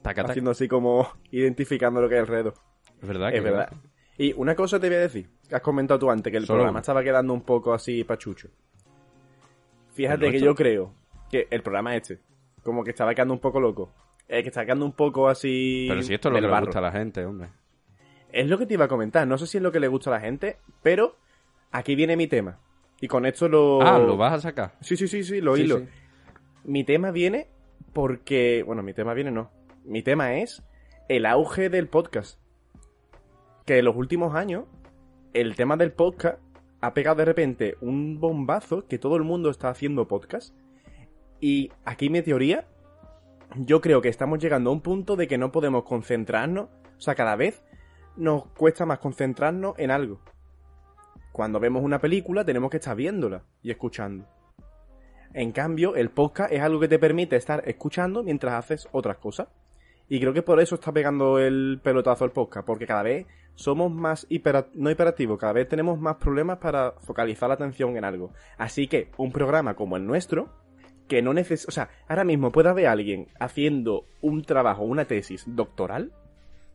Taca, 0.02 0.22
taca. 0.24 0.32
Haciendo 0.32 0.52
así 0.52 0.68
como 0.68 1.08
identificando 1.32 2.02
lo 2.02 2.10
que 2.10 2.16
es 2.16 2.22
alrededor. 2.22 2.56
Es 3.02 3.08
verdad 3.08 3.30
que 3.32 3.38
Es 3.38 3.44
verdad. 3.44 3.70
Y 4.18 4.34
una 4.34 4.54
cosa 4.56 4.80
te 4.80 4.88
voy 4.88 4.98
a 4.98 5.02
decir, 5.02 5.30
que 5.48 5.56
has 5.56 5.62
comentado 5.62 6.00
tú 6.00 6.12
antes, 6.12 6.30
que 6.32 6.38
el 6.38 6.46
Solo 6.46 6.58
programa 6.60 6.80
estaba 6.82 7.02
quedando 7.04 7.34
un 7.34 7.42
poco 7.44 7.74
así 7.74 8.04
pachucho. 8.04 8.50
Fíjate 9.94 10.26
¿El 10.28 10.32
que 10.34 10.40
yo 10.42 10.54
creo 10.56 10.94
que 11.30 11.48
el 11.50 11.62
programa 11.64 11.96
este, 11.96 12.20
como 12.64 12.84
que 12.84 12.92
estaba 12.92 13.14
quedando 13.14 13.34
un 13.34 13.40
poco 13.40 13.60
loco. 13.60 13.92
Eh, 14.28 14.42
que 14.42 14.50
está 14.50 14.64
quedando 14.66 14.86
un 14.86 14.94
poco 14.94 15.28
así. 15.28 15.86
Pero 15.90 16.02
si 16.02 16.14
esto 16.14 16.30
es 16.30 16.34
lo 16.34 16.42
que 16.42 16.48
le 16.48 16.60
gusta 16.62 16.80
a 16.80 16.82
la 16.82 16.92
gente, 16.92 17.26
hombre. 17.26 17.50
Es 18.32 18.48
lo 18.48 18.58
que 18.58 18.66
te 18.66 18.74
iba 18.74 18.86
a 18.86 18.88
comentar. 18.88 19.28
No 19.28 19.38
sé 19.38 19.46
si 19.48 19.58
es 19.58 19.64
lo 19.64 19.72
que 19.72 19.80
le 19.80 19.88
gusta 19.88 20.10
a 20.10 20.14
la 20.14 20.20
gente, 20.22 20.58
pero 20.82 21.18
aquí 21.72 21.96
viene 21.96 22.16
mi 22.18 22.28
tema. 22.28 22.60
Y 23.02 23.08
con 23.08 23.26
esto 23.26 23.48
lo. 23.50 23.82
Ah, 23.82 24.00
¿lo 24.00 24.18
vas 24.18 24.34
a 24.34 24.40
sacar? 24.40 24.76
Sí, 24.82 24.96
sí, 24.98 25.08
sí, 25.08 25.24
sí, 25.24 25.42
lo 25.42 25.56
Sí, 25.56 25.64
hilo. 25.64 25.80
sí. 25.80 25.86
Mi 26.64 26.84
tema 26.84 27.12
viene 27.12 27.48
porque. 27.92 28.64
Bueno, 28.66 28.82
mi 28.82 28.94
tema 28.94 29.14
viene 29.14 29.30
no. 29.32 29.52
Mi 29.84 30.02
tema 30.02 30.36
es 30.38 30.64
el 31.10 31.26
auge 31.26 31.70
del 31.70 31.90
podcast. 31.90 32.40
Que 33.66 33.80
en 33.80 33.86
los 33.86 33.96
últimos 33.96 34.36
años, 34.36 34.66
el 35.34 35.56
tema 35.56 35.78
del 35.78 35.92
podcast 35.92 36.40
ha 36.82 36.94
pegado 36.94 37.18
de 37.18 37.26
repente 37.26 37.76
un 37.82 38.20
bombazo 38.20 38.88
que 38.88 38.98
todo 38.98 39.16
el 39.18 39.24
mundo 39.24 39.50
está 39.50 39.70
haciendo 39.70 40.08
podcast. 40.08 40.56
Y 41.44 41.74
aquí 41.84 42.10
mi 42.10 42.22
teoría. 42.22 42.66
Yo 43.58 43.82
creo 43.82 44.02
que 44.02 44.08
estamos 44.08 44.40
llegando 44.40 44.70
a 44.70 44.74
un 44.74 44.80
punto 44.80 45.18
de 45.18 45.28
que 45.28 45.38
no 45.38 45.52
podemos 45.52 45.84
concentrarnos. 45.84 46.70
O 46.98 47.02
sea, 47.02 47.16
cada 47.16 47.36
vez 47.36 47.66
nos 48.16 48.46
cuesta 48.52 48.86
más 48.86 49.00
concentrarnos 49.00 49.78
en 49.78 49.92
algo. 49.92 50.22
Cuando 51.34 51.60
vemos 51.60 51.84
una 51.84 52.00
película 52.00 52.46
tenemos 52.46 52.72
que 52.72 52.78
estar 52.78 52.96
viéndola 52.96 53.44
y 53.62 53.72
escuchando. 53.72 54.26
En 55.34 55.52
cambio, 55.52 55.98
el 55.98 56.12
podcast 56.12 56.50
es 56.54 56.62
algo 56.62 56.80
que 56.80 56.88
te 56.88 56.98
permite 56.98 57.36
estar 57.36 57.62
escuchando 57.68 58.24
mientras 58.24 58.54
haces 58.54 58.88
otras 58.94 59.18
cosas. 59.18 59.50
Y 60.08 60.22
creo 60.22 60.32
que 60.32 60.44
por 60.44 60.62
eso 60.62 60.76
está 60.76 60.94
pegando 60.94 61.40
el 61.40 61.82
pelotazo 61.84 62.24
al 62.24 62.32
podcast, 62.32 62.66
porque 62.66 62.88
cada 62.88 63.04
vez 63.04 63.28
somos 63.56 63.92
más 63.92 64.26
no 64.76 64.90
hiperactivos, 64.92 65.38
cada 65.38 65.52
vez 65.52 65.68
tenemos 65.68 66.00
más 66.00 66.16
problemas 66.16 66.60
para 66.60 66.94
focalizar 67.02 67.50
la 67.50 67.56
atención 67.56 67.98
en 67.98 68.06
algo. 68.06 68.32
Así 68.58 68.88
que 68.88 69.12
un 69.18 69.34
programa 69.34 69.76
como 69.76 69.98
el 69.98 70.06
nuestro, 70.06 70.63
que 71.14 71.22
no 71.22 71.34
necesita, 71.34 71.70
o 71.70 71.72
sea, 71.72 71.90
ahora 72.08 72.24
mismo 72.24 72.52
puede 72.52 72.70
haber 72.70 72.88
alguien 72.88 73.28
haciendo 73.40 74.06
un 74.22 74.42
trabajo, 74.44 74.84
una 74.84 75.06
tesis 75.06 75.44
doctoral, 75.48 76.12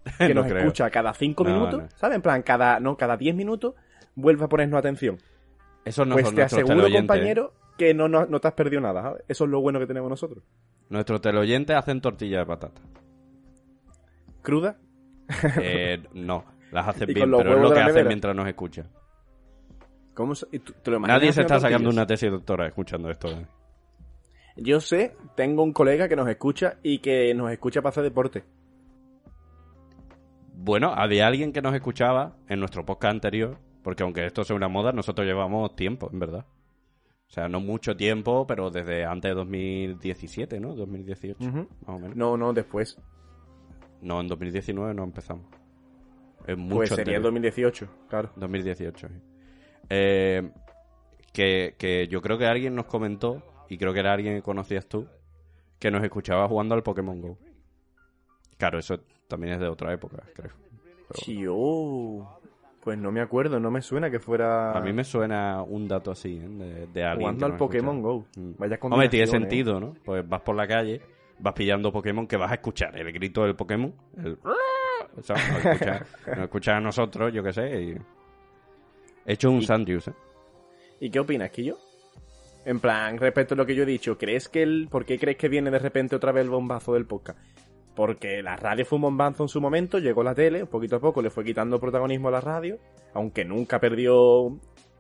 que 0.19 0.29
No 0.29 0.43
nos 0.43 0.47
creo. 0.47 0.59
escucha 0.59 0.91
cada 0.91 1.13
cinco 1.15 1.45
No, 1.45 1.51
minutos, 1.51 1.83
no. 1.83 1.89
¿sabes? 1.97 2.17
En 2.17 2.23
plan, 2.23 2.43
cada, 2.43 2.79
no, 2.81 2.97
cada 2.97 3.17
diez 3.17 3.35
minutos, 3.35 3.75
vuelve 4.15 4.45
a 4.45 4.49
ponernos 4.49 4.79
atención 4.79 5.19
Esos 5.85 6.07
no 6.07 6.15
pues 6.15 6.35
te 6.35 6.43
aseguro, 6.43 6.75
teleoyentes. 6.77 7.01
compañero, 7.01 7.53
que 7.77 7.95
no, 7.95 8.09
no, 8.09 8.27
no 8.27 8.41
te 8.41 8.49
has 8.49 8.55
perdido 8.55 8.81
nada. 8.81 9.03
¿sabes? 9.03 9.23
Eso 9.29 9.45
es 9.45 9.51
lo 9.51 9.61
bueno 9.61 9.79
que 9.79 9.87
tenemos 9.87 10.09
nosotros. 10.11 10.43
Nuestros 10.89 11.21
teleoyentes 11.21 11.77
hacen 11.77 12.01
tortillas 12.01 12.41
de 12.41 12.47
patata. 12.47 12.81
Cruda. 14.43 14.77
Eh, 15.61 16.03
no, 16.15 16.45
las 16.73 16.89
hacen 16.89 17.07
bien, 17.15 17.31
pero 17.31 17.55
es 17.57 17.61
lo 17.61 17.69
que 17.71 17.81
hacen 17.81 17.87
nevera. 17.89 18.09
mientras 18.09 18.35
nos 18.37 18.49
escuchan. 18.49 18.89
¿Cómo 20.15 20.35
se- 20.35 20.47
te 20.47 20.91
lo 20.91 20.99
Nadie 21.01 21.33
se 21.33 21.43
está 21.43 21.61
sacando 21.61 21.91
una 21.91 22.07
tesis 22.07 22.31
doctora 22.31 22.67
escuchando 22.67 23.11
esto. 23.11 23.29
¿eh? 23.29 23.47
Yo 24.61 24.81
sé, 24.81 25.15
tengo 25.37 25.63
un 25.63 25.73
colega 25.73 26.09
que 26.09 26.17
nos 26.17 26.29
escucha 26.29 26.79
y 26.83 26.99
que 26.99 27.33
nos 27.35 27.51
escucha 27.53 27.81
para 27.81 27.91
hacer 27.91 28.03
deporte. 28.05 28.45
Bueno, 30.55 30.93
había 30.95 31.27
alguien 31.27 31.53
que 31.53 31.63
nos 31.63 31.75
escuchaba 31.75 32.37
en 32.49 32.59
nuestro 32.59 32.85
podcast 32.85 33.13
anterior, 33.15 33.59
porque 33.83 34.03
aunque 34.03 34.27
esto 34.27 34.43
sea 34.43 34.57
una 34.57 34.69
moda, 34.69 34.93
nosotros 34.93 35.27
llevamos 35.27 35.77
tiempo, 35.77 36.11
en 36.13 36.19
verdad. 36.19 36.45
O 37.29 37.31
sea, 37.31 37.49
no 37.49 37.61
mucho 37.61 37.97
tiempo, 37.97 38.47
pero 38.47 38.71
desde 38.71 39.05
antes 39.05 39.31
de 39.31 39.35
2017, 39.35 40.59
¿no? 40.61 40.75
2018, 40.75 41.45
Ujú. 41.45 41.57
más 41.59 41.69
o 41.87 41.99
menos. 41.99 42.17
No, 42.17 42.37
no, 42.37 42.53
después. 42.53 42.99
No, 44.01 44.21
en 44.21 44.29
2019 44.29 44.95
no 44.95 45.05
empezamos. 45.05 45.45
Es 46.47 46.57
mucho 46.57 46.77
pues 46.77 46.89
sería 46.89 47.17
el 47.17 47.17
anterior. 47.19 47.23
2018, 47.25 47.89
claro. 48.09 48.31
2018. 48.37 49.09
sí. 49.09 49.15
Eh, 49.91 50.51
que, 51.33 51.75
que 51.79 52.09
yo 52.09 52.21
creo 52.23 52.39
que 52.39 52.47
alguien 52.47 52.75
nos 52.75 52.87
comentó, 52.87 53.43
y 53.69 53.79
creo 53.79 53.93
que 53.93 54.01
era 54.01 54.13
alguien 54.13 54.37
que 54.37 54.43
conocías 54.43 54.87
tú, 54.87 55.07
que 55.79 55.91
nos 55.91 56.03
escuchaba 56.03 56.49
jugando 56.49 56.75
al 56.75 56.83
Pokémon 56.83 57.21
Go. 57.21 57.39
Claro, 58.57 58.79
eso 58.79 58.99
también 59.29 59.55
es 59.55 59.61
de 59.61 59.69
otra 59.69 59.93
época, 59.93 60.23
creo. 60.35 60.53
Pero 61.09 61.21
Tío. 61.25 62.27
Pues 62.83 62.97
no 62.99 63.11
me 63.11 63.21
acuerdo, 63.21 63.61
no 63.61 63.71
me 63.71 63.83
suena 63.83 64.11
que 64.11 64.19
fuera 64.19 64.73
A 64.73 64.81
mí 64.81 64.93
me 64.93 65.05
suena 65.05 65.63
un 65.63 65.87
dato 65.89 66.11
así, 66.11 66.37
¿eh? 66.37 66.49
de, 66.49 66.87
de 66.87 67.05
alguien. 67.05 67.21
jugando 67.29 67.47
al 67.47 67.57
Pokémon 67.57 67.97
escuchaba. 67.97 68.15
Go. 68.15 68.27
Mm. 68.37 68.53
Vaya 68.59 68.79
Hombre, 68.83 69.09
tiene 69.09 69.25
¿eh? 69.25 69.29
sentido, 69.29 69.81
¿no? 69.81 69.95
Pues 70.05 70.27
vas 70.27 70.41
por 70.41 70.57
la 70.57 70.67
calle, 70.67 71.03
vas 71.39 71.53
pillando 71.55 71.93
Pokémon 71.93 72.27
que 72.27 72.37
vas 72.37 72.51
a 72.51 72.55
escuchar 72.55 72.97
el 72.97 73.13
grito 73.13 73.45
del 73.45 73.55
Pokémon. 73.57 73.93
El... 74.17 74.39
O 75.17 75.23
sea, 75.23 75.35
nos 75.37 75.65
escucha, 75.65 76.07
nos 76.29 76.39
escucha 76.45 76.77
a 76.77 76.81
nosotros, 76.81 77.33
yo 77.33 77.43
qué 77.43 77.53
sé. 77.53 77.83
Y... 77.83 77.91
He 79.27 79.33
hecho 79.33 79.51
un 79.51 79.59
Y- 79.59 79.67
Sandrius, 79.67 80.09
¿eh? 80.09 80.15
¿Y 81.01 81.11
qué 81.11 81.19
opinas, 81.19 81.51
Quillo? 81.51 81.77
En 82.65 82.81
plan, 82.81 83.19
respecto 83.19 83.55
a 83.55 83.57
lo 83.57 83.65
que 83.67 83.75
yo 83.75 83.85
he 83.85 83.87
dicho, 83.87 84.19
¿crees 84.19 84.49
que 84.49 84.63
el. 84.63 84.89
¿Por 84.91 85.05
qué 85.05 85.19
crees 85.19 85.37
que 85.39 85.49
viene 85.49 85.71
de 85.71 85.79
repente 85.79 86.17
otra 86.17 86.33
vez 86.33 86.45
el 86.45 86.51
bombazo 86.51 86.95
del 86.95 87.07
podcast? 87.07 87.39
Porque 87.95 88.43
la 88.43 88.57
radio 88.57 88.85
fue 88.85 88.97
un 88.97 89.03
bombazo 89.03 89.43
en 89.45 89.49
su 89.49 89.61
momento, 89.61 89.99
llegó 89.99 90.23
la 90.23 90.35
tele, 90.35 90.67
poquito 90.67 90.97
a 90.97 91.01
poco 91.01 91.21
le 91.23 91.31
fue 91.31 91.45
quitando 91.45 91.81
protagonismo 91.81 92.29
a 92.29 92.33
la 92.33 92.41
radio, 92.41 92.79
aunque 93.15 93.45
nunca 93.45 93.81
perdió 93.81 94.57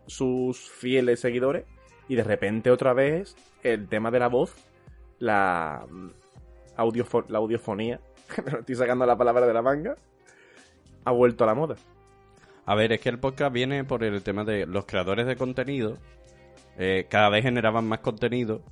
sus 0.06 0.68
fieles 0.70 1.20
seguidores, 1.20 1.64
y 2.08 2.16
de 2.16 2.24
repente 2.24 2.70
otra 2.70 2.94
vez 2.94 3.36
el 3.62 3.86
tema 3.88 4.10
de 4.10 4.18
la 4.18 4.28
voz, 4.28 4.54
la, 5.18 5.84
mm, 5.88 6.08
audiofo- 6.76 7.28
la 7.28 7.38
audiofonía, 7.38 8.00
estoy 8.58 8.74
sacando 8.74 9.06
la 9.06 9.16
palabra 9.16 9.46
de 9.46 9.54
la 9.54 9.62
manga, 9.62 9.94
ha 11.04 11.12
vuelto 11.12 11.44
a 11.44 11.46
la 11.48 11.54
moda. 11.54 11.76
A 12.66 12.74
ver, 12.74 12.92
es 12.92 13.00
que 13.00 13.08
el 13.10 13.18
podcast 13.20 13.52
viene 13.52 13.84
por 13.84 14.02
el 14.02 14.22
tema 14.22 14.44
de 14.44 14.66
los 14.66 14.86
creadores 14.86 15.26
de 15.26 15.36
contenido. 15.36 15.98
Eh, 16.78 17.06
cada 17.10 17.28
vez 17.28 17.42
generaban 17.42 17.86
más 17.86 17.98
contenido, 18.00 18.62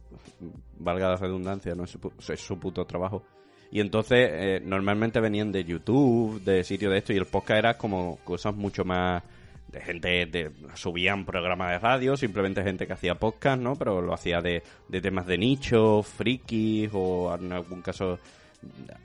valga 0.79 1.11
la 1.11 1.16
redundancia, 1.16 1.75
no 1.75 1.85
es 1.85 1.90
su, 1.90 2.12
es 2.33 2.40
su 2.40 2.59
puto 2.59 2.85
trabajo. 2.87 3.25
Y 3.71 3.81
entonces 3.81 4.31
eh, 4.33 4.61
normalmente 4.64 5.21
venían 5.21 5.51
de 5.51 5.64
YouTube, 5.64 6.40
de 6.42 6.62
sitios 6.64 6.92
de 6.92 6.99
esto, 6.99 7.12
y 7.12 7.16
el 7.16 7.27
podcast 7.27 7.59
era 7.59 7.77
como 7.77 8.19
cosas 8.25 8.55
mucho 8.55 8.85
más 8.85 9.23
de 9.69 9.81
gente, 9.81 10.27
de, 10.27 10.53
subían 10.75 11.25
programas 11.27 11.73
de 11.73 11.79
radio, 11.81 12.16
simplemente 12.16 12.62
gente 12.62 12.87
que 12.87 12.92
hacía 12.92 13.16
podcast, 13.16 13.61
¿no? 13.61 13.75
Pero 13.75 14.01
lo 14.01 14.14
hacía 14.14 14.40
de, 14.40 14.62
de 14.88 15.01
temas 15.01 15.27
de 15.27 15.37
nicho, 15.37 16.03
frikis, 16.05 16.90
o 16.92 17.35
en 17.35 17.53
algún 17.53 17.83
caso 17.83 18.19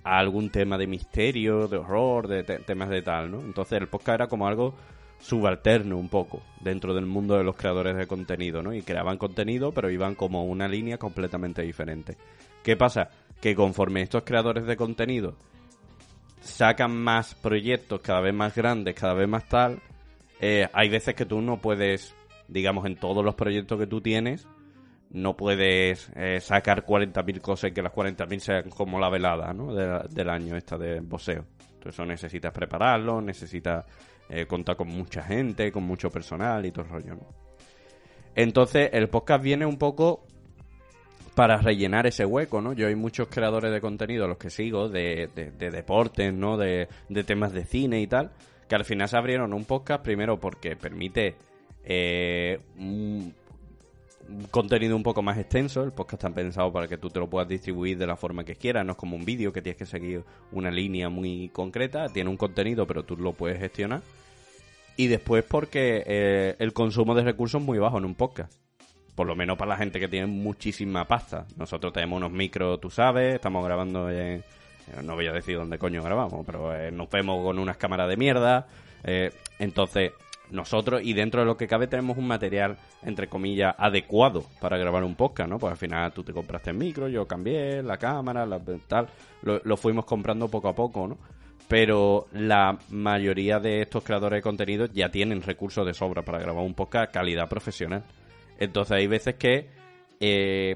algún 0.03 0.49
tema 0.49 0.77
de 0.77 0.87
misterio, 0.87 1.67
de 1.67 1.77
horror, 1.77 2.27
de 2.27 2.43
te- 2.43 2.59
temas 2.59 2.89
de 2.89 3.01
tal, 3.01 3.31
¿no? 3.31 3.39
Entonces 3.41 3.81
el 3.81 3.87
podcast 3.87 4.15
era 4.15 4.27
como 4.27 4.47
algo 4.47 4.75
subalterno 5.21 5.97
un 5.97 6.09
poco 6.09 6.41
dentro 6.59 6.93
del 6.93 7.05
mundo 7.05 7.37
de 7.37 7.43
los 7.43 7.55
creadores 7.55 7.95
de 7.95 8.07
contenido, 8.07 8.61
¿no? 8.61 8.73
Y 8.73 8.81
creaban 8.81 9.17
contenido, 9.17 9.71
pero 9.71 9.89
iban 9.89 10.15
como 10.15 10.43
una 10.45 10.67
línea 10.67 10.97
completamente 10.97 11.61
diferente. 11.61 12.17
¿Qué 12.63 12.75
pasa? 12.75 13.09
Que 13.39 13.55
conforme 13.55 14.01
estos 14.01 14.23
creadores 14.23 14.65
de 14.65 14.75
contenido 14.75 15.35
sacan 16.41 16.91
más 16.95 17.35
proyectos 17.35 18.01
cada 18.01 18.21
vez 18.21 18.33
más 18.33 18.55
grandes, 18.55 18.95
cada 18.95 19.13
vez 19.13 19.27
más 19.27 19.47
tal, 19.47 19.79
eh, 20.39 20.67
hay 20.73 20.89
veces 20.89 21.13
que 21.15 21.25
tú 21.25 21.39
no 21.41 21.57
puedes, 21.57 22.15
digamos, 22.47 22.85
en 22.85 22.95
todos 22.95 23.23
los 23.23 23.35
proyectos 23.35 23.79
que 23.79 23.87
tú 23.87 24.01
tienes, 24.01 24.47
no 25.11 25.35
puedes 25.35 26.09
eh, 26.15 26.39
sacar 26.41 26.85
40.000 26.85 27.41
cosas 27.41 27.69
y 27.71 27.73
que 27.73 27.81
las 27.81 27.91
40.000 27.93 28.39
sean 28.39 28.69
como 28.69 28.99
la 28.99 29.09
velada 29.09 29.53
¿no? 29.53 29.73
de- 29.73 30.07
del 30.09 30.29
año 30.29 30.55
esta 30.55 30.77
de 30.77 30.99
boxeo. 31.01 31.45
Entonces 31.73 32.07
necesitas 32.07 32.53
prepararlo, 32.53 33.21
necesitas 33.21 33.85
eh, 34.31 34.45
contar 34.47 34.75
con 34.77 34.87
mucha 34.87 35.21
gente, 35.21 35.71
con 35.71 35.83
mucho 35.83 36.09
personal 36.09 36.65
y 36.65 36.71
todo 36.71 36.85
el 36.85 36.91
rollo. 36.91 37.15
¿no? 37.15 37.27
Entonces 38.33 38.89
el 38.93 39.09
podcast 39.09 39.43
viene 39.43 39.65
un 39.65 39.77
poco 39.77 40.23
para 41.35 41.57
rellenar 41.57 42.07
ese 42.07 42.25
hueco, 42.25 42.61
¿no? 42.61 42.73
Yo 42.73 42.87
hay 42.87 42.95
muchos 42.95 43.27
creadores 43.27 43.71
de 43.71 43.79
contenido 43.81 44.27
los 44.27 44.37
que 44.37 44.49
sigo, 44.49 44.89
de, 44.89 45.29
de- 45.35 45.51
de 45.51 45.69
deportes, 45.71 46.33
¿no? 46.33 46.57
De, 46.57 46.87
de 47.09 47.23
temas 47.23 47.53
de 47.53 47.65
cine 47.65 48.01
y 48.01 48.07
tal, 48.07 48.31
que 48.67 48.75
al 48.75 48.85
final 48.85 49.07
se 49.07 49.17
abrieron 49.17 49.53
un 49.53 49.65
podcast 49.65 50.03
primero 50.03 50.39
porque 50.39 50.75
permite 50.75 51.35
eh, 51.85 52.59
un, 52.77 53.33
un 54.29 54.43
contenido 54.51 54.95
un 54.95 55.03
poco 55.03 55.21
más 55.21 55.37
extenso. 55.37 55.83
El 55.83 55.91
podcast 55.93 56.23
está 56.25 56.29
pensado 56.35 56.71
para 56.71 56.87
que 56.87 56.97
tú 56.97 57.09
te 57.09 57.19
lo 57.19 57.29
puedas 57.29 57.47
distribuir 57.47 57.97
de 57.97 58.07
la 58.07 58.17
forma 58.17 58.43
que 58.43 58.55
quieras, 58.55 58.85
no 58.85 58.91
es 58.91 58.97
como 58.97 59.15
un 59.15 59.23
vídeo 59.25 59.53
que 59.53 59.61
tienes 59.61 59.77
que 59.77 59.85
seguir 59.85 60.23
una 60.51 60.69
línea 60.69 61.09
muy 61.09 61.49
concreta, 61.49 62.07
tiene 62.09 62.29
un 62.29 62.37
contenido 62.37 62.85
pero 62.87 63.03
tú 63.03 63.15
lo 63.17 63.31
puedes 63.33 63.57
gestionar. 63.59 64.01
Y 64.97 65.07
después 65.07 65.43
porque 65.43 66.03
eh, 66.05 66.55
el 66.59 66.73
consumo 66.73 67.15
de 67.15 67.23
recursos 67.23 67.61
es 67.61 67.65
muy 67.65 67.79
bajo 67.79 67.97
en 67.97 68.05
un 68.05 68.15
podcast 68.15 68.53
por 69.15 69.27
lo 69.27 69.35
menos 69.35 69.57
para 69.57 69.69
la 69.69 69.77
gente 69.77 69.99
que 69.99 70.07
tiene 70.07 70.25
muchísima 70.27 71.05
pasta. 71.05 71.45
Nosotros 71.57 71.93
tenemos 71.93 72.17
unos 72.17 72.31
micros, 72.31 72.79
tú 72.79 72.89
sabes, 72.89 73.35
estamos 73.35 73.63
grabando 73.63 74.09
en... 74.09 74.39
eh, 74.39 74.43
No 75.03 75.15
voy 75.15 75.27
a 75.27 75.33
decir 75.33 75.57
dónde 75.57 75.77
coño 75.77 76.01
grabamos, 76.01 76.45
pero 76.45 76.73
eh, 76.75 76.91
nos 76.91 77.09
vemos 77.09 77.43
con 77.43 77.59
unas 77.59 77.77
cámaras 77.77 78.07
de 78.09 78.17
mierda. 78.17 78.67
eh, 79.03 79.31
entonces, 79.59 80.13
nosotros, 80.49 81.01
y 81.03 81.13
dentro 81.13 81.41
de 81.41 81.45
lo 81.45 81.55
que 81.55 81.67
cabe, 81.67 81.87
tenemos 81.87 82.17
un 82.17 82.27
material, 82.27 82.77
entre 83.03 83.27
comillas, 83.27 83.73
adecuado 83.77 84.43
para 84.59 84.77
grabar 84.77 85.03
un 85.03 85.15
podcast, 85.15 85.49
¿no? 85.49 85.59
Pues 85.59 85.71
al 85.71 85.77
final 85.77 86.11
tú 86.13 86.23
te 86.23 86.33
compraste 86.33 86.71
el 86.71 86.77
micro, 86.77 87.07
yo 87.07 87.25
cambié 87.27 87.81
la 87.83 87.97
cámara, 87.97 88.45
la, 88.45 88.59
tal. 88.87 89.07
Lo, 89.43 89.61
lo 89.63 89.77
fuimos 89.77 90.05
comprando 90.05 90.49
poco 90.49 90.67
a 90.67 90.73
poco, 90.75 91.07
¿no? 91.07 91.17
Pero 91.71 92.27
la 92.33 92.77
mayoría 92.89 93.61
de 93.61 93.81
estos 93.81 94.03
creadores 94.03 94.39
de 94.39 94.41
contenido 94.41 94.87
ya 94.87 95.09
tienen 95.09 95.41
recursos 95.41 95.85
de 95.85 95.93
sobra 95.93 96.21
para 96.21 96.37
grabar 96.37 96.65
un 96.65 96.73
podcast 96.73 97.13
calidad 97.13 97.47
profesional. 97.47 98.03
Entonces 98.59 98.97
hay 98.97 99.07
veces 99.07 99.35
que 99.35 99.69
eh, 100.19 100.75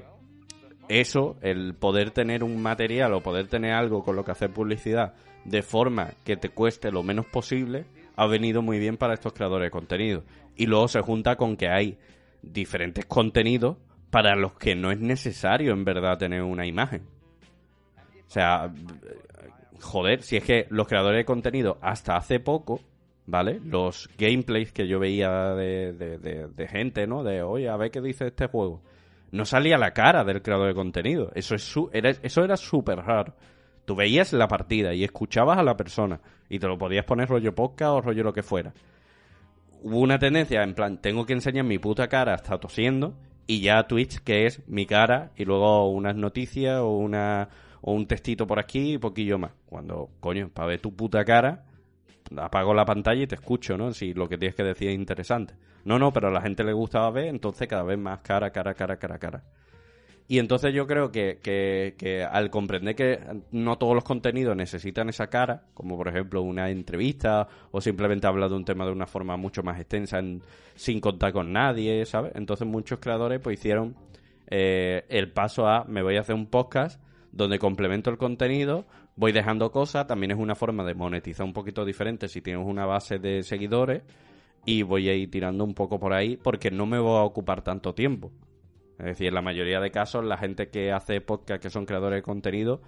eso, 0.88 1.36
el 1.42 1.74
poder 1.74 2.12
tener 2.12 2.42
un 2.42 2.62
material 2.62 3.12
o 3.12 3.20
poder 3.20 3.46
tener 3.46 3.74
algo 3.74 4.02
con 4.02 4.16
lo 4.16 4.24
que 4.24 4.30
hacer 4.30 4.54
publicidad 4.54 5.12
de 5.44 5.60
forma 5.60 6.12
que 6.24 6.38
te 6.38 6.48
cueste 6.48 6.90
lo 6.90 7.02
menos 7.02 7.26
posible, 7.26 7.84
ha 8.16 8.26
venido 8.26 8.62
muy 8.62 8.78
bien 8.78 8.96
para 8.96 9.12
estos 9.12 9.34
creadores 9.34 9.66
de 9.66 9.70
contenido. 9.72 10.22
Y 10.56 10.64
luego 10.64 10.88
se 10.88 11.02
junta 11.02 11.36
con 11.36 11.58
que 11.58 11.68
hay 11.68 11.98
diferentes 12.40 13.04
contenidos 13.04 13.76
para 14.10 14.34
los 14.34 14.54
que 14.54 14.74
no 14.74 14.90
es 14.90 14.98
necesario 14.98 15.74
en 15.74 15.84
verdad 15.84 16.16
tener 16.16 16.40
una 16.40 16.66
imagen. 16.66 17.02
O 18.26 18.30
sea, 18.30 18.72
joder, 19.80 20.22
si 20.22 20.36
es 20.36 20.44
que 20.44 20.66
los 20.70 20.86
creadores 20.88 21.18
de 21.20 21.24
contenido 21.24 21.78
hasta 21.80 22.16
hace 22.16 22.40
poco, 22.40 22.80
¿vale? 23.26 23.60
Los 23.64 24.08
gameplays 24.18 24.72
que 24.72 24.86
yo 24.86 24.98
veía 24.98 25.54
de, 25.54 25.92
de- 25.92 26.68
gente, 26.68 27.06
¿no? 27.06 27.22
De, 27.24 27.42
oye, 27.42 27.68
a 27.68 27.76
ver 27.76 27.90
qué 27.90 28.00
dice 28.00 28.26
este 28.28 28.46
juego. 28.46 28.82
No 29.32 29.44
salía 29.44 29.76
la 29.78 29.92
cara 29.92 30.24
del 30.24 30.42
creador 30.42 30.68
de 30.68 30.74
contenido. 30.74 31.30
Eso, 31.34 31.54
es 31.54 31.62
su- 31.62 31.90
era, 31.92 32.10
eso 32.10 32.44
era 32.44 32.56
súper 32.56 32.98
raro. 32.98 33.34
Tú 33.84 33.94
veías 33.94 34.32
la 34.32 34.48
partida 34.48 34.94
y 34.94 35.04
escuchabas 35.04 35.58
a 35.58 35.62
la 35.62 35.76
persona 35.76 36.20
y 36.48 36.58
te 36.58 36.66
lo 36.66 36.76
podías 36.78 37.04
poner 37.04 37.28
rollo 37.28 37.54
podcast 37.54 37.90
o 37.92 38.00
rollo 38.00 38.22
lo 38.24 38.32
que 38.32 38.42
fuera. 38.42 38.72
Hubo 39.82 39.98
una 39.98 40.18
tendencia 40.18 40.62
en 40.62 40.74
plan, 40.74 41.00
tengo 41.00 41.26
que 41.26 41.34
enseñar 41.34 41.64
mi 41.64 41.78
puta 41.78 42.08
cara 42.08 42.34
hasta 42.34 42.58
tosiendo 42.58 43.14
y 43.46 43.60
ya 43.60 43.86
Twitch 43.86 44.20
que 44.20 44.46
es 44.46 44.66
mi 44.68 44.86
cara 44.86 45.30
y 45.36 45.44
luego 45.44 45.88
unas 45.90 46.16
noticias 46.16 46.80
o 46.80 46.96
una 46.96 47.48
o 47.88 47.92
un 47.92 48.06
textito 48.06 48.46
por 48.46 48.58
aquí 48.58 48.94
y 48.94 48.98
poquillo 48.98 49.38
más. 49.38 49.52
Cuando, 49.64 50.10
coño, 50.20 50.50
para 50.52 50.66
ver 50.68 50.80
tu 50.80 50.94
puta 50.94 51.24
cara, 51.24 51.64
apago 52.36 52.74
la 52.74 52.84
pantalla 52.84 53.22
y 53.22 53.26
te 53.28 53.36
escucho, 53.36 53.78
¿no? 53.78 53.92
Si 53.92 54.12
lo 54.12 54.28
que 54.28 54.36
tienes 54.36 54.56
que 54.56 54.64
decir 54.64 54.88
es 54.88 54.96
interesante. 54.96 55.54
No, 55.84 55.96
no, 55.98 56.12
pero 56.12 56.28
a 56.28 56.32
la 56.32 56.40
gente 56.42 56.64
le 56.64 56.72
gustaba 56.72 57.08
ver, 57.12 57.26
entonces 57.26 57.68
cada 57.68 57.84
vez 57.84 57.96
más 57.96 58.18
cara, 58.22 58.50
cara, 58.50 58.74
cara, 58.74 58.96
cara, 58.98 59.18
cara. 59.18 59.44
Y 60.28 60.40
entonces 60.40 60.74
yo 60.74 60.88
creo 60.88 61.12
que, 61.12 61.38
que, 61.40 61.94
que 61.96 62.24
al 62.24 62.50
comprender 62.50 62.96
que 62.96 63.20
no 63.52 63.78
todos 63.78 63.94
los 63.94 64.02
contenidos 64.02 64.56
necesitan 64.56 65.08
esa 65.08 65.28
cara, 65.28 65.66
como 65.72 65.96
por 65.96 66.08
ejemplo 66.08 66.42
una 66.42 66.68
entrevista 66.68 67.46
o 67.70 67.80
simplemente 67.80 68.26
hablar 68.26 68.50
de 68.50 68.56
un 68.56 68.64
tema 68.64 68.84
de 68.84 68.90
una 68.90 69.06
forma 69.06 69.36
mucho 69.36 69.62
más 69.62 69.78
extensa 69.78 70.18
en- 70.18 70.42
sin 70.74 71.00
contar 71.00 71.32
con 71.32 71.52
nadie, 71.52 72.04
¿sabes? 72.06 72.32
Entonces 72.34 72.66
muchos 72.66 72.98
creadores 72.98 73.38
pues 73.38 73.60
hicieron 73.60 73.94
eh, 74.48 75.04
el 75.08 75.30
paso 75.30 75.68
a 75.68 75.84
me 75.84 76.02
voy 76.02 76.16
a 76.16 76.22
hacer 76.22 76.34
un 76.34 76.46
podcast 76.46 77.00
donde 77.36 77.58
complemento 77.58 78.10
el 78.10 78.16
contenido, 78.16 78.86
voy 79.14 79.32
dejando 79.32 79.70
cosas, 79.70 80.06
también 80.06 80.30
es 80.30 80.38
una 80.38 80.54
forma 80.54 80.84
de 80.84 80.94
monetizar 80.94 81.44
un 81.44 81.52
poquito 81.52 81.84
diferente 81.84 82.28
si 82.28 82.40
tienes 82.40 82.66
una 82.66 82.86
base 82.86 83.18
de 83.18 83.42
seguidores 83.42 84.02
y 84.64 84.82
voy 84.82 85.08
a 85.08 85.14
ir 85.14 85.30
tirando 85.30 85.62
un 85.62 85.74
poco 85.74 86.00
por 86.00 86.14
ahí 86.14 86.36
porque 86.36 86.70
no 86.70 86.86
me 86.86 86.98
voy 86.98 87.18
a 87.18 87.22
ocupar 87.22 87.62
tanto 87.62 87.94
tiempo. 87.94 88.32
Es 88.98 89.04
decir, 89.04 89.28
en 89.28 89.34
la 89.34 89.42
mayoría 89.42 89.80
de 89.80 89.90
casos 89.90 90.24
la 90.24 90.38
gente 90.38 90.68
que 90.68 90.90
hace 90.90 91.20
podcast, 91.20 91.62
que 91.62 91.68
son 91.68 91.84
creadores 91.84 92.18
de 92.18 92.22
contenido, 92.22 92.80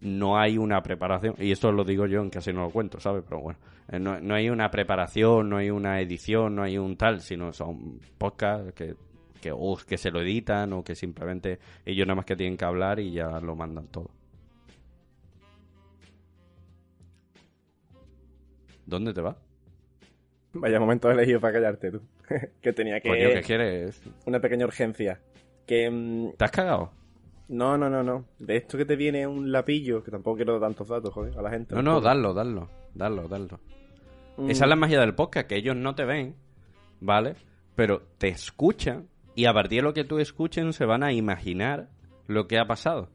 no 0.00 0.38
hay 0.38 0.58
una 0.58 0.82
preparación, 0.82 1.34
y 1.38 1.50
esto 1.50 1.72
lo 1.72 1.82
digo 1.82 2.06
yo 2.06 2.20
en 2.20 2.28
casi 2.28 2.52
no 2.52 2.62
lo 2.62 2.70
cuento, 2.70 3.00
¿sabes? 3.00 3.24
Pero 3.26 3.40
bueno, 3.40 3.58
eh, 3.88 3.98
no, 3.98 4.20
no 4.20 4.34
hay 4.34 4.50
una 4.50 4.70
preparación, 4.70 5.48
no 5.48 5.56
hay 5.56 5.70
una 5.70 6.00
edición, 6.02 6.54
no 6.54 6.62
hay 6.62 6.76
un 6.76 6.98
tal, 6.98 7.22
sino 7.22 7.52
son 7.54 7.98
podcasts 8.18 8.74
que, 8.74 8.94
que, 9.46 9.52
o 9.52 9.76
que 9.76 9.96
se 9.96 10.10
lo 10.10 10.20
editan 10.20 10.72
o 10.72 10.82
que 10.82 10.94
simplemente 10.94 11.58
ellos 11.84 12.06
nada 12.06 12.16
más 12.16 12.24
que 12.24 12.36
tienen 12.36 12.56
que 12.56 12.64
hablar 12.64 12.98
y 12.98 13.12
ya 13.12 13.40
lo 13.40 13.54
mandan 13.54 13.86
todo. 13.88 14.10
¿Dónde 18.84 19.12
te 19.12 19.20
vas? 19.20 19.36
Vaya 20.52 20.80
momento 20.80 21.10
elegido 21.10 21.40
para 21.40 21.54
callarte 21.54 21.92
tú. 21.92 22.02
que 22.60 22.72
tenía 22.72 23.00
que... 23.00 23.08
Coño, 23.08 23.28
¿qué 23.34 23.42
quieres? 23.42 24.00
Una 24.26 24.40
pequeña 24.40 24.64
urgencia. 24.66 25.20
Que... 25.66 25.90
mm, 25.90 26.32
¿Te 26.36 26.44
has 26.44 26.50
cagado? 26.50 26.90
No, 27.48 27.76
no, 27.78 27.88
no, 27.88 28.02
no. 28.02 28.24
De 28.38 28.56
esto 28.56 28.76
que 28.78 28.84
te 28.84 28.96
viene 28.96 29.26
un 29.26 29.52
lapillo, 29.52 30.02
que 30.02 30.10
tampoco 30.10 30.36
quiero 30.36 30.54
dar 30.54 30.62
tantos 30.62 30.88
datos, 30.88 31.12
joder, 31.12 31.38
a 31.38 31.42
la 31.42 31.50
gente. 31.50 31.74
No, 31.74 31.82
no, 31.82 32.00
darlo, 32.00 32.34
darlo, 32.34 32.68
darlo. 32.94 33.60
Mm, 34.38 34.50
Esa 34.50 34.64
es 34.64 34.68
la 34.68 34.76
magia 34.76 35.00
del 35.00 35.14
podcast, 35.14 35.48
que 35.48 35.56
ellos 35.56 35.76
no 35.76 35.94
te 35.94 36.04
ven, 36.04 36.34
¿vale? 37.00 37.34
Pero 37.76 38.02
te 38.18 38.28
escuchan 38.28 39.08
y 39.36 39.44
a 39.44 39.52
partir 39.52 39.78
de 39.78 39.82
lo 39.84 39.94
que 39.94 40.02
tú 40.02 40.18
escuchen 40.18 40.72
se 40.72 40.84
van 40.84 41.04
a 41.04 41.12
imaginar 41.12 41.88
lo 42.26 42.48
que 42.48 42.58
ha 42.58 42.66
pasado. 42.66 43.08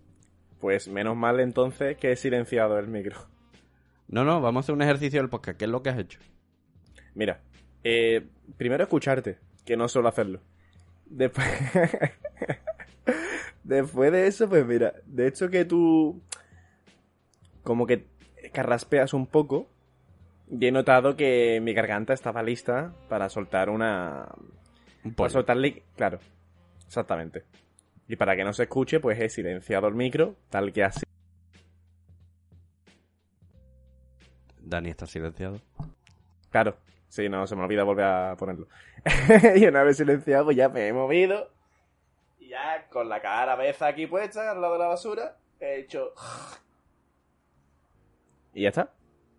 Pues 0.62 0.88
menos 0.88 1.18
mal 1.18 1.42
entonces 1.42 1.98
que 1.98 2.14
he 2.14 2.16
silenciado 2.16 2.80
el 2.80 2.88
micro. 2.88 3.18
No, 4.08 4.24
no, 4.24 4.40
vamos 4.40 4.62
a 4.62 4.64
hacer 4.66 4.76
un 4.76 4.82
ejercicio 4.84 5.20
del 5.20 5.30
podcast. 5.30 5.58
¿Qué 5.58 5.66
es 5.66 5.72
lo 5.72 5.84
que 5.84 5.90
has 5.90 5.98
hecho? 5.98 6.20
Mira, 7.16 7.42
eh, 7.84 8.28
primero 8.56 8.84
escucharte, 8.84 9.40
que 9.66 9.76
no 9.76 9.90
suelo 9.90 10.08
hacerlo. 10.08 10.40
Después... 11.08 11.48
Después 13.64 14.12
de 14.12 14.28
eso, 14.28 14.50
pues 14.50 14.66
mira, 14.66 14.94
de 15.06 15.28
hecho 15.28 15.50
que 15.50 15.66
tú 15.66 16.22
como 17.64 17.86
que 17.86 18.08
carraspeas 18.54 19.14
un 19.14 19.28
poco 19.28 19.70
y 20.50 20.66
he 20.66 20.72
notado 20.72 21.16
que 21.16 21.62
mi 21.62 21.74
garganta 21.74 22.14
estaba 22.14 22.44
lista 22.44 22.94
para 23.08 23.30
soltar 23.30 23.70
una... 23.70 24.30
Un 25.04 25.14
Para 25.16 25.16
pollo. 25.16 25.30
soltarle... 25.30 25.84
Claro, 25.96 26.20
exactamente. 26.86 27.44
Y 28.08 28.16
para 28.16 28.36
que 28.36 28.44
no 28.44 28.54
se 28.54 28.64
escuche, 28.64 29.00
pues 29.00 29.20
he 29.20 29.30
silenciado 29.30 29.88
el 29.88 29.96
micro, 29.96 30.36
tal 30.50 30.74
que 30.74 30.84
así. 30.84 31.04
Dani 34.60 34.90
está 34.90 35.06
silenciado. 35.06 35.60
Claro, 36.50 36.76
sí, 37.08 37.30
no, 37.30 37.48
se 37.48 37.56
me 37.56 37.64
olvida 37.64 37.84
volver 37.84 38.06
a 38.06 38.36
ponerlo. 38.38 38.68
y 39.56 39.66
una 39.66 39.84
vez 39.84 39.98
silenciado, 39.98 40.46
pues 40.46 40.58
ya 40.58 40.70
me 40.70 40.88
he 40.88 40.94
movido. 40.94 41.50
Y 42.40 42.50
ya 42.50 42.88
con 42.90 43.10
la 43.10 43.22
cabeza 43.22 43.88
aquí 43.88 44.08
puesta, 44.08 44.52
al 44.52 44.62
lado 44.62 44.74
de 44.74 44.80
la 44.80 44.88
basura, 44.88 45.38
he 45.60 45.80
hecho... 45.80 46.14
Y 48.54 48.64
ya 48.64 48.70
está. 48.70 48.92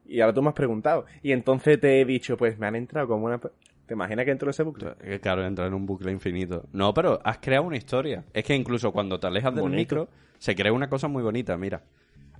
Y 0.06 0.20
ahora 0.20 0.34
tú 0.34 0.42
me 0.42 0.48
has 0.48 0.54
preguntado. 0.54 1.04
Y 1.22 1.32
entonces 1.32 1.78
te 1.78 2.00
he 2.00 2.04
dicho, 2.04 2.36
pues 2.36 2.58
me 2.58 2.66
han 2.66 2.76
entrado 2.76 3.08
como 3.08 3.26
una... 3.26 3.40
¿Te 3.86 3.94
imaginas 3.94 4.24
que 4.24 4.30
entro 4.30 4.46
en 4.46 4.50
ese 4.50 4.62
bucle? 4.62 4.94
Que 5.02 5.20
claro, 5.20 5.44
entrar 5.44 5.68
en 5.68 5.74
un 5.74 5.86
bucle 5.86 6.12
infinito. 6.12 6.64
No, 6.72 6.94
pero 6.94 7.20
has 7.24 7.38
creado 7.38 7.64
una 7.64 7.76
historia. 7.76 8.24
Es 8.32 8.44
que 8.44 8.54
incluso 8.54 8.92
cuando 8.92 9.18
te 9.18 9.26
alejas 9.26 9.52
del 9.54 9.62
Bonito. 9.62 9.76
micro, 9.78 10.08
se 10.38 10.54
crea 10.54 10.72
una 10.72 10.88
cosa 10.88 11.08
muy 11.08 11.22
bonita, 11.22 11.56
mira. 11.56 11.82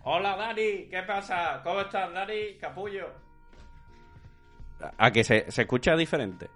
Hola 0.04 0.36
Dani, 0.36 0.86
¿qué 0.90 1.02
pasa? 1.06 1.60
¿Cómo 1.62 1.80
estás 1.80 2.12
Dani? 2.12 2.56
Capullo. 2.60 3.06
A 4.98 5.10
que 5.12 5.22
se, 5.24 5.50
se 5.50 5.62
escucha 5.62 5.96
diferente. 5.96 6.48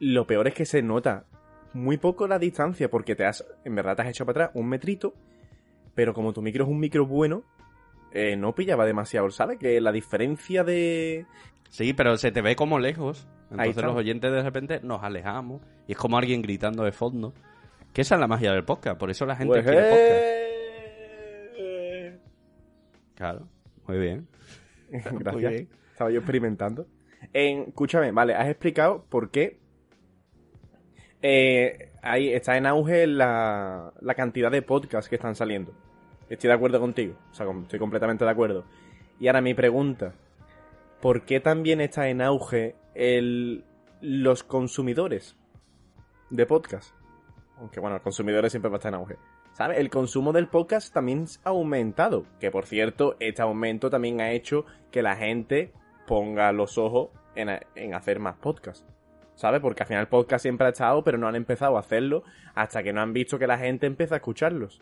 Lo 0.00 0.26
peor 0.26 0.48
es 0.48 0.54
que 0.54 0.66
se 0.66 0.82
nota 0.82 1.24
muy 1.72 1.96
poco 1.96 2.26
la 2.28 2.38
distancia 2.38 2.90
porque 2.90 3.14
te 3.14 3.24
has, 3.24 3.44
en 3.64 3.74
verdad 3.74 3.96
te 3.96 4.02
has 4.02 4.08
hecho 4.08 4.26
para 4.26 4.44
atrás 4.46 4.56
un 4.60 4.68
metrito, 4.68 5.14
pero 5.94 6.12
como 6.12 6.32
tu 6.32 6.42
micro 6.42 6.64
es 6.64 6.70
un 6.70 6.80
micro 6.80 7.06
bueno, 7.06 7.44
eh, 8.12 8.36
no 8.36 8.54
pillaba 8.54 8.84
demasiado, 8.84 9.30
¿sabes? 9.30 9.58
Que 9.58 9.80
la 9.80 9.92
diferencia 9.92 10.64
de... 10.64 11.26
Sí, 11.70 11.94
pero 11.94 12.18
se 12.18 12.30
te 12.30 12.42
ve 12.42 12.54
como 12.56 12.78
lejos. 12.78 13.26
Entonces 13.52 13.84
los 13.84 13.96
oyentes 13.96 14.32
de 14.32 14.42
repente 14.42 14.80
nos 14.82 15.02
alejamos 15.02 15.60
y 15.86 15.92
es 15.92 15.98
como 15.98 16.18
alguien 16.18 16.42
gritando 16.42 16.84
de 16.84 16.92
fondo. 16.92 17.32
Que 17.92 18.00
esa 18.02 18.14
es 18.14 18.20
la 18.20 18.26
magia 18.26 18.52
del 18.52 18.64
podcast, 18.64 18.98
por 18.98 19.10
eso 19.10 19.26
la 19.26 19.36
gente 19.36 19.52
Pues, 19.52 19.64
quiere 19.64 19.80
podcast. 19.82 20.22
eh, 21.58 22.18
Claro, 23.14 23.48
muy 23.86 23.98
bien. 23.98 24.26
Muy 25.10 25.22
Gracias. 25.22 25.50
bien. 25.52 25.68
Estaba 25.92 26.10
yo 26.10 26.18
experimentando. 26.18 26.86
En, 27.32 27.64
escúchame, 27.68 28.10
vale, 28.12 28.34
has 28.34 28.48
explicado 28.48 29.04
por 29.08 29.30
qué 29.30 29.58
eh, 31.22 31.92
ahí 32.02 32.32
está 32.32 32.56
en 32.56 32.66
auge 32.66 33.06
la, 33.06 33.92
la 34.00 34.14
cantidad 34.14 34.50
de 34.50 34.62
podcasts 34.62 35.08
que 35.08 35.14
están 35.16 35.34
saliendo. 35.34 35.72
Estoy 36.28 36.48
de 36.48 36.54
acuerdo 36.54 36.80
contigo. 36.80 37.14
O 37.30 37.34
sea, 37.34 37.46
estoy 37.62 37.78
completamente 37.78 38.24
de 38.24 38.30
acuerdo. 38.30 38.64
Y 39.20 39.28
ahora 39.28 39.40
mi 39.40 39.54
pregunta. 39.54 40.14
¿Por 41.02 41.24
qué 41.24 41.40
también 41.40 41.80
está 41.80 42.08
en 42.10 42.22
auge 42.22 42.76
el, 42.94 43.64
los 44.00 44.44
consumidores 44.44 45.36
de 46.30 46.46
podcast? 46.46 46.94
Aunque 47.58 47.80
bueno, 47.80 47.96
los 47.96 48.04
consumidores 48.04 48.52
siempre 48.52 48.70
va 48.70 48.76
a 48.76 48.78
estar 48.78 48.94
en 48.94 49.00
auge. 49.00 49.16
¿Sabes? 49.52 49.80
El 49.80 49.90
consumo 49.90 50.32
del 50.32 50.46
podcast 50.46 50.94
también 50.94 51.24
ha 51.42 51.48
aumentado. 51.48 52.24
Que 52.38 52.52
por 52.52 52.66
cierto, 52.66 53.16
este 53.18 53.42
aumento 53.42 53.90
también 53.90 54.20
ha 54.20 54.30
hecho 54.30 54.64
que 54.92 55.02
la 55.02 55.16
gente 55.16 55.72
ponga 56.06 56.52
los 56.52 56.78
ojos 56.78 57.08
en, 57.34 57.48
en 57.74 57.94
hacer 57.94 58.20
más 58.20 58.36
podcasts. 58.36 58.86
¿Sabes? 59.34 59.60
Porque 59.60 59.82
al 59.82 59.88
final 59.88 60.02
el 60.02 60.08
podcast 60.08 60.42
siempre 60.42 60.68
ha 60.68 60.70
estado, 60.70 61.02
pero 61.02 61.18
no 61.18 61.26
han 61.26 61.34
empezado 61.34 61.78
a 61.78 61.80
hacerlo 61.80 62.22
hasta 62.54 62.84
que 62.84 62.92
no 62.92 63.00
han 63.00 63.12
visto 63.12 63.40
que 63.40 63.48
la 63.48 63.58
gente 63.58 63.88
empieza 63.88 64.14
a 64.14 64.18
escucharlos. 64.18 64.80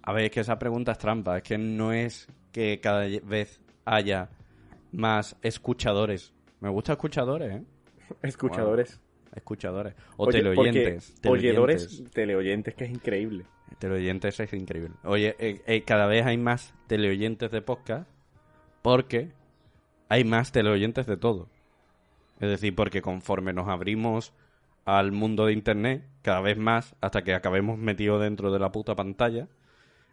A 0.00 0.14
ver, 0.14 0.24
es 0.24 0.30
que 0.30 0.40
esa 0.40 0.58
pregunta 0.58 0.92
es 0.92 0.98
trampa. 0.98 1.36
Es 1.36 1.42
que 1.42 1.58
no 1.58 1.92
es 1.92 2.28
que 2.50 2.80
cada 2.80 3.06
vez 3.24 3.61
haya 3.84 4.30
más 4.92 5.36
escuchadores. 5.42 6.32
Me 6.60 6.68
gusta 6.68 6.92
escuchadores, 6.92 7.56
¿eh? 7.56 7.62
Escuchadores. 8.22 9.00
Escuchadores. 9.34 9.94
O 10.16 10.26
Oye, 10.26 10.38
teleoyentes. 10.38 11.14
Oyedores, 11.26 11.88
teleoyentes. 11.88 12.10
teleoyentes, 12.12 12.74
que 12.74 12.84
es 12.84 12.90
increíble. 12.90 13.46
Teleoyentes 13.78 14.40
es 14.40 14.52
increíble. 14.52 14.94
Oye, 15.04 15.34
eh, 15.38 15.62
eh, 15.66 15.82
cada 15.84 16.06
vez 16.06 16.26
hay 16.26 16.36
más 16.36 16.74
teleoyentes 16.86 17.50
de 17.50 17.62
podcast 17.62 18.08
porque 18.82 19.32
hay 20.08 20.24
más 20.24 20.52
teleoyentes 20.52 21.06
de 21.06 21.16
todo. 21.16 21.48
Es 22.40 22.48
decir, 22.48 22.74
porque 22.74 23.00
conforme 23.00 23.52
nos 23.52 23.68
abrimos 23.68 24.34
al 24.84 25.12
mundo 25.12 25.46
de 25.46 25.52
Internet, 25.52 26.04
cada 26.22 26.40
vez 26.40 26.58
más, 26.58 26.94
hasta 27.00 27.22
que 27.22 27.34
acabemos 27.34 27.78
metidos 27.78 28.20
dentro 28.20 28.52
de 28.52 28.58
la 28.58 28.72
puta 28.72 28.94
pantalla, 28.94 29.48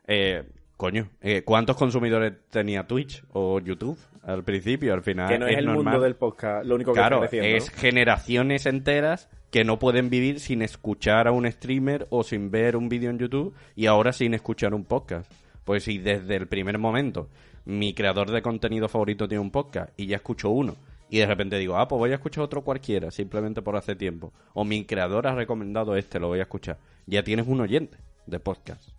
eh, 0.08 0.48
coño, 0.80 1.10
eh, 1.20 1.44
¿cuántos 1.44 1.76
consumidores 1.76 2.32
tenía 2.50 2.88
Twitch 2.88 3.22
o 3.34 3.60
YouTube 3.60 4.00
al 4.24 4.46
principio? 4.46 4.94
Al 4.94 5.02
final 5.02 5.28
que 5.28 5.38
no 5.38 5.46
es, 5.46 5.58
el 5.58 5.66
normal. 5.66 5.84
mundo 5.84 6.00
del 6.00 6.16
podcast 6.16 6.66
lo 6.66 6.76
único 6.76 6.94
que 6.94 7.00
Claro, 7.00 7.26
está 7.26 7.36
es 7.36 7.70
generaciones 7.70 8.66
enteras 8.66 9.28
que 9.52 9.66
no 9.66 9.78
pueden 9.78 10.10
vivir 10.10 10.40
sin 10.40 10.62
escuchar 10.62 11.28
a 11.28 11.34
un 11.34 11.52
streamer 11.52 12.08
o 12.12 12.24
sin 12.24 12.50
ver 12.50 12.78
un 12.78 12.88
vídeo 12.88 13.10
en 13.10 13.20
YouTube 13.20 13.54
y 13.76 13.88
ahora 13.88 14.14
sin 14.14 14.34
escuchar 14.34 14.74
un 14.74 14.86
podcast. 14.86 15.30
Pues 15.66 15.84
si 15.84 15.98
desde 15.98 16.38
el 16.38 16.48
primer 16.48 16.78
momento 16.78 17.28
mi 17.66 17.94
creador 17.94 18.32
de 18.32 18.42
contenido 18.42 18.88
favorito 18.88 19.28
tiene 19.28 19.42
un 19.42 19.52
podcast 19.52 19.92
y 20.00 20.06
ya 20.08 20.16
escucho 20.16 20.50
uno 20.50 20.78
y 21.10 21.18
de 21.18 21.26
repente 21.26 21.58
digo, 21.58 21.76
ah, 21.76 21.90
pues 21.90 22.00
voy 22.00 22.12
a 22.12 22.16
escuchar 22.16 22.46
otro 22.46 22.64
cualquiera 22.64 23.12
simplemente 23.12 23.62
por 23.62 23.76
hace 23.76 23.98
tiempo. 23.98 24.32
O 24.54 24.64
mi 24.64 24.86
creador 24.86 25.28
ha 25.28 25.36
recomendado 25.36 25.98
este, 25.98 26.22
lo 26.22 26.30
voy 26.30 26.40
a 26.40 26.44
escuchar. 26.44 26.78
Ya 27.06 27.22
tienes 27.22 27.48
un 27.48 27.60
oyente 27.60 27.98
de 28.28 28.40
podcast. 28.40 28.98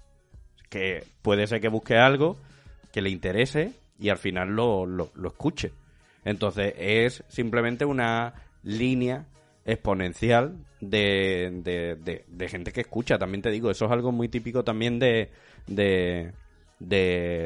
Que 0.71 1.05
puede 1.21 1.47
ser 1.47 1.61
que 1.61 1.69
busque 1.69 1.97
algo 1.97 2.39
que 2.93 3.03
le 3.03 3.11
interese 3.11 3.73
y 3.99 4.09
al 4.09 4.17
final 4.19 4.49
lo, 4.49 4.87
lo, 4.87 5.11
lo 5.15 5.29
escuche. 5.29 5.73
Entonces 6.25 6.73
es 6.79 7.23
simplemente 7.29 7.85
una 7.85 8.33
línea 8.63 9.27
exponencial 9.65 10.57
de, 10.81 11.51
de, 11.63 11.97
de- 11.97 12.25
de 12.27 12.49
gente 12.49 12.73
que 12.73 12.81
escucha. 12.83 13.19
También 13.19 13.43
te 13.43 13.51
digo, 13.51 13.71
eso 13.71 13.85
es 13.85 13.91
algo 13.91 14.11
muy 14.13 14.29
típico 14.29 14.65
también 14.65 14.99
de, 14.99 15.31
de, 15.67 16.33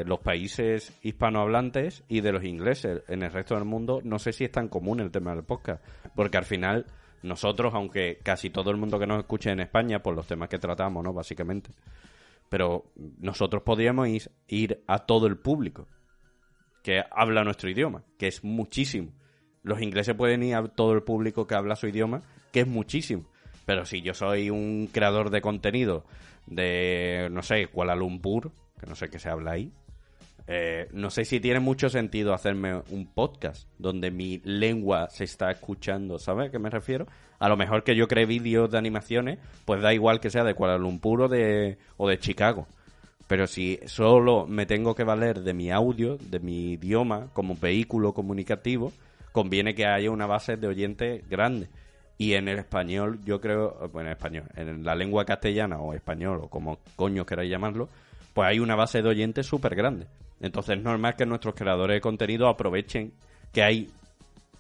los 0.07 0.21
países 0.21 0.93
hispanohablantes 1.03 2.05
y 2.09 2.21
de 2.21 2.33
los 2.33 2.45
ingleses. 2.45 3.03
En 3.09 3.23
el 3.23 3.33
resto 3.33 3.55
del 3.55 3.65
mundo 3.65 4.01
no 4.05 4.19
sé 4.19 4.33
si 4.33 4.45
es 4.45 4.53
tan 4.53 4.69
común 4.69 5.01
el 5.01 5.11
tema 5.11 5.35
del 5.35 5.45
podcast. 5.45 5.83
Porque 6.15 6.37
al 6.39 6.45
final 6.45 6.87
nosotros, 7.23 7.75
aunque 7.75 8.19
casi 8.23 8.51
todo 8.51 8.71
el 8.71 8.77
mundo 8.77 8.99
que 8.99 9.07
nos 9.07 9.19
escuche 9.21 9.51
en 9.51 9.61
España, 9.61 10.01
por 10.03 10.15
los 10.15 10.27
temas 10.27 10.49
que 10.49 10.59
tratamos, 10.59 11.03
¿no? 11.03 11.13
Básicamente. 11.13 11.71
Pero 12.49 12.93
nosotros 13.19 13.63
podríamos 13.63 14.09
ir, 14.49 14.85
a 14.87 15.01
todo 15.01 15.27
el 15.27 15.39
público 15.39 15.89
que 16.83 17.03
habla 17.11 17.45
nuestro 17.45 17.71
idioma, 17.71 18.05
que 18.19 18.29
es 18.29 18.45
muchísimo. 18.45 19.13
Los 19.63 19.81
ingleses 19.81 20.15
pueden 20.15 20.43
ir 20.43 20.55
a 20.55 20.69
todo 20.69 20.93
el 20.93 21.03
público 21.03 21.47
que 21.47 21.55
habla 21.55 21.77
su 21.77 21.89
idioma, 21.89 22.23
que 22.53 22.61
es 22.61 22.67
muchísimo. 22.67 23.25
Pero 23.65 23.87
si 23.87 24.03
yo 24.03 24.13
soy 24.13 24.51
un 24.51 24.89
creador 24.93 25.31
de 25.31 25.41
contenido 25.41 26.05
de, 26.47 27.29
no 27.31 27.43
sé, 27.43 27.69
Kuala 27.69 27.95
Lumpur, 27.95 28.53
que 28.79 28.87
no 28.87 28.95
sé 28.95 29.09
qué 29.09 29.19
se 29.19 29.31
habla 29.31 29.53
ahí, 29.53 29.73
eh, 30.47 30.89
no 30.93 31.11
sé 31.11 31.25
si 31.25 31.41
tiene 31.41 31.61
mucho 31.61 31.89
sentido 31.89 32.35
hacerme 32.35 32.83
un 32.91 33.07
podcast 33.07 33.67
donde 33.79 34.11
mi 34.11 34.41
lengua 34.45 35.09
se 35.09 35.25
está 35.25 35.51
escuchando, 35.51 36.19
¿sabes 36.19 36.49
a 36.49 36.51
qué 36.51 36.59
me 36.59 36.71
refiero? 36.71 37.07
A 37.39 37.49
lo 37.49 37.57
mejor 37.57 37.83
que 37.83 37.97
yo 37.97 38.09
cree 38.09 38.27
vídeos 38.27 38.71
de 38.71 38.79
animaciones, 38.79 39.39
pues 39.65 39.81
da 39.81 39.95
igual 39.95 40.21
que 40.21 40.31
sea 40.31 40.45
de 40.45 40.55
Kuala 40.55 40.77
Lumpur 40.77 41.23
o 41.23 41.29
de, 41.29 41.79
o 41.97 42.09
de 42.09 42.19
Chicago. 42.19 42.67
Pero 43.27 43.47
si 43.47 43.81
solo 43.87 44.47
me 44.47 44.67
tengo 44.67 44.95
que 44.95 45.05
valer 45.05 45.41
de 45.41 45.55
mi 45.55 45.71
audio, 45.71 46.19
de 46.19 46.41
mi 46.41 46.73
idioma, 46.73 47.29
como 47.33 47.57
vehículo 47.57 48.13
comunicativo, 48.13 48.93
conviene 49.33 49.75
que 49.75 49.87
haya 49.87 50.11
una 50.11 50.27
base 50.27 50.57
de 50.57 50.67
oyentes 50.67 51.29
grande. 51.29 51.69
Y 52.19 52.35
en 52.35 52.49
el 52.49 52.59
español, 52.59 53.19
yo 53.25 53.41
creo, 53.41 53.91
bueno, 53.93 54.11
en 54.11 54.13
español, 54.13 54.45
en 54.57 54.85
la 54.85 54.95
lengua 54.95 55.25
castellana 55.25 55.79
o 55.79 55.95
español, 55.95 56.41
o 56.43 56.49
como 56.49 56.79
coño 56.97 57.25
queráis 57.25 57.51
llamarlo, 57.51 57.89
pues 58.35 58.47
hay 58.47 58.59
una 58.59 58.77
base 58.77 59.01
de 59.03 59.09
oyentes 59.09 59.47
súper 59.47 59.75
grande. 59.75 60.07
Entonces 60.41 60.77
es 60.79 60.83
normal 60.83 61.17
que 61.17 61.27
nuestros 61.27 61.55
creadores 61.55 61.97
de 61.97 62.01
contenido 62.01 62.49
aprovechen 62.49 63.13
que 63.53 63.63
hay 63.63 63.91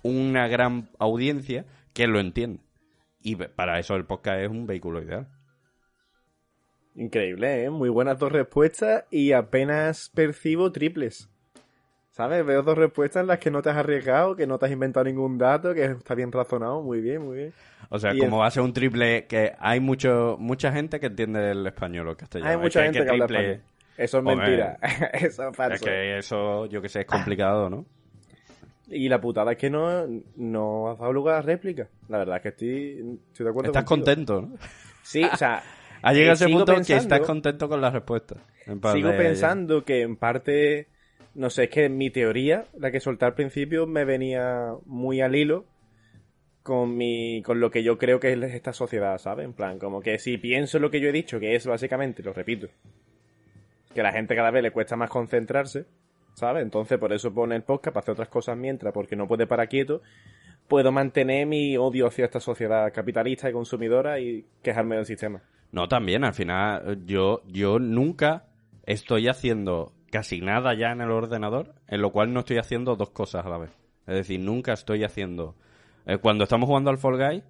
una 0.02 0.48
gran 0.48 0.88
audiencia 0.98 1.64
que 1.92 2.06
lo 2.06 2.20
entiende. 2.20 2.60
Y 3.22 3.36
para 3.36 3.78
eso 3.78 3.96
el 3.96 4.04
podcast 4.04 4.40
es 4.40 4.50
un 4.50 4.66
vehículo 4.66 5.02
ideal. 5.02 5.28
Increíble, 6.96 7.64
¿eh? 7.64 7.70
Muy 7.70 7.88
buenas 7.88 8.18
dos 8.18 8.30
respuestas 8.30 9.04
y 9.10 9.32
apenas 9.32 10.10
percibo 10.14 10.70
triples. 10.70 11.28
¿Sabes? 12.12 12.46
Veo 12.46 12.62
dos 12.62 12.78
respuestas 12.78 13.22
en 13.22 13.26
las 13.26 13.40
que 13.40 13.50
no 13.50 13.60
te 13.60 13.70
has 13.70 13.76
arriesgado, 13.76 14.36
que 14.36 14.46
no 14.46 14.56
te 14.58 14.66
has 14.66 14.72
inventado 14.72 15.02
ningún 15.04 15.36
dato, 15.36 15.74
que 15.74 15.84
está 15.86 16.14
bien 16.14 16.30
razonado. 16.30 16.80
Muy 16.80 17.00
bien, 17.00 17.22
muy 17.26 17.36
bien. 17.38 17.52
O 17.88 17.98
sea, 17.98 18.14
Y 18.14 18.18
como 18.20 18.38
va 18.38 18.46
a 18.46 18.50
ser 18.52 18.62
un 18.62 18.72
triple, 18.72 19.26
que 19.26 19.52
hay 19.58 19.80
mucho 19.80 20.36
mucha 20.38 20.70
gente 20.70 21.00
que 21.00 21.06
entiende 21.06 21.50
el 21.50 21.66
español 21.66 22.06
o 22.06 22.10
el 22.12 22.16
castellano. 22.16 22.50
Hay 22.50 22.56
Es 22.56 22.62
mucha 22.62 22.84
gente 22.84 23.02
que, 23.02 23.10
habla 23.10 23.26
triple- 23.26 23.38
español. 23.54 23.73
Eso 23.96 24.18
es 24.18 24.24
mentira. 24.24 24.78
Eso 25.12 25.42
es 25.44 25.50
Es 25.50 25.56
falso. 25.56 25.84
que 25.84 26.18
eso, 26.18 26.66
yo 26.66 26.82
que 26.82 26.88
sé, 26.88 27.00
es 27.00 27.06
complicado, 27.06 27.70
¿no? 27.70 27.86
Y 28.88 29.08
la 29.08 29.20
putada 29.20 29.52
es 29.52 29.58
que 29.58 29.70
no, 29.70 30.06
no 30.36 30.90
has 30.90 30.98
dado 30.98 31.12
lugar 31.12 31.36
a 31.36 31.42
réplica. 31.42 31.88
La 32.08 32.18
verdad 32.18 32.36
es 32.36 32.42
que 32.42 32.48
estoy, 32.50 33.18
estoy 33.30 33.44
de 33.44 33.50
acuerdo 33.50 33.70
Estás 33.70 33.84
contigo. 33.84 34.04
contento, 34.06 34.40
¿no? 34.42 34.56
Sí, 35.02 35.24
o 35.24 35.36
sea... 35.36 35.62
Ha 36.06 36.12
llegado 36.12 36.32
eh, 36.32 36.34
ese 36.34 36.48
punto 36.50 36.66
que 36.66 36.72
pensando- 36.74 37.02
estás 37.14 37.20
contento 37.26 37.66
con 37.66 37.80
la 37.80 37.90
respuesta. 37.90 38.36
Sigo 38.92 39.08
de- 39.08 39.16
pensando 39.16 39.84
que 39.86 40.02
en 40.02 40.16
parte, 40.16 40.88
no 41.34 41.48
sé, 41.48 41.64
es 41.64 41.70
que 41.70 41.88
mi 41.88 42.10
teoría, 42.10 42.66
la 42.78 42.90
que 42.90 43.00
solté 43.00 43.24
al 43.24 43.32
principio, 43.32 43.86
me 43.86 44.04
venía 44.04 44.74
muy 44.84 45.22
al 45.22 45.34
hilo 45.34 45.64
con 46.62 46.94
mi, 46.94 47.40
con 47.42 47.58
lo 47.58 47.70
que 47.70 47.82
yo 47.82 47.96
creo 47.96 48.20
que 48.20 48.34
es 48.34 48.42
esta 48.42 48.74
sociedad, 48.74 49.16
¿sabes? 49.16 49.46
En 49.46 49.54
plan, 49.54 49.78
como 49.78 50.02
que 50.02 50.18
si 50.18 50.36
pienso 50.36 50.78
lo 50.78 50.90
que 50.90 51.00
yo 51.00 51.08
he 51.08 51.12
dicho, 51.12 51.40
que 51.40 51.54
es 51.54 51.66
básicamente, 51.66 52.22
lo 52.22 52.34
repito, 52.34 52.68
que 53.94 54.02
la 54.02 54.12
gente 54.12 54.34
cada 54.34 54.50
vez 54.50 54.62
le 54.62 54.70
cuesta 54.72 54.96
más 54.96 55.08
concentrarse, 55.08 55.86
¿sabes? 56.34 56.62
Entonces 56.62 56.98
por 56.98 57.12
eso 57.12 57.32
pone 57.32 57.56
el 57.56 57.62
podcast 57.62 57.94
para 57.94 58.02
hacer 58.02 58.12
otras 58.12 58.28
cosas 58.28 58.56
mientras, 58.56 58.92
porque 58.92 59.16
no 59.16 59.26
puede 59.26 59.46
parar 59.46 59.68
quieto, 59.68 60.02
puedo 60.68 60.92
mantener 60.92 61.46
mi 61.46 61.76
odio 61.76 62.06
hacia 62.06 62.24
esta 62.24 62.40
sociedad 62.40 62.92
capitalista 62.92 63.48
y 63.48 63.52
consumidora 63.52 64.18
y 64.18 64.44
quejarme 64.62 64.96
del 64.96 65.06
sistema. 65.06 65.40
No, 65.72 65.88
también, 65.88 66.24
al 66.24 66.34
final, 66.34 67.04
yo, 67.06 67.42
yo 67.46 67.78
nunca 67.78 68.44
estoy 68.86 69.28
haciendo 69.28 69.92
casi 70.10 70.40
nada 70.40 70.74
ya 70.74 70.92
en 70.92 71.00
el 71.00 71.10
ordenador, 71.10 71.74
en 71.88 72.00
lo 72.00 72.12
cual 72.12 72.32
no 72.32 72.40
estoy 72.40 72.58
haciendo 72.58 72.94
dos 72.96 73.10
cosas 73.10 73.44
a 73.44 73.48
la 73.48 73.58
vez. 73.58 73.76
Es 74.06 74.14
decir, 74.14 74.38
nunca 74.40 74.72
estoy 74.72 75.02
haciendo... 75.02 75.56
eh, 76.06 76.18
cuando 76.18 76.44
estamos 76.44 76.68
jugando 76.68 76.90
al 76.90 76.98
Fall 76.98 77.16
Guy, 77.16 77.42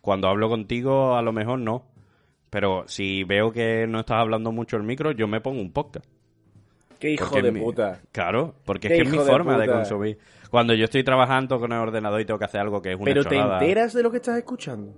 cuando 0.00 0.28
hablo 0.28 0.48
contigo, 0.48 1.16
a 1.16 1.22
lo 1.22 1.32
mejor 1.32 1.58
no. 1.58 1.84
Pero 2.50 2.84
si 2.86 3.24
veo 3.24 3.52
que 3.52 3.86
no 3.88 4.00
estás 4.00 4.18
hablando 4.18 4.52
mucho 4.52 4.76
el 4.76 4.82
micro, 4.82 5.12
yo 5.12 5.28
me 5.28 5.40
pongo 5.40 5.60
un 5.60 5.72
podcast. 5.72 6.06
Qué 6.98 7.10
hijo 7.10 7.26
Porque 7.28 7.42
de 7.42 7.52
mi- 7.52 7.60
puta. 7.60 8.00
Claro, 8.10 8.54
porque 8.64 8.88
es 8.88 8.94
que 8.94 9.02
es 9.02 9.10
mi 9.10 9.18
de 9.18 9.24
forma 9.24 9.56
de, 9.58 9.66
consumir. 9.66 10.18
Cuando 10.50 10.74
yo 10.74 10.84
estoy 10.84 11.04
trabajando 11.04 11.60
con 11.60 11.72
el 11.72 11.78
ordenador 11.78 12.20
y 12.20 12.24
tengo 12.24 12.38
que 12.38 12.46
hacer 12.46 12.60
algo 12.60 12.80
que 12.82 12.90
es 12.92 12.96
una 12.96 13.04
Pero 13.04 13.24
te 13.24 13.36
enteras 13.36 13.92
de 13.92 14.02
lo 14.02 14.10
que 14.10 14.16
estás 14.16 14.36
escuchando. 14.38 14.92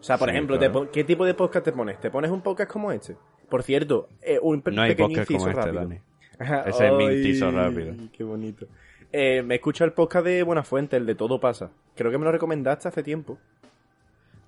O 0.00 0.02
sea, 0.02 0.16
por 0.18 0.28
Sí, 0.28 0.34
ejemplo, 0.34 0.58
claro. 0.58 0.90
¿qué 0.90 1.04
tipo 1.04 1.24
de 1.24 1.34
podcast 1.34 1.64
te 1.64 1.72
pones? 1.72 2.00
¿Te 2.00 2.10
pones 2.10 2.30
un 2.30 2.40
podcast 2.40 2.70
como 2.70 2.90
este? 2.92 3.16
Por 3.48 3.62
cierto, 3.62 4.08
eh, 4.22 4.38
un 4.40 4.62
pe- 4.62 4.70
No 4.70 4.82
hay 4.82 4.90
pequeño 4.92 5.08
podcast 5.08 5.30
como 5.32 5.48
este, 5.48 5.60
rápido. 5.60 5.80
Dani. 5.82 6.00
Ese 6.68 6.86
es 6.86 6.92
mi 6.94 7.04
inciso 7.04 7.50
rápido. 7.50 7.94
Qué 8.12 8.24
bonito. 8.24 8.66
Eh, 9.12 9.42
me 9.42 9.56
escucha 9.56 9.84
el 9.84 9.92
podcast 9.92 10.24
de 10.24 10.42
Buenafuente, 10.42 10.96
el 10.96 11.04
de 11.06 11.14
Todo 11.14 11.38
Pasa. 11.38 11.70
Creo 11.94 12.10
que 12.10 12.16
me 12.18 12.24
lo 12.24 12.32
recomendaste 12.32 12.88
hace 12.88 13.02
tiempo. 13.02 13.38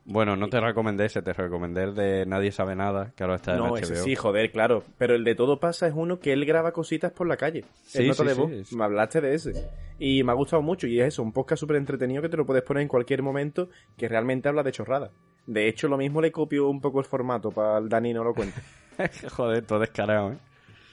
Bueno, 0.06 0.36
no 0.36 0.48
te 0.48 0.60
recomendé 0.60 1.06
ese, 1.06 1.22
te 1.22 1.32
recomendé 1.32 1.84
el 1.84 1.94
de 1.94 2.26
Nadie 2.26 2.52
sabe 2.52 2.76
nada, 2.76 3.12
que 3.16 3.22
ahora 3.22 3.36
está 3.36 3.52
en 3.52 3.58
No, 3.58 3.68
HBO. 3.70 3.76
ese 3.78 3.96
sí, 3.96 4.14
joder, 4.14 4.50
claro. 4.52 4.82
Pero 4.98 5.14
el 5.14 5.24
de 5.24 5.34
Todo 5.34 5.58
Pasa 5.60 5.86
es 5.86 5.94
uno 5.96 6.20
que 6.20 6.32
él 6.34 6.44
graba 6.44 6.72
cositas 6.72 7.10
por 7.12 7.26
la 7.26 7.38
calle. 7.38 7.64
Sí, 7.86 8.06
nota 8.06 8.22
sí, 8.22 8.28
de 8.28 8.34
sí, 8.34 8.40
voz. 8.40 8.50
es- 8.52 8.72
Me 8.74 8.84
hablaste 8.84 9.22
de 9.22 9.34
ese. 9.34 9.52
Y 9.98 10.22
me 10.22 10.32
ha 10.32 10.34
gustado 10.34 10.60
mucho. 10.60 10.86
Y 10.86 11.00
es 11.00 11.08
eso, 11.08 11.22
un 11.22 11.32
podcast 11.32 11.60
súper 11.60 11.76
entretenido 11.76 12.20
que 12.20 12.28
te 12.28 12.36
lo 12.36 12.44
puedes 12.44 12.62
poner 12.62 12.82
en 12.82 12.88
cualquier 12.88 13.22
momento 13.22 13.70
que 13.96 14.06
realmente 14.08 14.48
habla 14.48 14.62
de 14.62 14.72
chorrada. 14.72 15.10
De 15.46 15.68
hecho, 15.68 15.88
lo 15.88 15.96
mismo 15.96 16.20
le 16.20 16.30
copio 16.32 16.68
un 16.68 16.80
poco 16.82 16.98
el 17.00 17.06
formato 17.06 17.50
para 17.50 17.78
el 17.78 17.88
Dani 17.88 18.12
no 18.12 18.24
lo 18.24 18.34
cuente. 18.34 18.60
Joder, 19.30 19.64
todo 19.64 19.78
descarado, 19.78 20.32
¿eh? 20.32 20.36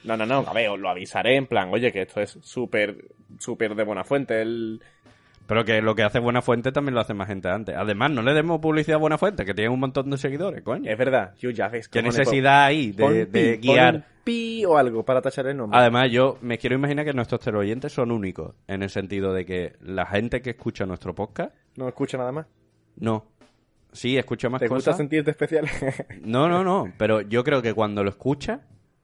No, 0.04 0.16
no, 0.16 0.26
no, 0.26 0.38
a 0.38 0.52
ver, 0.52 0.68
os 0.70 0.80
lo 0.80 0.88
avisaré 0.88 1.36
en 1.36 1.46
plan, 1.46 1.68
oye, 1.72 1.92
que 1.92 2.02
esto 2.02 2.20
es 2.20 2.36
súper, 2.42 3.04
súper 3.38 3.74
de 3.76 3.84
buena 3.84 4.02
fuente. 4.04 4.40
El... 4.42 4.80
Pero 5.46 5.64
que 5.64 5.82
lo 5.82 5.94
que 5.94 6.02
hace 6.02 6.18
Buena 6.20 6.40
Fuente 6.40 6.72
también 6.72 6.94
lo 6.94 7.00
hace 7.00 7.14
más 7.14 7.26
gente 7.28 7.48
antes. 7.48 7.74
Además, 7.76 8.10
no 8.12 8.22
le 8.22 8.32
demos 8.32 8.60
publicidad 8.60 8.96
a 8.96 8.98
Buena 9.00 9.18
Fuente, 9.18 9.44
que 9.44 9.54
tiene 9.54 9.70
un 9.70 9.80
montón 9.80 10.08
de 10.10 10.16
seguidores, 10.16 10.62
coño. 10.62 10.90
Es 10.90 10.96
verdad, 10.96 11.34
ya 11.36 11.68
ves. 11.68 11.88
¿Qué 11.88 12.02
necesidad 12.02 12.64
hay 12.64 12.92
de, 12.92 13.26
de 13.26 13.56
pi, 13.58 13.68
guiar? 13.68 14.06
pi 14.24 14.64
o 14.64 14.78
algo 14.78 15.04
para 15.04 15.20
tachar 15.20 15.48
el 15.48 15.56
nombre. 15.56 15.78
Además, 15.78 16.10
yo 16.10 16.38
me 16.42 16.58
quiero 16.58 16.76
imaginar 16.76 17.04
que 17.04 17.12
nuestros 17.12 17.40
teleoyentes 17.40 17.92
son 17.92 18.12
únicos, 18.12 18.54
en 18.68 18.82
el 18.84 18.90
sentido 18.90 19.32
de 19.34 19.44
que 19.44 19.72
la 19.80 20.06
gente 20.06 20.40
que 20.42 20.50
escucha 20.50 20.86
nuestro 20.86 21.14
podcast, 21.14 21.54
No 21.76 21.88
escucha 21.88 22.16
nada 22.18 22.32
más. 22.32 22.46
no. 22.96 23.26
Sí, 23.94 24.16
escucha 24.16 24.48
más 24.48 24.58
¿Te 24.60 24.68
gusta 24.68 24.92
cosas. 24.92 24.96
sentirte 24.96 25.32
especial? 25.32 25.68
No, 26.22 26.48
no, 26.48 26.64
no. 26.64 26.90
Pero 26.98 27.20
yo 27.20 27.44
creo 27.44 27.60
que 27.60 27.74
cuando 27.74 28.02
lo 28.02 28.08
escucha, 28.08 28.60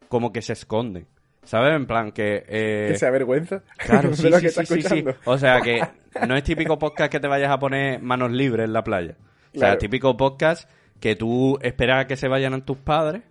como 0.09 0.32
que 0.32 0.41
se 0.41 0.55
esconde. 0.55 1.05
¿Sabes? 1.45 1.74
En 1.74 1.86
plan 1.86 2.12
que... 2.12 2.45
eh, 2.47 2.89
que 2.93 2.99
se 2.99 3.07
avergüenza 3.07 3.62
Claro, 3.78 4.12
sí, 4.14 4.30
sí, 4.30 4.41
que 4.41 4.49
sí, 4.51 4.66
sí, 4.66 4.82
sí. 4.82 5.05
O 5.24 5.39
sea 5.39 5.61
que 5.61 5.80
no 6.26 6.36
es 6.36 6.45
típico 6.45 6.78
podcast 6.78 7.11
que 7.11 7.20
te 7.20 7.26
vayas 7.28 7.51
a 7.51 7.59
poner 7.59 8.01
manos 8.03 8.30
libres 8.32 8.64
en 8.66 8.72
la 8.72 8.84
playa. 8.84 9.14
O 9.18 9.53
sea, 9.53 9.61
Claro. 9.61 9.78
típico 9.78 10.16
podcast 10.16 10.68
que 11.01 11.16
tú 11.16 11.59
esperas 11.62 12.05
a 12.05 12.07
que 12.07 12.16
se 12.16 12.28
vayan 12.28 12.61
tus 12.62 12.76
padres, 12.76 13.22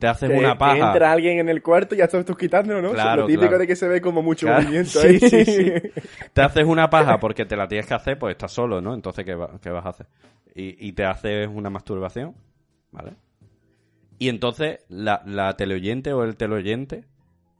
te 0.00 0.06
haces 0.08 0.30
Que- 0.30 0.36
una 0.38 0.52
que 0.54 0.58
paja. 0.58 0.86
entra 0.92 1.12
alguien 1.12 1.38
en 1.38 1.48
el 1.48 1.62
cuarto 1.62 1.94
y 1.94 1.98
ya 1.98 2.04
estás 2.04 2.24
tú 2.24 2.34
quitándolo, 2.34 2.80
¿no? 2.82 2.92
Claro, 2.92 3.22
lo 3.22 3.26
típico 3.28 3.42
claro. 3.42 3.58
de 3.58 3.66
que 3.66 3.76
se 3.76 3.86
ve 3.86 4.00
como 4.00 4.22
mucho 4.22 4.48
movimiento 4.48 4.98
sí, 5.00 5.06
ahí. 5.08 5.20
sí, 5.20 5.44
sí. 5.44 5.72
Te 6.32 6.40
haces 6.42 6.64
una 6.64 6.88
paja 6.90 7.20
porque 7.20 7.44
te 7.44 7.56
la 7.56 7.68
tienes 7.68 7.86
que 7.86 7.94
hacer, 7.94 8.18
pues 8.18 8.32
estás 8.32 8.50
solo, 8.52 8.80
¿no? 8.80 8.94
Entonces, 8.94 9.24
¿qué, 9.24 9.34
va- 9.34 9.60
qué 9.62 9.68
vas 9.70 9.84
a 9.86 9.90
hacer? 9.90 10.06
Y, 10.54 10.88
y 10.88 10.92
te 10.92 11.04
haces 11.04 11.46
una 11.46 11.68
masturbación, 11.70 12.34
¿vale? 12.90 13.12
Y 14.18 14.28
entonces 14.28 14.80
la, 14.88 15.22
la 15.26 15.54
teleoyente 15.56 16.12
o 16.12 16.24
el 16.24 16.36
teleoyente 16.36 17.04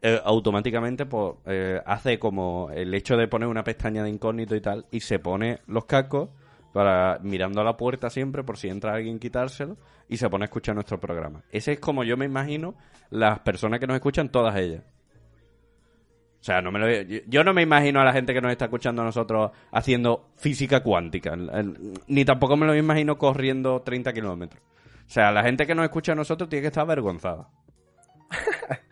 eh, 0.03 0.21
automáticamente 0.25 1.05
pues, 1.05 1.35
eh, 1.47 1.81
hace 1.85 2.19
como 2.19 2.71
el 2.73 2.95
hecho 2.95 3.17
de 3.17 3.29
poner 3.29 3.49
una 3.49 3.63
pestaña 3.63 4.03
de 4.03 4.11
incógnito 4.11 4.57
y 4.57 4.61
tal, 4.61 4.87
y 4.91 5.01
se 5.01 5.19
pone 5.19 5.61
los 5.67 5.85
cascos 5.85 6.31
para 6.73 7.19
mirando 7.23 7.61
a 7.61 7.65
la 7.65 7.77
puerta 7.77 8.09
siempre 8.09 8.45
por 8.45 8.57
si 8.57 8.69
entra 8.69 8.95
alguien 8.95 9.19
quitárselo 9.19 9.77
y 10.09 10.17
se 10.17 10.31
pone 10.31 10.45
a 10.45 10.47
escuchar 10.47 10.75
nuestro 10.75 10.99
programa. 10.99 11.43
Ese 11.51 11.73
es 11.73 11.81
como 11.81 12.05
yo 12.05 12.17
me 12.17 12.25
imagino 12.25 12.75
las 13.11 13.41
personas 13.41 13.79
que 13.79 13.87
nos 13.87 13.97
escuchan, 13.97 14.31
todas 14.31 14.57
ellas. 14.57 14.83
O 16.41 16.43
sea, 16.43 16.63
no 16.63 16.73
me 16.73 16.79
lo, 16.79 16.89
yo, 17.27 17.45
no 17.45 17.53
me 17.53 17.61
imagino 17.61 18.01
a 18.01 18.05
la 18.05 18.15
gente 18.15 18.33
que 18.33 18.41
nos 18.41 18.51
está 18.51 18.65
escuchando 18.65 19.03
a 19.03 19.05
nosotros 19.05 19.51
haciendo 19.71 20.31
física 20.37 20.83
cuántica. 20.83 21.37
Ni 22.07 22.25
tampoco 22.25 22.57
me 22.57 22.65
lo 22.65 22.75
imagino 22.75 23.19
corriendo 23.19 23.83
30 23.83 24.15
kilómetros. 24.15 24.63
O 24.63 25.13
sea, 25.13 25.31
la 25.33 25.43
gente 25.43 25.67
que 25.67 25.75
nos 25.75 25.85
escucha 25.85 26.13
a 26.13 26.15
nosotros 26.15 26.49
tiene 26.49 26.63
que 26.63 26.69
estar 26.69 26.83
avergonzada. 26.83 27.51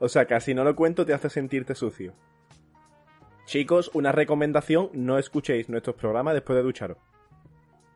O 0.00 0.08
sea, 0.08 0.24
casi 0.24 0.54
no 0.54 0.64
lo 0.64 0.74
cuento 0.74 1.06
te 1.06 1.14
hace 1.14 1.30
sentirte 1.30 1.74
sucio. 1.74 2.14
Chicos, 3.44 3.90
una 3.94 4.12
recomendación, 4.12 4.88
no 4.94 5.18
escuchéis 5.18 5.68
nuestros 5.68 5.94
programas 5.94 6.34
después 6.34 6.56
de 6.56 6.62
ducharos. 6.62 6.96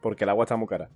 Porque 0.01 0.25
el 0.25 0.31
agua 0.31 0.45
está 0.45 0.57
muy 0.57 0.69
cara. 0.69 0.91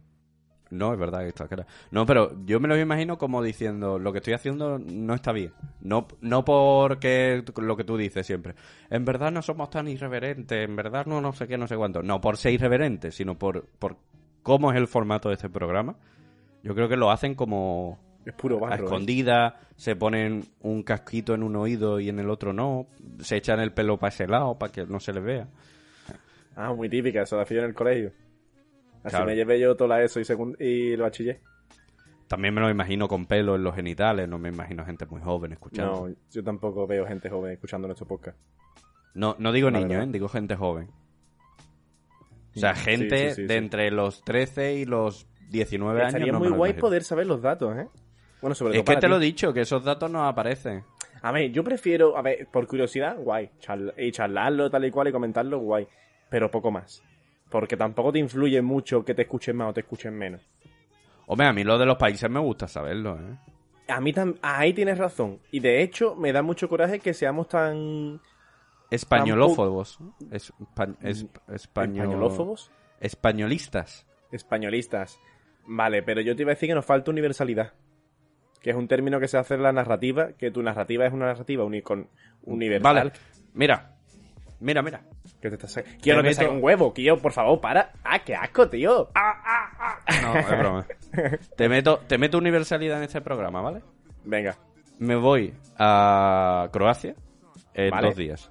No, 0.71 0.93
es 0.93 0.99
verdad 0.99 1.21
que 1.21 1.29
está 1.29 1.49
cara. 1.49 1.67
No, 1.91 2.05
pero 2.05 2.33
yo 2.45 2.61
me 2.61 2.69
lo 2.69 2.79
imagino 2.79 3.17
como 3.17 3.43
diciendo, 3.43 3.99
lo 3.99 4.13
que 4.13 4.19
estoy 4.19 4.35
haciendo 4.35 4.79
no 4.79 5.15
está 5.15 5.33
bien. 5.33 5.55
No, 5.81 6.07
no 6.21 6.45
porque 6.45 7.43
lo 7.57 7.77
que 7.77 7.85
tú 7.85 7.97
dices 7.97 8.27
siempre. 8.27 8.55
En 8.91 9.07
verdad 9.07 9.33
no 9.33 9.41
somos 9.41 9.71
tan 9.71 9.89
irreverentes, 9.89 10.69
en 10.69 10.77
verdad 10.77 11.07
no 11.07 11.23
no 11.23 11.33
sé 11.33 11.49
qué, 11.49 11.57
no 11.57 11.67
sé 11.67 11.77
cuánto. 11.77 12.03
No 12.03 12.21
por 12.21 12.37
ser 12.37 12.53
irreverentes, 12.53 13.15
sino 13.15 13.39
por, 13.39 13.65
por 13.79 13.97
cómo 14.43 14.71
es 14.73 14.77
el 14.77 14.89
formato 14.89 15.31
de 15.31 15.37
este 15.37 15.49
programa. 15.49 15.97
Yo 16.63 16.75
creo 16.75 16.89
que 16.89 16.97
lo 16.97 17.11
hacen 17.11 17.35
como 17.35 17.99
Es 18.29 18.35
puro 18.35 18.59
a 18.59 18.61
barro. 18.71 18.83
¿eh? 18.83 18.85
escondida, 18.85 19.61
se 19.77 19.97
ponen 19.97 20.45
un 20.61 20.83
casquito 20.83 21.35
en 21.35 21.43
un 21.43 21.57
oído 21.57 21.99
y 21.99 22.09
en 22.09 22.19
el 22.19 22.29
otro 22.31 22.53
no, 22.53 22.87
se 23.21 23.37
echan 23.39 23.59
el 23.61 23.73
pelo 23.73 23.97
para 23.99 24.09
ese 24.11 24.27
lado 24.27 24.59
para 24.59 24.71
que 24.71 24.87
no 24.87 25.01
se 25.01 25.13
les 25.13 25.25
vea. 25.25 25.49
Ah, 26.55 26.73
muy 26.75 26.89
típica, 26.89 27.23
eso 27.23 27.37
la 27.37 27.43
hacía 27.43 27.61
en 27.61 27.65
el 27.67 27.75
colegio. 27.75 28.13
Así 29.03 29.11
Claro. 29.11 29.27
me 29.27 29.37
llevé 29.37 29.59
yo 29.61 29.77
toda 29.77 29.97
la 29.97 30.03
ESO 30.03 30.21
y, 30.21 30.65
y 30.65 30.97
lo 30.97 31.05
bachiller. 31.05 31.41
También 32.27 32.53
me 32.53 32.61
lo 32.61 32.69
imagino 32.69 33.09
con 33.09 33.25
pelo 33.25 33.55
en 33.55 33.63
los 33.63 33.75
genitales, 33.75 34.29
no 34.29 34.39
me 34.39 34.51
imagino 34.51 34.85
gente 34.85 35.07
muy 35.07 35.23
joven 35.23 35.53
escuchando. 35.53 36.09
No, 36.09 36.15
yo 36.31 36.45
tampoco 36.45 36.87
veo 36.87 37.07
gente 37.07 37.31
joven 37.31 37.53
escuchando 37.53 37.89
nuestro 37.89 38.07
podcast. 38.07 38.37
No, 39.15 39.37
no 39.39 39.53
digo 39.53 39.71
La 39.71 39.79
niño, 39.79 39.89
verdad. 39.91 40.09
¿eh? 40.09 40.13
digo 40.13 40.29
gente 40.29 40.55
joven. 40.57 40.91
O 42.55 42.61
sea, 42.61 42.75
gente 42.75 43.31
sí, 43.31 43.37
sí, 43.37 43.47
de 43.47 43.57
entre 43.57 43.91
los 43.91 44.23
13 44.25 44.75
y 44.75 44.85
los 44.85 45.27
19 45.51 46.03
años. 46.03 46.29
No 46.33 46.39
muy 46.41 46.49
guay 46.51 46.73
poder 46.75 47.05
saber 47.05 47.27
los 47.27 47.41
datos, 47.41 47.77
¿eh? 47.79 47.87
Bueno, 48.41 48.55
sobre 48.55 48.73
todo 48.73 48.79
Es 48.81 48.85
que 48.85 48.87
para 48.87 49.01
te 49.01 49.07
ti. 49.07 49.11
lo 49.11 49.17
he 49.17 49.21
dicho, 49.25 49.53
que 49.53 49.63
esos 49.63 49.83
datos 49.85 50.11
no 50.11 50.27
aparecen. 50.27 50.85
A 51.23 51.33
ver, 51.33 51.51
yo 51.51 51.65
prefiero, 51.65 52.17
a 52.17 52.23
ver, 52.23 52.47
por 52.53 52.67
curiosidad, 52.67 53.17
guay. 53.19 53.51
charla- 53.59 53.93
y 53.99 54.13
charlarlo 54.13 54.71
tal 54.71 54.85
y 54.85 54.91
cual 54.91 55.09
y 55.09 55.13
comentarlo, 55.13 55.59
guay. 55.59 55.87
Pero 56.31 56.51
poco 56.51 56.71
más. 56.71 57.03
Porque 57.51 57.77
tampoco 57.77 58.13
te 58.13 58.19
influye 58.21 58.61
mucho 58.63 59.05
que 59.05 59.15
te 59.15 59.23
escuchen 59.23 59.57
más 59.57 59.71
o 59.71 59.73
te 59.73 59.81
escuchen 59.81 60.15
menos. 60.17 60.43
Hombre, 61.27 61.47
a 61.47 61.53
mí 61.53 61.65
lo 61.65 61.77
de 61.79 61.87
los 61.87 61.97
países 61.97 62.31
me 62.31 62.39
gusta 62.41 62.69
saberlo, 62.69 63.19
¿eh? 63.19 63.37
A 63.89 64.01
mí 64.01 64.13
también, 64.13 64.39
ahí 64.43 64.73
tienes 64.75 64.99
razón. 64.99 65.41
Y 65.51 65.61
de 65.61 65.83
hecho, 65.83 66.15
me 66.15 66.33
da 66.33 66.43
mucho 66.43 66.69
coraje 66.69 67.01
que 67.01 67.15
seamos 67.15 67.49
tan 67.49 68.21
Españolófobos. 68.91 69.99
Espa- 70.31 70.97
es- 71.03 71.25
español- 71.49 72.05
españolófobos, 72.05 72.71
Españolistas. 73.01 74.07
españolistas. 74.33 75.19
Vale, 75.67 76.03
pero 76.03 76.21
yo 76.21 76.35
te 76.37 76.43
iba 76.43 76.53
a 76.53 76.55
decir 76.55 76.69
que 76.69 76.75
nos 76.75 76.85
falta 76.87 77.11
universalidad. 77.11 77.73
Que 78.61 78.71
es 78.71 78.77
un 78.77 78.89
término 78.89 79.21
que 79.21 79.29
se 79.29 79.39
hace 79.39 79.55
en 79.55 79.63
la 79.63 79.73
narrativa, 79.73 80.33
que 80.33 80.51
tu 80.51 80.63
narrativa 80.63 81.07
es 81.07 81.13
una 81.13 81.27
narrativa 81.27 81.65
uni- 81.65 81.83
con- 81.83 82.09
universal. 82.43 82.95
Vale, 82.95 83.13
mira. 83.55 83.95
Mira, 84.61 84.83
mira. 84.83 85.01
Que 85.41 85.51
te 85.51 85.55
estás 85.55 85.85
Quiero 86.03 86.21
que 86.23 86.35
saque 86.35 86.49
un 86.49 86.63
huevo, 86.63 86.93
tío, 86.93 87.17
por 87.19 87.31
favor, 87.33 87.61
para. 87.61 87.93
¡Ah, 88.03 88.19
qué 88.19 88.35
asco, 88.35 88.69
tío! 88.69 89.09
¡Ah! 89.15 89.99
No, 90.23 90.37
es 90.37 90.49
broma. 90.59 90.87
te, 91.57 91.69
meto, 91.69 91.99
te 92.09 92.19
meto 92.19 92.39
universalidad 92.39 92.99
en 92.99 93.05
este 93.05 93.21
programa, 93.21 93.61
¿vale? 93.63 93.83
Venga. 94.25 94.57
Me 94.99 95.15
voy 95.15 95.55
a 95.79 96.69
Croacia 96.73 97.15
en 97.75 97.91
Vale. 97.91 98.09
dos 98.09 98.17
días. 98.17 98.51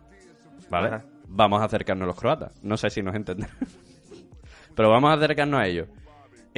¿Vale? 0.69 0.87
Ajá. 0.87 1.03
Vamos 1.27 1.61
a 1.61 1.65
acercarnos 1.65 2.05
a 2.05 2.07
los 2.07 2.15
croatas. 2.19 2.53
No 2.63 2.77
sé 2.77 2.89
si 2.89 3.01
nos 3.03 3.13
entienden. 3.13 3.49
Pero 4.75 4.89
vamos 4.89 5.09
a 5.11 5.15
acercarnos 5.15 5.59
a 5.59 5.65
ellos. 5.67 5.87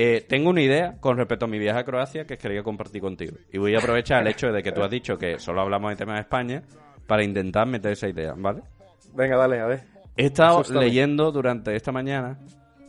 Eh, 0.01 0.25
tengo 0.29 0.49
una 0.51 0.61
idea 0.61 0.95
con 1.01 1.17
respecto 1.17 1.43
a 1.43 1.47
mi 1.49 1.59
viaje 1.59 1.79
a 1.79 1.83
Croacia 1.83 2.25
que 2.25 2.37
quería 2.37 2.63
compartir 2.63 3.01
contigo. 3.01 3.35
Y 3.51 3.57
voy 3.57 3.75
a 3.75 3.79
aprovechar 3.79 4.21
el 4.21 4.29
hecho 4.29 4.49
de 4.49 4.63
que 4.63 4.71
tú 4.71 4.81
has 4.81 4.89
dicho 4.89 5.17
que 5.17 5.39
solo 5.39 5.59
hablamos 5.59 5.89
de 5.91 5.97
temas 5.97 6.15
de 6.15 6.21
España 6.21 6.63
para 7.05 7.21
intentar 7.21 7.67
meter 7.67 7.91
esa 7.91 8.07
idea, 8.07 8.33
¿vale? 8.37 8.61
Venga, 9.13 9.35
dale, 9.35 9.59
a 9.59 9.65
ver. 9.65 9.81
He 10.15 10.27
estado 10.27 10.59
Asústame. 10.59 10.85
leyendo 10.85 11.33
durante 11.33 11.75
esta 11.75 11.91
mañana, 11.91 12.39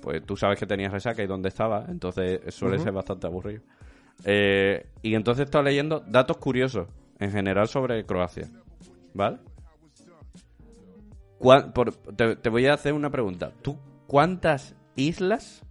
pues 0.02 0.24
tú 0.24 0.36
sabes 0.36 0.56
que 0.56 0.66
tenías 0.66 0.92
resaca 0.92 1.20
y 1.20 1.26
dónde 1.26 1.48
estaba, 1.48 1.84
entonces 1.88 2.42
suele 2.54 2.78
ser 2.78 2.92
bastante 2.92 3.26
aburrido. 3.26 3.62
Eh, 4.24 4.86
y 5.02 5.16
entonces 5.16 5.40
he 5.40 5.44
estado 5.46 5.64
leyendo 5.64 5.98
datos 6.06 6.36
curiosos 6.36 6.86
en 7.18 7.32
general 7.32 7.66
sobre 7.66 8.04
Croacia, 8.06 8.48
¿vale? 9.14 9.38
¿Cuán- 11.38 11.72
por- 11.72 11.92
te, 11.92 12.36
te 12.36 12.48
voy 12.50 12.66
a 12.66 12.74
hacer 12.74 12.92
una 12.92 13.10
pregunta. 13.10 13.50
¿Tú 13.62 13.76
cuántas 14.06 14.76
islas 14.94 15.64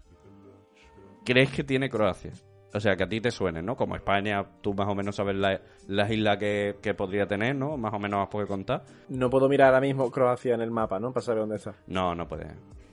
crees 1.26 1.50
que 1.52 1.64
tiene 1.64 1.90
Croacia? 1.90 2.32
O 2.74 2.80
sea, 2.80 2.96
que 2.96 3.04
a 3.04 3.10
ti 3.10 3.20
te 3.20 3.32
suenen, 3.32 3.66
¿no? 3.66 3.76
Como 3.76 3.96
España, 3.96 4.46
tú 4.62 4.76
más 4.76 4.88
o 4.88 4.94
menos 4.94 5.16
sabes 5.16 5.36
la- 5.36 5.60
las 5.88 6.12
islas 6.12 6.38
que, 6.38 6.76
que 6.82 6.94
podría 6.94 7.26
tener, 7.26 7.56
¿no? 7.56 7.78
Más 7.78 7.92
o 7.94 7.98
menos 8.00 8.22
has 8.22 8.28
podido 8.30 8.48
contar. 8.48 8.84
No 9.08 9.28
puedo 9.30 9.50
mirar 9.50 9.70
ahora 9.70 9.82
mismo 9.82 10.12
Croacia 10.12 10.54
en 10.54 10.62
el 10.62 10.70
mapa, 10.70 11.00
¿no? 11.00 11.12
Para 11.12 11.24
saber 11.26 11.42
dónde 11.42 11.56
está. 11.56 11.74
No, 11.88 12.14
no 12.14 12.28
puede. 12.28 12.46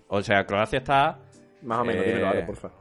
O 0.08 0.22
sea, 0.22 0.44
Croacia 0.46 0.78
está 0.78 1.18
Más 1.62 1.80
o 1.80 1.84
menos, 1.84 2.04
Eh, 2.04 2.08
dímelo, 2.08 2.26
ahora, 2.28 2.46
por 2.46 2.56
favor. 2.56 2.76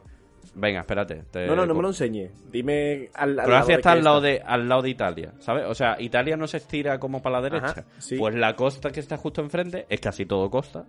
Venga, 0.54 0.80
espérate. 0.82 1.24
te- 1.32 1.48
No, 1.48 1.56
no, 1.56 1.66
no 1.66 1.74
me 1.74 1.82
lo 1.82 1.88
enseñes. 1.89 2.32
Dime 2.50 3.10
al, 3.14 3.39
al 3.39 3.46
Croacia 3.46 3.52
lado 3.72 3.72
está 3.80 3.91
al 3.91 4.04
lado, 4.04 4.22
de, 4.22 4.41
al 4.46 4.70
lado 4.70 4.82
de 4.84 4.89
Italia, 4.89 5.34
¿sabes? 5.39 5.66
O 5.68 5.74
sea, 5.76 5.98
Italia 6.00 6.38
no 6.38 6.48
se 6.48 6.58
estira 6.58 6.98
como 6.98 7.22
para 7.22 7.38
la 7.38 7.50
derecha. 7.50 7.66
Ajá, 7.82 7.86
sí. 7.98 8.16
Pues 8.18 8.36
la 8.36 8.56
costa 8.56 8.89
que 8.91 9.02
está 9.02 9.18
justo 9.18 9.41
enfrente 9.41 9.86
es 9.89 10.00
casi 10.00 10.26
todo 10.26 10.50
costa, 10.50 10.86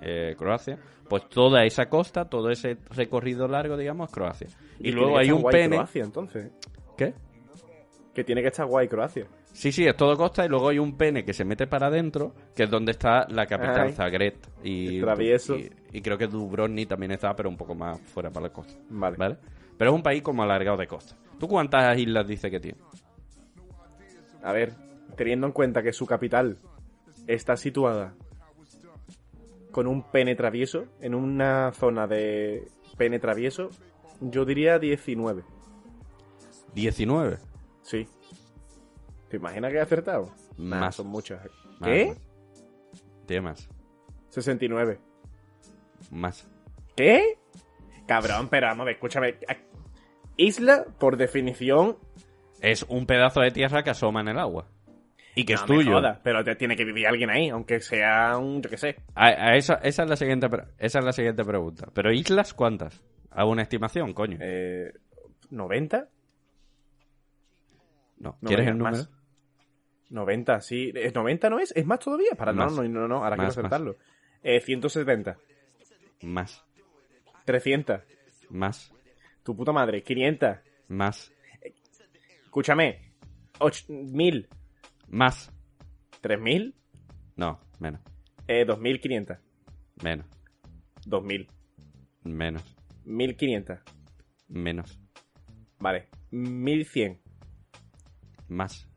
eh, 0.00 0.34
Croacia. 0.36 0.78
Pues 1.08 1.28
toda 1.28 1.64
esa 1.64 1.88
costa, 1.88 2.26
todo 2.26 2.50
ese 2.50 2.78
recorrido 2.90 3.48
largo, 3.48 3.76
digamos, 3.76 4.08
es 4.08 4.14
Croacia. 4.14 4.48
Y, 4.78 4.92
luego 4.92 5.18
hay 5.18 5.30
un 5.30 5.42
guay 5.42 5.52
pene. 5.52 5.76
Croacia, 5.76 6.04
entonces. 6.04 6.52
¿Qué? 6.96 7.14
Que 8.14 8.24
tiene 8.24 8.42
que 8.42 8.48
estar 8.48 8.66
guay 8.66 8.88
Croacia. 8.88 9.26
Sí, 9.52 9.72
sí, 9.72 9.84
es 9.84 9.96
todo 9.96 10.16
costa 10.16 10.44
y 10.44 10.48
luego 10.48 10.68
hay 10.68 10.78
un 10.78 10.96
pene 10.96 11.24
que 11.24 11.32
se 11.32 11.44
mete 11.44 11.66
para 11.66 11.88
adentro, 11.88 12.32
que 12.54 12.64
es 12.64 12.70
donde 12.70 12.92
está 12.92 13.26
la 13.28 13.46
capital, 13.46 13.88
Ay. 13.88 13.92
Zagreb. 13.92 14.34
Y, 14.62 15.00
y 15.92 16.00
creo 16.00 16.16
que 16.16 16.28
Dubrovnik 16.28 16.88
también 16.88 17.12
está, 17.12 17.34
pero 17.34 17.48
un 17.48 17.56
poco 17.56 17.74
más 17.74 18.00
fuera 18.00 18.30
para 18.30 18.46
la 18.46 18.52
costa. 18.52 18.80
Vale. 18.88 19.16
¿Vale? 19.16 19.36
Pero 19.76 19.90
es 19.90 19.96
un 19.96 20.02
país 20.02 20.22
como 20.22 20.42
alargado 20.42 20.76
de 20.76 20.86
costa. 20.86 21.16
¿Tú 21.38 21.48
cuántas 21.48 21.98
islas 21.98 22.26
dices 22.28 22.50
que 22.50 22.60
tiene? 22.60 22.78
A 24.42 24.52
ver, 24.52 24.74
teniendo 25.16 25.46
en 25.46 25.52
cuenta 25.52 25.82
que 25.82 25.92
su 25.92 26.06
capital 26.06 26.56
está 27.26 27.56
situada 27.56 28.14
con 29.70 29.86
un 29.86 30.02
pene 30.10 30.34
travieso, 30.34 30.86
en 31.00 31.14
una 31.14 31.72
zona 31.72 32.06
de 32.06 32.68
pene 32.96 33.18
travieso, 33.18 33.70
yo 34.20 34.44
diría 34.44 34.78
19. 34.78 35.42
19. 36.74 37.38
Sí. 37.82 38.06
¿Te 39.28 39.36
imaginas 39.36 39.70
que 39.72 39.78
he 39.78 39.80
acertado? 39.80 40.30
Nah, 40.58 40.80
Más. 40.80 40.96
son 40.96 41.06
muchas. 41.08 41.40
Más, 41.78 41.88
¿Qué? 41.88 42.06
más. 42.06 42.18
Tiene 43.26 43.40
más. 43.42 43.68
69. 44.30 44.98
Más. 46.10 46.48
¿Qué? 46.96 47.38
Cabrón, 48.06 48.48
pero 48.48 48.66
vamos 48.66 48.82
a 48.82 48.86
ver, 48.86 48.94
escúchame. 48.94 49.36
Isla, 50.36 50.84
por 50.98 51.16
definición, 51.16 51.96
Es 52.60 52.82
un 52.88 53.06
pedazo 53.06 53.40
de 53.40 53.50
tierra 53.52 53.82
que 53.82 53.90
asoma 53.90 54.20
en 54.20 54.28
el 54.28 54.38
agua. 54.38 54.66
Y 55.34 55.44
que 55.44 55.54
no 55.54 55.60
es 55.60 55.66
tuyo. 55.66 55.92
jodas, 55.92 56.18
pero 56.22 56.42
te 56.44 56.56
tiene 56.56 56.76
que 56.76 56.84
vivir 56.84 57.06
alguien 57.06 57.30
ahí, 57.30 57.48
aunque 57.48 57.80
sea 57.80 58.36
un, 58.36 58.60
yo 58.62 58.68
qué 58.68 58.76
sé. 58.76 58.96
A, 59.14 59.26
a 59.26 59.56
esa, 59.56 59.74
esa, 59.74 60.02
es 60.02 60.08
la 60.08 60.16
siguiente, 60.16 60.48
esa 60.78 60.98
es 60.98 61.04
la 61.04 61.12
siguiente 61.12 61.44
pregunta. 61.44 61.88
¿Pero 61.94 62.12
islas 62.12 62.52
cuántas? 62.52 63.02
¿Hago 63.30 63.50
una 63.50 63.62
estimación, 63.62 64.12
coño? 64.12 64.38
Eh, 64.40 64.92
¿90? 65.50 66.08
no. 68.18 68.38
¿Quieres 68.44 68.66
el 68.66 68.78
número? 68.78 68.96
más. 68.96 69.10
90, 70.10 70.60
sí. 70.60 70.92
¿Es 70.94 71.14
90 71.14 71.50
no 71.50 71.60
es? 71.60 71.72
¿Es 71.74 71.86
más 71.86 72.00
todavía? 72.00 72.32
Para 72.36 72.52
Más. 72.52 72.72
no, 72.72 72.82
no, 72.82 72.88
no, 72.88 73.08
no, 73.08 73.16
ahora 73.24 73.36
Más, 73.36 73.54
quiero 73.54 73.60
acertarlo. 73.60 73.96
Eh, 74.42 74.60
170. 74.60 75.36
Más. 76.22 76.64
300. 77.44 78.00
Más. 78.50 78.92
Tu 79.42 79.56
puta 79.56 79.72
madre. 79.72 80.02
500. 80.02 80.58
Más. 80.88 81.32
Escúchame. 82.44 83.12
1000. 83.88 84.48
Más. 85.10 85.52
3000. 86.20 86.74
No, 87.36 87.60
menos. 87.78 88.00
Eh, 88.46 88.64
2500. 88.64 89.38
Menos. 90.02 90.26
2000. 91.06 91.48
Menos. 92.24 92.64
1500. 93.04 93.78
Menos. 94.48 94.98
Vale. 95.78 96.08
1100. 96.30 97.20
Más. 98.48 98.88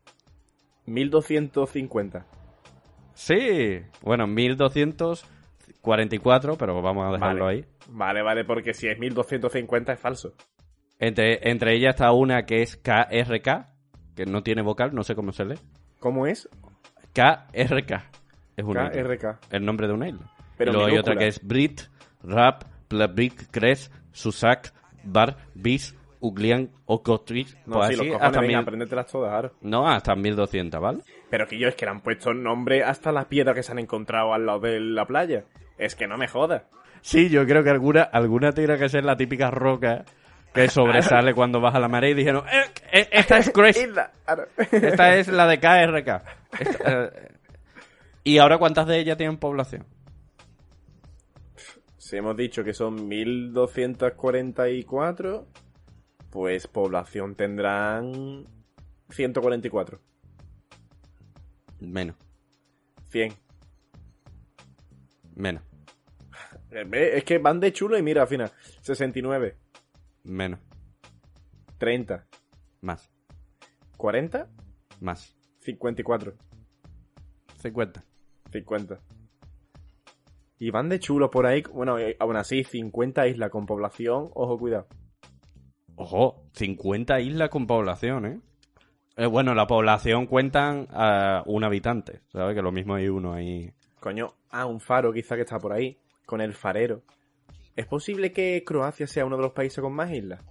1250. 0.86 2.26
Sí. 3.14 3.80
Bueno, 4.02 4.26
1244, 4.26 6.56
pero 6.58 6.82
vamos 6.82 7.06
a 7.08 7.12
dejarlo 7.12 7.44
Vale. 7.46 7.58
ahí. 7.58 7.64
Vale, 7.88 8.22
vale, 8.22 8.44
porque 8.44 8.74
si 8.74 8.88
es 8.88 8.98
1250 8.98 9.92
es 9.92 10.00
falso. 10.00 10.34
Entre, 10.98 11.50
entre 11.50 11.74
ellas 11.74 11.94
está 11.94 12.12
una 12.12 12.44
que 12.44 12.62
es 12.62 12.76
KRK, 12.76 13.68
que 14.14 14.26
no 14.26 14.42
tiene 14.42 14.62
vocal, 14.62 14.94
no 14.94 15.02
sé 15.02 15.14
cómo 15.14 15.32
se 15.32 15.44
lee. 15.44 15.58
¿Cómo 16.04 16.26
es? 16.26 16.46
KRK. 17.14 18.02
Es 18.58 18.62
una. 18.64 18.90
KRK. 18.90 19.38
El 19.50 19.64
nombre 19.64 19.86
de 19.86 19.94
una 19.94 20.08
isla. 20.10 20.30
Pero 20.58 20.70
y 20.70 20.74
luego 20.74 20.88
hay 20.90 20.98
otra 20.98 21.16
que 21.16 21.28
es 21.28 21.40
Brit, 21.42 21.80
Rap, 22.22 22.64
Plabrik, 22.88 23.50
Kres, 23.50 23.90
Susak, 24.12 24.74
Bar, 25.02 25.38
Bis, 25.54 25.96
Uglian, 26.20 26.68
Okotrich. 26.84 27.56
No, 27.64 27.76
pues 27.76 27.88
sí, 27.88 27.94
así 27.94 27.96
los 28.04 28.06
cojones, 28.16 28.26
hasta 28.36 28.40
mil- 28.42 28.54
apréndetelas 28.56 29.06
todas, 29.06 29.32
ahora. 29.32 29.52
No, 29.62 29.88
hasta 29.88 30.14
1200, 30.14 30.78
¿vale? 30.78 30.98
Pero 31.30 31.48
que 31.48 31.58
yo 31.58 31.68
es 31.68 31.74
que 31.74 31.86
le 31.86 31.92
han 31.92 32.02
puesto 32.02 32.34
nombre 32.34 32.84
hasta 32.84 33.10
las 33.10 33.24
piedras 33.24 33.54
que 33.56 33.62
se 33.62 33.72
han 33.72 33.78
encontrado 33.78 34.34
al 34.34 34.44
lado 34.44 34.60
de 34.60 34.80
la 34.80 35.06
playa. 35.06 35.44
Es 35.78 35.96
que 35.96 36.06
no 36.06 36.18
me 36.18 36.28
jodas. 36.28 36.64
Sí, 37.00 37.30
yo 37.30 37.46
creo 37.46 37.64
que 37.64 37.70
alguna, 37.70 38.02
alguna 38.02 38.52
tiene 38.52 38.76
que 38.76 38.90
ser 38.90 39.06
la 39.06 39.16
típica 39.16 39.50
roca 39.50 40.04
que 40.54 40.68
sobresale 40.68 41.34
cuando 41.34 41.60
baja 41.60 41.78
la 41.80 41.88
marea 41.88 42.10
y 42.10 42.14
dijeron, 42.14 42.44
"Eh, 42.48 42.64
eh, 42.92 43.08
esta 43.12 43.38
es 43.38 43.50
ahora. 43.50 44.12
esta 44.72 45.16
es 45.16 45.28
la 45.28 45.46
de 45.46 45.58
KRK. 45.58 46.24
Esta, 46.60 47.04
eh, 47.04 47.10
¿Y 48.22 48.38
ahora 48.38 48.56
cuántas 48.58 48.86
de 48.86 48.98
ellas 48.98 49.16
tienen 49.18 49.36
población? 49.38 49.84
Si 51.98 52.16
hemos 52.16 52.36
dicho 52.36 52.62
que 52.64 52.72
son 52.72 53.08
1244, 53.08 55.46
pues 56.30 56.66
población 56.66 57.34
tendrán 57.34 58.46
144. 59.10 60.00
Menos, 61.80 62.16
100. 63.10 63.32
menos, 65.36 65.62
Eh, 66.70 67.12
Es 67.16 67.24
que 67.24 67.38
van 67.38 67.58
de 67.60 67.72
chulo 67.72 67.98
y 67.98 68.02
mira, 68.02 68.22
al 68.22 68.28
final. 68.28 68.50
69, 68.80 69.56
menos, 70.24 70.60
30, 71.78 72.26
más, 72.80 73.10
40, 73.96 74.48
más. 75.00 75.34
54, 75.60 76.34
50. 77.58 78.04
50. 78.52 79.00
Y 80.58 80.70
van 80.70 80.88
de 80.88 81.00
chulo 81.00 81.30
por 81.30 81.46
ahí. 81.46 81.62
Bueno, 81.72 81.98
eh, 81.98 82.16
aún 82.20 82.36
así, 82.36 82.64
50 82.64 83.26
islas 83.28 83.50
con 83.50 83.66
población. 83.66 84.30
Ojo, 84.34 84.58
cuidado. 84.58 84.86
Ojo, 85.96 86.44
50 86.52 87.20
islas 87.20 87.48
con 87.48 87.66
población, 87.66 88.26
¿eh? 88.26 88.40
Eh, 89.16 89.26
bueno, 89.26 89.54
la 89.54 89.66
población 89.66 90.26
cuentan 90.26 90.88
a 90.90 91.42
un 91.46 91.64
habitante, 91.64 92.20
¿sabes? 92.32 92.54
Que 92.54 92.62
lo 92.62 92.72
mismo 92.72 92.94
hay 92.94 93.08
uno 93.08 93.32
ahí. 93.32 93.72
Coño, 94.00 94.34
ah, 94.50 94.66
un 94.66 94.80
faro 94.80 95.12
quizá 95.12 95.36
que 95.36 95.42
está 95.42 95.58
por 95.58 95.72
ahí. 95.72 95.98
Con 96.26 96.40
el 96.40 96.52
farero. 96.52 97.02
¿Es 97.76 97.86
posible 97.86 98.32
que 98.32 98.62
Croacia 98.64 99.06
sea 99.06 99.24
uno 99.24 99.36
de 99.36 99.42
los 99.42 99.52
países 99.52 99.80
con 99.80 99.92
más 99.92 100.10
islas? 100.12 100.42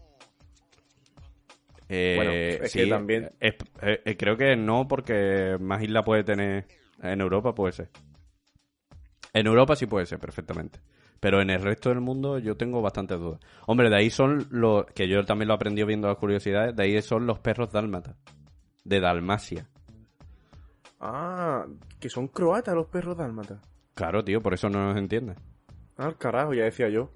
Eh, 1.90 2.14
Bueno, 2.16 2.32
es 2.32 2.72
sí, 2.72 2.80
que 2.80 2.88
también- 2.88 3.30
eh, 3.40 3.58
eh, 3.82 4.02
eh, 4.06 4.18
creo 4.18 4.36
que 4.38 4.56
no, 4.56 4.88
porque 4.88 5.58
más 5.60 5.82
islas 5.84 6.04
puede 6.06 6.24
tener. 6.24 6.66
En 7.02 7.22
Europa 7.22 7.54
puede 7.54 7.74
ser. 7.74 7.90
En 9.34 9.48
Europa 9.48 9.76
sí 9.76 9.86
puede 9.86 10.06
ser, 10.06 10.20
perfectamente. 10.20 10.80
Pero 11.20 11.42
en 11.42 11.50
el 11.50 11.62
resto 11.62 11.90
del 11.90 12.02
mundo 12.02 12.40
yo 12.40 12.56
tengo 12.58 12.82
bastantes 12.82 13.18
dudas. 13.20 13.40
Hombre, 13.68 13.90
de 13.90 13.96
ahí 13.96 14.10
son 14.10 14.46
los. 14.52 14.86
Que 14.88 15.08
yo 15.08 15.24
también 15.26 15.48
lo 15.48 15.54
aprendí 15.54 15.84
viendo 15.84 16.08
las 16.08 16.18
curiosidades. 16.18 16.76
De 16.76 16.84
ahí 16.84 17.02
son 17.02 17.26
los 17.26 17.40
perros 17.40 17.72
dálmatas. 17.72 18.16
De 18.84 19.00
Dalmacia. 19.00 19.68
Ah, 21.00 21.66
que 22.00 22.10
son 22.10 22.28
croatas 22.28 22.76
los 22.76 22.88
perros 22.88 23.18
dálmatas. 23.18 23.60
Claro, 23.94 24.24
tío, 24.24 24.42
por 24.42 24.54
eso 24.54 24.70
no 24.70 24.86
nos 24.88 24.98
entiende. 24.98 25.36
Ah, 25.98 26.06
al 26.06 26.18
carajo, 26.18 26.54
ya 26.54 26.64
decía 26.64 26.90
yo. 26.90 27.10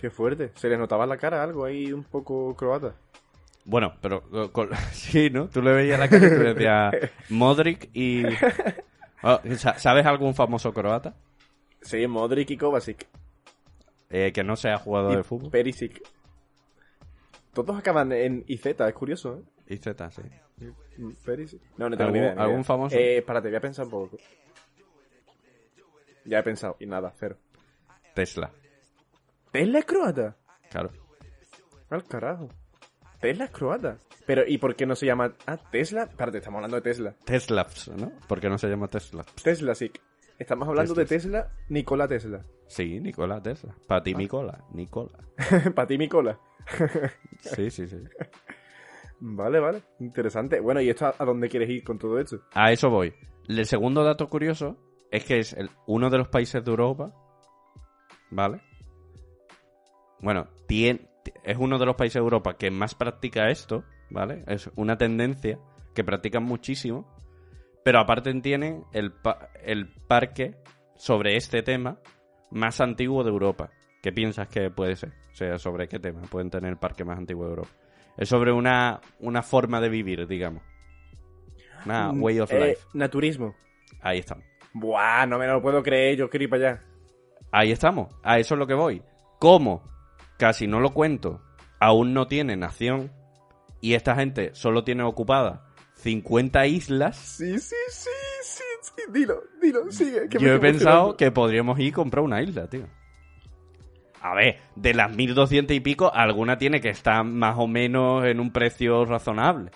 Qué 0.00 0.10
fuerte. 0.10 0.50
Se 0.54 0.68
les 0.68 0.78
notaba 0.78 1.06
la 1.06 1.16
cara 1.18 1.42
algo 1.42 1.64
ahí 1.64 1.92
un 1.92 2.04
poco 2.04 2.54
croata. 2.56 2.94
Bueno, 3.64 3.94
pero 4.00 4.22
con- 4.52 4.70
sí, 4.92 5.28
¿no? 5.30 5.48
Tú 5.48 5.60
le 5.62 5.72
veías 5.72 5.98
la 5.98 6.08
cara 6.08 6.26
y 6.26 6.30
tú 6.30 6.42
decías 6.42 6.94
Modric 7.30 7.90
y... 7.94 8.24
Ah, 9.22 9.38
sa- 9.58 9.78
¿Sabes 9.78 10.06
algún 10.06 10.34
famoso 10.34 10.72
croata? 10.72 11.14
Sí, 11.82 12.06
Modric 12.06 12.52
y 12.52 12.56
Kovacic. 12.56 13.06
Eh, 14.08 14.32
que 14.32 14.42
no 14.42 14.56
sea 14.56 14.78
jugador 14.78 15.12
Y 15.12 15.16
de 15.16 15.22
fútbol. 15.24 15.50
Perisic. 15.50 16.00
Todos 17.52 17.78
acaban 17.78 18.12
en 18.12 18.44
IZ, 18.48 18.64
es 18.64 18.94
curioso, 18.94 19.42
¿eh? 19.68 19.74
Y 19.74 19.76
Z, 19.76 20.10
sí. 20.10 20.22
Perisic. 21.22 21.60
No, 21.76 21.90
no 21.90 21.98
tengo 21.98 22.08
¿Algún- 22.08 22.20
ni 22.22 22.26
idea, 22.28 22.42
algún 22.42 22.64
famoso? 22.64 22.96
Eh, 22.96 23.18
espérate, 23.18 23.48
voy 23.48 23.56
a 23.58 23.60
pensar 23.60 23.84
un 23.84 23.90
poco. 23.90 24.16
Ya 26.24 26.38
he 26.38 26.42
pensado, 26.42 26.76
y 26.80 26.86
nada, 26.86 27.12
cero. 27.18 27.36
Tesla, 28.14 28.50
¿Tesla 29.52 29.78
es 29.80 29.84
croata? 29.84 30.36
claro. 30.70 30.90
Al 31.90 32.04
carajo. 32.04 32.48
Tesla 33.20 33.44
es 33.46 33.50
croata. 33.50 33.98
Pero, 34.26 34.42
¿y 34.46 34.58
por 34.58 34.76
qué 34.76 34.86
no 34.86 34.94
se 34.94 35.06
llama... 35.06 35.34
Ah, 35.46 35.58
Tesla? 35.72 36.04
Espérate, 36.04 36.38
estamos 36.38 36.58
hablando 36.58 36.76
de 36.76 36.82
Tesla. 36.82 37.14
Teslaps, 37.24 37.88
¿no? 37.88 38.12
¿Por 38.28 38.40
qué 38.40 38.48
no 38.48 38.56
se 38.58 38.68
llama 38.68 38.86
Tesla? 38.86 39.24
Tesla, 39.42 39.74
sí. 39.74 39.90
Estamos 40.38 40.68
hablando 40.68 40.94
de 40.94 41.04
Tesla, 41.04 41.50
Nikola 41.68 42.06
Tesla. 42.06 42.44
Sí, 42.68 43.00
Nicola 43.00 43.42
Tesla. 43.42 43.74
Para 43.88 44.02
ti, 44.04 44.14
Nicola. 44.14 44.62
Nicola. 44.72 45.18
Para 45.74 45.86
ti, 45.88 45.98
Nicola. 45.98 46.38
Sí, 47.40 47.70
sí, 47.70 47.88
sí. 47.88 47.96
Vale, 49.18 49.58
vale. 49.60 49.82
Interesante. 49.98 50.60
Bueno, 50.60 50.80
¿y 50.80 50.88
esto 50.90 51.06
a, 51.06 51.14
a 51.18 51.24
dónde 51.24 51.48
quieres 51.48 51.68
ir 51.70 51.82
con 51.84 51.98
todo 51.98 52.18
esto? 52.18 52.40
A 52.54 52.70
eso 52.72 52.88
voy. 52.88 53.12
El 53.48 53.66
segundo 53.66 54.04
dato 54.04 54.28
curioso 54.28 54.76
es 55.10 55.24
que 55.24 55.38
es 55.40 55.52
el- 55.54 55.70
uno 55.86 56.08
de 56.10 56.18
los 56.18 56.28
países 56.28 56.64
de 56.64 56.70
Europa, 56.70 57.12
¿vale? 58.30 58.60
Bueno, 60.20 60.48
tiene, 60.66 61.08
es 61.44 61.56
uno 61.58 61.78
de 61.78 61.86
los 61.86 61.96
países 61.96 62.14
de 62.14 62.20
Europa 62.20 62.56
que 62.56 62.70
más 62.70 62.94
practica 62.94 63.50
esto, 63.50 63.84
¿vale? 64.10 64.44
Es 64.46 64.70
una 64.76 64.98
tendencia 64.98 65.58
que 65.94 66.04
practican 66.04 66.42
muchísimo, 66.44 67.06
pero 67.84 67.98
aparte 68.00 68.32
tiene 68.40 68.84
el, 68.92 69.12
pa- 69.12 69.50
el 69.64 69.88
parque 69.88 70.56
sobre 70.96 71.36
este 71.36 71.62
tema 71.62 71.98
más 72.50 72.80
antiguo 72.80 73.24
de 73.24 73.30
Europa. 73.30 73.72
¿Qué 74.02 74.12
piensas 74.12 74.48
que 74.48 74.70
puede 74.70 74.96
ser? 74.96 75.12
O 75.32 75.34
sea, 75.34 75.58
¿sobre 75.58 75.88
qué 75.88 75.98
tema 75.98 76.22
pueden 76.22 76.50
tener 76.50 76.70
el 76.70 76.78
parque 76.78 77.04
más 77.04 77.18
antiguo 77.18 77.44
de 77.44 77.50
Europa? 77.50 77.70
Es 78.16 78.28
sobre 78.28 78.52
una, 78.52 79.00
una 79.20 79.42
forma 79.42 79.80
de 79.80 79.88
vivir, 79.88 80.26
digamos. 80.26 80.62
Una 81.86 82.12
way 82.12 82.40
of 82.40 82.52
Eh, 82.52 82.58
life. 82.68 82.82
naturismo. 82.92 83.56
Ahí 84.00 84.18
estamos. 84.18 84.44
Buah, 84.74 85.26
no 85.26 85.38
me 85.38 85.46
lo 85.46 85.62
puedo 85.62 85.82
creer, 85.82 86.16
yo 86.16 86.28
quiero 86.28 86.44
ir 86.44 86.50
para 86.50 86.70
allá. 86.72 86.84
Ahí 87.52 87.72
estamos. 87.72 88.14
A 88.22 88.38
eso 88.38 88.54
es 88.54 88.58
lo 88.58 88.66
que 88.66 88.74
voy. 88.74 89.02
¿Cómo? 89.38 89.82
Casi 90.38 90.66
no 90.66 90.80
lo 90.80 90.92
cuento. 90.92 91.40
Aún 91.80 92.14
no 92.14 92.26
tiene 92.26 92.56
nación. 92.56 93.10
Y 93.80 93.94
esta 93.94 94.14
gente 94.14 94.54
solo 94.54 94.84
tiene 94.84 95.02
ocupada 95.02 95.66
50 95.96 96.66
islas. 96.66 97.16
Sí, 97.16 97.58
sí, 97.58 97.76
sí, 97.88 98.10
sí, 98.42 98.62
sí, 98.82 99.02
dilo, 99.12 99.42
dilo, 99.60 99.90
sigue. 99.90 100.28
que 100.28 100.38
me 100.38 100.46
Yo 100.46 100.54
he 100.54 100.58
pensado 100.58 101.16
que 101.16 101.30
podríamos 101.30 101.78
ir 101.78 101.86
y 101.86 101.92
comprar 101.92 102.24
una 102.24 102.42
isla, 102.42 102.68
tío. 102.68 102.86
A 104.22 104.34
ver, 104.34 104.58
de 104.76 104.92
las 104.92 105.14
1200 105.14 105.74
y 105.74 105.80
pico, 105.80 106.12
alguna 106.12 106.58
tiene 106.58 106.80
que 106.80 106.90
estar 106.90 107.24
más 107.24 107.56
o 107.58 107.66
menos 107.66 108.24
en 108.26 108.38
un 108.38 108.52
precio 108.52 109.04
razonable. 109.06 109.70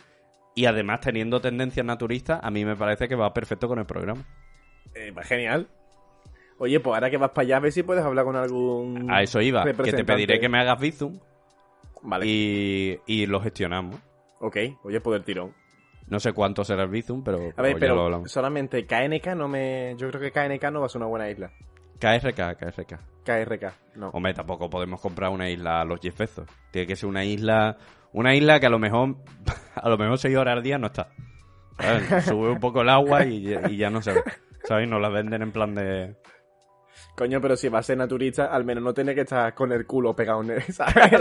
Y 0.54 0.66
además, 0.66 1.00
teniendo 1.00 1.40
tendencias 1.40 1.84
naturistas, 1.84 2.40
a 2.42 2.50
mí 2.50 2.64
me 2.64 2.76
parece 2.76 3.08
que 3.08 3.14
va 3.14 3.32
perfecto 3.32 3.68
con 3.68 3.78
el 3.78 3.86
programa. 3.86 4.24
Eh, 4.94 5.10
va 5.10 5.22
genial. 5.22 5.68
Oye, 6.58 6.80
pues 6.80 6.94
ahora 6.94 7.10
que 7.10 7.16
vas 7.16 7.30
para 7.30 7.44
allá, 7.46 7.56
a 7.56 7.60
ver 7.60 7.72
si 7.72 7.82
puedes 7.82 8.04
hablar 8.04 8.24
con 8.24 8.36
algún. 8.36 9.10
A 9.10 9.22
eso 9.22 9.40
iba, 9.40 9.64
que 9.64 9.92
te 9.92 10.04
pediré 10.04 10.38
que 10.38 10.48
me 10.48 10.58
hagas 10.60 10.78
Bizum 10.80 11.18
Vale. 12.02 12.26
y, 12.26 12.98
y 13.06 13.26
lo 13.26 13.40
gestionamos. 13.40 13.96
Ok, 14.40 14.56
oye, 14.84 15.00
poder 15.00 15.22
tirón. 15.24 15.52
No 16.06 16.20
sé 16.20 16.32
cuánto 16.32 16.64
será 16.64 16.82
el 16.82 16.90
Bizum, 16.90 17.24
pero, 17.24 17.38
A 17.38 17.40
ver, 17.40 17.54
pero 17.56 17.72
lo 17.72 17.78
pero 17.78 18.04
hablamos. 18.04 18.30
solamente 18.30 18.86
KNK 18.86 19.34
no 19.36 19.48
me. 19.48 19.94
Yo 19.96 20.10
creo 20.10 20.20
que 20.20 20.30
KNK 20.30 20.70
no 20.70 20.80
va 20.80 20.86
a 20.86 20.88
ser 20.88 21.00
una 21.00 21.08
buena 21.08 21.30
isla. 21.30 21.50
KRK, 21.98 22.56
KRK. 22.58 23.00
KRK, 23.24 23.72
no. 23.96 24.08
Hombre, 24.10 24.34
tampoco 24.34 24.68
podemos 24.68 25.00
comprar 25.00 25.30
una 25.30 25.48
isla 25.48 25.80
a 25.80 25.84
los 25.84 26.00
10 26.00 26.14
pesos. 26.14 26.46
Tiene 26.70 26.86
que 26.86 26.96
ser 26.96 27.08
una 27.08 27.24
isla. 27.24 27.78
Una 28.12 28.34
isla 28.34 28.60
que 28.60 28.66
a 28.66 28.70
lo 28.70 28.78
mejor. 28.78 29.16
A 29.74 29.88
lo 29.88 29.98
mejor 29.98 30.18
6 30.18 30.36
horas 30.36 30.56
al 30.56 30.62
día 30.62 30.78
no 30.78 30.86
está. 30.86 31.08
¿Sabes? 31.80 32.24
Sube 32.26 32.48
un 32.50 32.60
poco 32.60 32.82
el 32.82 32.88
agua 32.90 33.24
y, 33.26 33.42
ya- 33.42 33.68
y 33.68 33.76
ya 33.76 33.90
no 33.90 34.00
se 34.02 34.12
ve. 34.12 34.22
¿Sabes? 34.68 34.88
Nos 34.88 35.00
la 35.02 35.08
venden 35.08 35.42
en 35.42 35.50
plan 35.50 35.74
de. 35.74 36.14
Coño, 37.16 37.40
pero 37.40 37.56
si 37.56 37.68
va 37.68 37.78
a 37.78 37.82
ser 37.82 37.96
naturista, 37.96 38.46
al 38.46 38.64
menos 38.64 38.82
no 38.82 38.92
tiene 38.92 39.14
que 39.14 39.20
estar 39.20 39.54
con 39.54 39.70
el 39.70 39.86
culo 39.86 40.16
pegado 40.16 40.42
en. 40.42 40.60
¿sabes? 40.72 41.12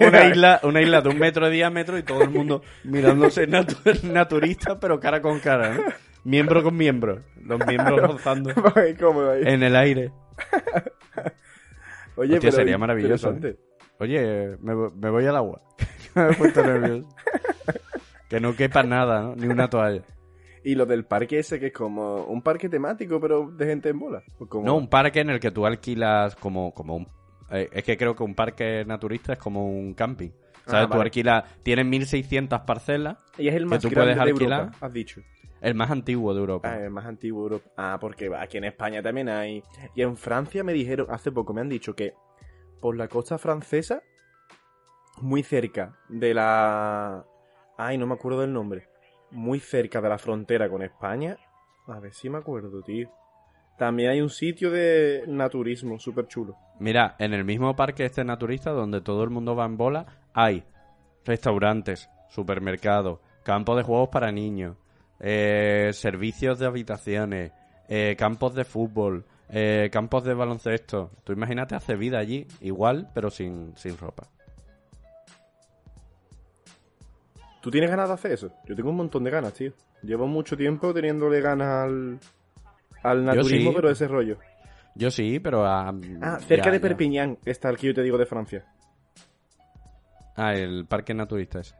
Una 0.00 0.24
isla, 0.26 0.60
una 0.62 0.82
isla 0.82 1.00
de 1.00 1.08
un 1.08 1.18
metro 1.18 1.46
de 1.46 1.52
diámetro 1.52 1.96
y 1.96 2.02
todo 2.02 2.22
el 2.22 2.28
mundo 2.30 2.62
mirándose 2.84 3.48
natu- 3.48 4.02
naturista, 4.02 4.78
pero 4.78 5.00
cara 5.00 5.22
con 5.22 5.40
cara, 5.40 5.72
¿no? 5.74 5.82
Miembro 6.24 6.62
con 6.62 6.76
miembro. 6.76 7.22
Los 7.42 7.64
miembros 7.66 8.00
rozando 8.00 8.50
en 8.76 9.62
el 9.62 9.76
aire. 9.76 10.12
Oye, 12.16 12.34
Hostia, 12.34 12.40
pero 12.40 12.52
sería 12.52 12.78
maravilloso. 12.78 13.34
Oye, 13.98 14.56
me, 14.60 14.74
me 14.74 15.10
voy 15.10 15.26
al 15.26 15.36
agua. 15.36 15.60
me 16.14 16.30
he 16.30 16.34
puesto 16.34 16.62
nervioso. 16.62 17.08
Que 18.28 18.40
no 18.40 18.54
quepa 18.56 18.82
nada, 18.82 19.20
¿no? 19.22 19.36
Ni 19.36 19.46
una 19.46 19.68
toalla. 19.70 20.02
Y 20.66 20.74
lo 20.74 20.84
del 20.84 21.04
parque 21.04 21.38
ese 21.38 21.60
que 21.60 21.66
es 21.68 21.72
como 21.72 22.24
un 22.24 22.42
parque 22.42 22.68
temático, 22.68 23.20
pero 23.20 23.48
de 23.52 23.66
gente 23.66 23.90
en 23.90 24.00
bola. 24.00 24.24
¿O 24.40 24.46
cómo 24.46 24.66
No, 24.66 24.74
un 24.74 24.88
parque 24.88 25.20
en 25.20 25.30
el 25.30 25.38
que 25.38 25.52
tú 25.52 25.64
alquilas 25.64 26.34
como, 26.34 26.74
como 26.74 26.96
un... 26.96 27.08
eh, 27.52 27.68
es 27.70 27.84
que 27.84 27.96
creo 27.96 28.16
que 28.16 28.24
un 28.24 28.34
parque 28.34 28.84
naturista 28.84 29.34
es 29.34 29.38
como 29.38 29.64
un 29.64 29.94
camping. 29.94 30.30
¿Sabes? 30.66 30.88
Ah, 30.90 30.92
Tú 30.92 31.00
alquilas... 31.00 31.44
Tienes 31.62 31.86
1600 31.86 32.62
parcelas. 32.62 33.16
Y 33.38 33.46
es 33.46 33.54
el 33.54 33.64
más 33.66 33.80
tú 33.80 33.90
grande 33.90 34.14
puedes 34.14 34.16
de 34.16 34.22
alquilar. 34.32 34.60
Europa, 34.62 34.86
has 34.86 34.92
dicho. 34.92 35.20
El 35.60 35.74
más 35.76 35.88
antiguo 35.92 36.34
de 36.34 36.40
Europa. 36.40 36.68
Ah, 36.68 36.80
el 36.82 36.90
más 36.90 37.06
antiguo 37.06 37.42
de 37.48 37.54
Europa. 37.54 37.70
Ah, 37.76 37.98
porque 38.00 38.28
aquí 38.36 38.58
en 38.58 38.64
España 38.64 39.00
también 39.00 39.28
hay. 39.28 39.62
Y 39.94 40.02
en 40.02 40.16
Francia 40.16 40.64
me 40.64 40.72
dijeron, 40.72 41.06
hace 41.10 41.30
poco 41.30 41.54
me 41.54 41.60
han 41.60 41.68
dicho 41.68 41.94
que 41.94 42.12
por 42.80 42.96
la 42.96 43.06
costa 43.06 43.38
francesa, 43.38 44.02
muy 45.20 45.44
cerca 45.44 45.96
de 46.08 46.34
la. 46.34 47.24
Ay, 47.78 47.98
no 47.98 48.08
me 48.08 48.14
acuerdo 48.14 48.40
del 48.40 48.52
nombre. 48.52 48.88
Muy 49.30 49.60
cerca 49.60 50.00
de 50.00 50.08
la 50.08 50.18
frontera 50.18 50.68
con 50.68 50.82
España. 50.82 51.36
A 51.86 52.00
ver 52.00 52.12
si 52.12 52.28
me 52.28 52.38
acuerdo, 52.38 52.82
tío. 52.82 53.08
También 53.78 54.10
hay 54.10 54.20
un 54.20 54.30
sitio 54.30 54.70
de 54.70 55.24
naturismo 55.26 55.98
súper 55.98 56.26
chulo. 56.26 56.56
Mira, 56.78 57.14
en 57.18 57.34
el 57.34 57.44
mismo 57.44 57.76
parque 57.76 58.04
este 58.04 58.24
naturista 58.24 58.70
donde 58.70 59.00
todo 59.02 59.22
el 59.22 59.30
mundo 59.30 59.54
va 59.54 59.66
en 59.66 59.76
bola, 59.76 60.06
hay 60.32 60.64
restaurantes, 61.24 62.08
supermercados, 62.30 63.20
campos 63.42 63.76
de 63.76 63.82
juegos 63.82 64.08
para 64.08 64.32
niños, 64.32 64.76
eh, 65.20 65.90
servicios 65.92 66.58
de 66.58 66.66
habitaciones, 66.66 67.52
eh, 67.88 68.16
campos 68.18 68.54
de 68.54 68.64
fútbol, 68.64 69.26
eh, 69.50 69.90
campos 69.92 70.24
de 70.24 70.34
baloncesto. 70.34 71.10
Tú 71.24 71.32
imagínate 71.32 71.74
hacer 71.74 71.98
vida 71.98 72.18
allí, 72.18 72.46
igual, 72.60 73.10
pero 73.14 73.30
sin, 73.30 73.76
sin 73.76 73.98
ropa. 73.98 74.28
¿Tú 77.66 77.70
tienes 77.72 77.90
ganas 77.90 78.06
de 78.06 78.14
hacer 78.14 78.30
eso? 78.30 78.52
Yo 78.64 78.76
tengo 78.76 78.90
un 78.90 78.96
montón 78.96 79.24
de 79.24 79.30
ganas, 79.32 79.52
tío. 79.52 79.72
Llevo 80.04 80.28
mucho 80.28 80.56
tiempo 80.56 80.94
teniéndole 80.94 81.40
ganas 81.40 81.66
al, 81.82 82.20
al 83.02 83.24
naturismo, 83.24 83.70
sí. 83.70 83.74
pero 83.74 83.88
de 83.88 83.94
ese 83.94 84.06
rollo. 84.06 84.38
Yo 84.94 85.10
sí, 85.10 85.40
pero... 85.40 85.66
ah, 85.66 85.92
Ah, 86.22 86.38
cerca 86.38 86.66
ya, 86.66 86.70
de 86.70 86.78
ya. 86.78 86.82
Perpiñán 86.82 87.38
está 87.44 87.68
el 87.68 87.76
que 87.76 87.88
yo 87.88 87.94
te 87.94 88.04
digo 88.04 88.18
de 88.18 88.26
Francia. 88.26 88.64
Ah, 90.36 90.54
el 90.54 90.86
parque 90.86 91.12
naturista 91.12 91.58
ese. 91.58 91.74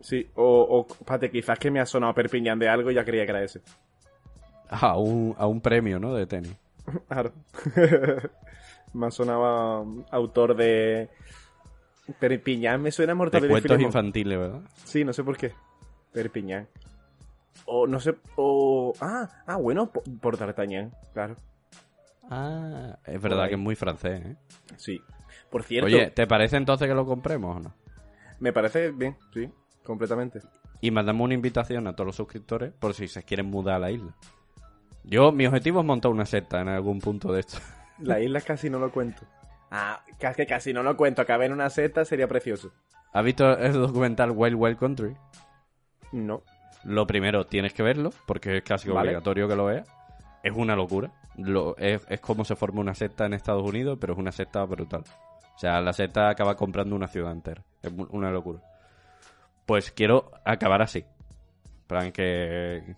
Sí, 0.00 0.28
o, 0.34 0.44
o 0.44 0.86
espérate, 0.92 1.30
quizás 1.30 1.56
que 1.56 1.70
me 1.70 1.78
ha 1.78 1.86
sonado 1.86 2.14
Perpiñán 2.14 2.58
de 2.58 2.68
algo 2.68 2.90
y 2.90 2.94
ya 2.94 3.04
creía 3.04 3.24
que 3.24 3.30
era 3.30 3.44
ese. 3.44 3.60
Ah, 4.68 4.88
a 4.88 4.98
un, 4.98 5.36
a 5.38 5.46
un 5.46 5.60
premio, 5.60 6.00
¿no? 6.00 6.14
De 6.14 6.26
tenis. 6.26 6.56
Claro. 7.06 7.30
me 8.92 9.06
ha 9.06 9.10
sonado 9.12 9.86
autor 10.10 10.56
de. 10.56 11.10
Perpiñán 12.18 12.82
me 12.82 12.90
suena 12.90 13.12
a 13.12 13.14
De 13.14 13.18
Mortadelo 13.18 13.46
y 13.46 13.60
cuentos 13.60 13.80
infantiles, 13.80 14.38
¿verdad? 14.38 14.60
Sí, 14.84 15.04
no 15.04 15.12
sé 15.12 15.22
por 15.22 15.36
qué. 15.36 15.52
Perpiñán. 16.12 16.68
O 17.64 17.86
no 17.86 18.00
sé. 18.00 18.16
O. 18.36 18.92
Ah, 19.00 19.28
ah 19.46 19.56
bueno, 19.56 19.90
por, 19.90 20.02
por 20.20 20.36
D'Artagnan, 20.36 20.92
claro. 21.12 21.36
Ah, 22.28 22.98
es 23.06 23.20
verdad 23.20 23.48
que 23.48 23.54
es 23.54 23.60
muy 23.60 23.76
francés, 23.76 24.20
¿eh? 24.24 24.36
Sí. 24.76 25.00
Por 25.50 25.62
cierto, 25.64 25.86
Oye, 25.86 26.10
¿te 26.10 26.26
parece 26.26 26.56
entonces 26.56 26.88
que 26.88 26.94
lo 26.94 27.04
compremos 27.04 27.56
o 27.56 27.60
no? 27.60 27.74
me 28.42 28.52
parece 28.52 28.90
bien, 28.90 29.16
sí, 29.32 29.48
completamente. 29.84 30.40
Y 30.80 30.90
mandamos 30.90 31.26
una 31.26 31.34
invitación 31.34 31.86
a 31.86 31.94
todos 31.94 32.06
los 32.06 32.16
suscriptores 32.16 32.72
por 32.72 32.92
si 32.92 33.06
se 33.06 33.22
quieren 33.22 33.46
mudar 33.46 33.76
a 33.76 33.78
la 33.78 33.92
isla. 33.92 34.16
Yo, 35.04 35.30
mi 35.30 35.46
objetivo 35.46 35.78
es 35.78 35.86
montar 35.86 36.10
una 36.10 36.26
secta 36.26 36.60
en 36.60 36.68
algún 36.68 36.98
punto 36.98 37.32
de 37.32 37.40
esto. 37.40 37.58
La 37.98 38.18
isla 38.20 38.40
casi 38.40 38.68
no 38.68 38.80
lo 38.80 38.90
cuento. 38.90 39.22
Ah, 39.74 40.02
que 40.36 40.46
casi 40.46 40.72
no 40.74 40.82
lo 40.82 40.96
cuento. 40.98 41.22
Acabar 41.22 41.46
en 41.46 41.52
una 41.52 41.70
seta 41.70 42.04
sería 42.04 42.28
precioso. 42.28 42.70
¿Has 43.14 43.24
visto 43.24 43.56
el 43.56 43.72
documental 43.72 44.30
Wild 44.30 44.56
Wild 44.56 44.78
Country? 44.78 45.16
No. 46.12 46.42
Lo 46.84 47.06
primero, 47.06 47.46
tienes 47.46 47.72
que 47.72 47.82
verlo, 47.82 48.10
porque 48.26 48.58
es 48.58 48.62
casi 48.64 48.88
Vale. 48.88 49.08
obligatorio 49.08 49.48
que 49.48 49.56
lo 49.56 49.64
veas. 49.66 49.88
Es 50.42 50.52
una 50.54 50.76
locura. 50.76 51.10
Lo, 51.38 51.76
es, 51.78 52.04
es 52.10 52.20
como 52.20 52.44
se 52.44 52.54
forma 52.56 52.80
una 52.80 52.94
secta 52.94 53.24
en 53.24 53.32
Estados 53.32 53.62
Unidos, 53.66 53.96
pero 54.00 54.12
es 54.12 54.18
una 54.18 54.32
secta 54.32 54.62
brutal. 54.64 55.04
O 55.54 55.58
sea, 55.58 55.80
la 55.80 55.92
secta 55.92 56.28
acaba 56.28 56.54
comprando 56.56 56.94
una 56.96 57.08
ciudad 57.08 57.32
entera. 57.32 57.62
Es 57.82 57.90
una 58.10 58.30
locura. 58.30 58.60
Pues 59.64 59.90
quiero 59.92 60.32
acabar 60.44 60.82
así. 60.82 61.04
Plan 61.86 62.12
que, 62.12 62.96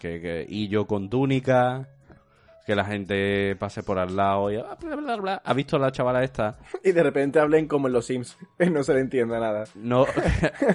que, 0.00 0.20
que- 0.20 0.46
Y 0.48 0.68
yo 0.68 0.86
con 0.86 1.08
túnica. 1.10 1.88
Que 2.66 2.74
la 2.74 2.84
gente 2.84 3.54
pase 3.56 3.82
por 3.84 3.98
al 3.98 4.16
lado 4.16 4.50
y... 4.50 4.56
ah, 4.56 4.76
bla, 4.80 4.96
bla, 4.96 5.16
bla. 5.16 5.42
¿Has 5.44 5.54
visto 5.54 5.78
la 5.78 5.92
chavala 5.92 6.24
esta? 6.24 6.58
Y 6.82 6.90
de 6.90 7.02
repente 7.02 7.38
hablen 7.38 7.68
como 7.68 7.86
en 7.86 7.92
los 7.92 8.06
Sims. 8.06 8.36
no 8.72 8.82
se 8.82 8.94
le 8.94 9.00
entienda 9.00 9.38
nada. 9.38 9.64
No, 9.76 10.04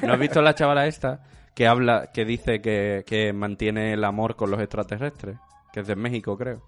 ¿no 0.01 0.13
has 0.13 0.19
visto 0.19 0.41
la 0.41 0.55
chavala 0.55 0.87
esta 0.87 1.21
que 1.53 1.67
habla, 1.67 2.09
que 2.13 2.23
dice 2.23 2.61
que, 2.61 3.03
que 3.05 3.33
mantiene 3.33 3.93
el 3.93 4.03
amor 4.05 4.37
con 4.37 4.49
los 4.51 4.61
extraterrestres? 4.61 5.37
Que 5.73 5.81
es 5.81 5.87
de 5.87 5.95
México, 5.97 6.37
creo. 6.37 6.61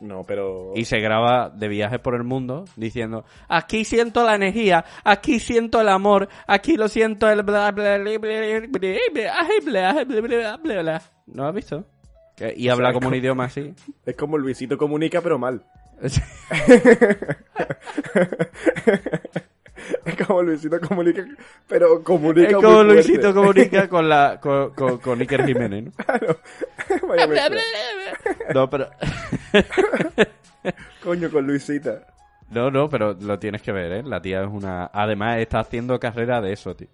No, 0.00 0.22
pero. 0.24 0.72
Y 0.74 0.84
se 0.84 0.98
graba 1.00 1.48
de 1.50 1.68
viajes 1.68 2.00
por 2.00 2.14
el 2.14 2.24
mundo 2.24 2.64
diciendo, 2.76 3.24
aquí 3.48 3.84
siento 3.84 4.24
la 4.24 4.34
energía, 4.34 4.84
aquí 5.04 5.38
siento 5.40 5.80
el 5.80 5.88
amor, 5.88 6.28
aquí 6.46 6.76
lo 6.76 6.88
siento 6.88 7.28
el 7.30 7.42
bla 7.42 7.72
bla 7.72 7.98
bla 7.98 8.18
bla 8.18 8.18
bla 8.68 8.92
bla 9.60 9.92
bla 10.02 10.20
bla 10.20 10.56
bla 10.62 10.82
bla. 10.82 11.02
¿No 11.26 11.46
has 11.46 11.54
visto? 11.54 11.86
Y 12.56 12.68
habla 12.68 12.92
como 12.92 13.08
un 13.08 13.14
idioma 13.14 13.44
así. 13.44 13.74
Es 14.04 14.16
como 14.16 14.36
Luisito 14.36 14.76
comunica, 14.76 15.20
pero 15.20 15.38
mal. 15.38 15.64
Es 20.04 20.26
como 20.26 20.42
Luisito 20.42 20.80
comunica, 20.80 21.24
pero 21.68 22.02
comunica. 22.02 22.48
Es 22.48 22.54
como. 22.54 22.82
Luisito 22.82 23.34
comunica 23.34 23.88
con 23.92 24.08
la 24.08 24.40
con, 24.40 24.70
con, 24.70 24.98
con 24.98 25.20
Iker 25.20 25.46
Jiménez, 25.46 25.84
¿no? 25.84 25.92
No, 28.54 28.70
pero 28.70 28.88
Coño, 31.02 31.30
con 31.30 31.46
Luisita. 31.46 32.06
No, 32.50 32.70
no, 32.70 32.88
pero 32.88 33.14
lo 33.14 33.38
tienes 33.38 33.62
que 33.62 33.72
ver, 33.72 33.92
¿eh? 33.92 34.02
La 34.04 34.20
tía 34.20 34.42
es 34.42 34.48
una... 34.48 34.90
Además, 34.92 35.38
está 35.38 35.60
haciendo 35.60 35.98
carrera 35.98 36.40
de 36.40 36.52
eso, 36.52 36.76
tío. 36.76 36.88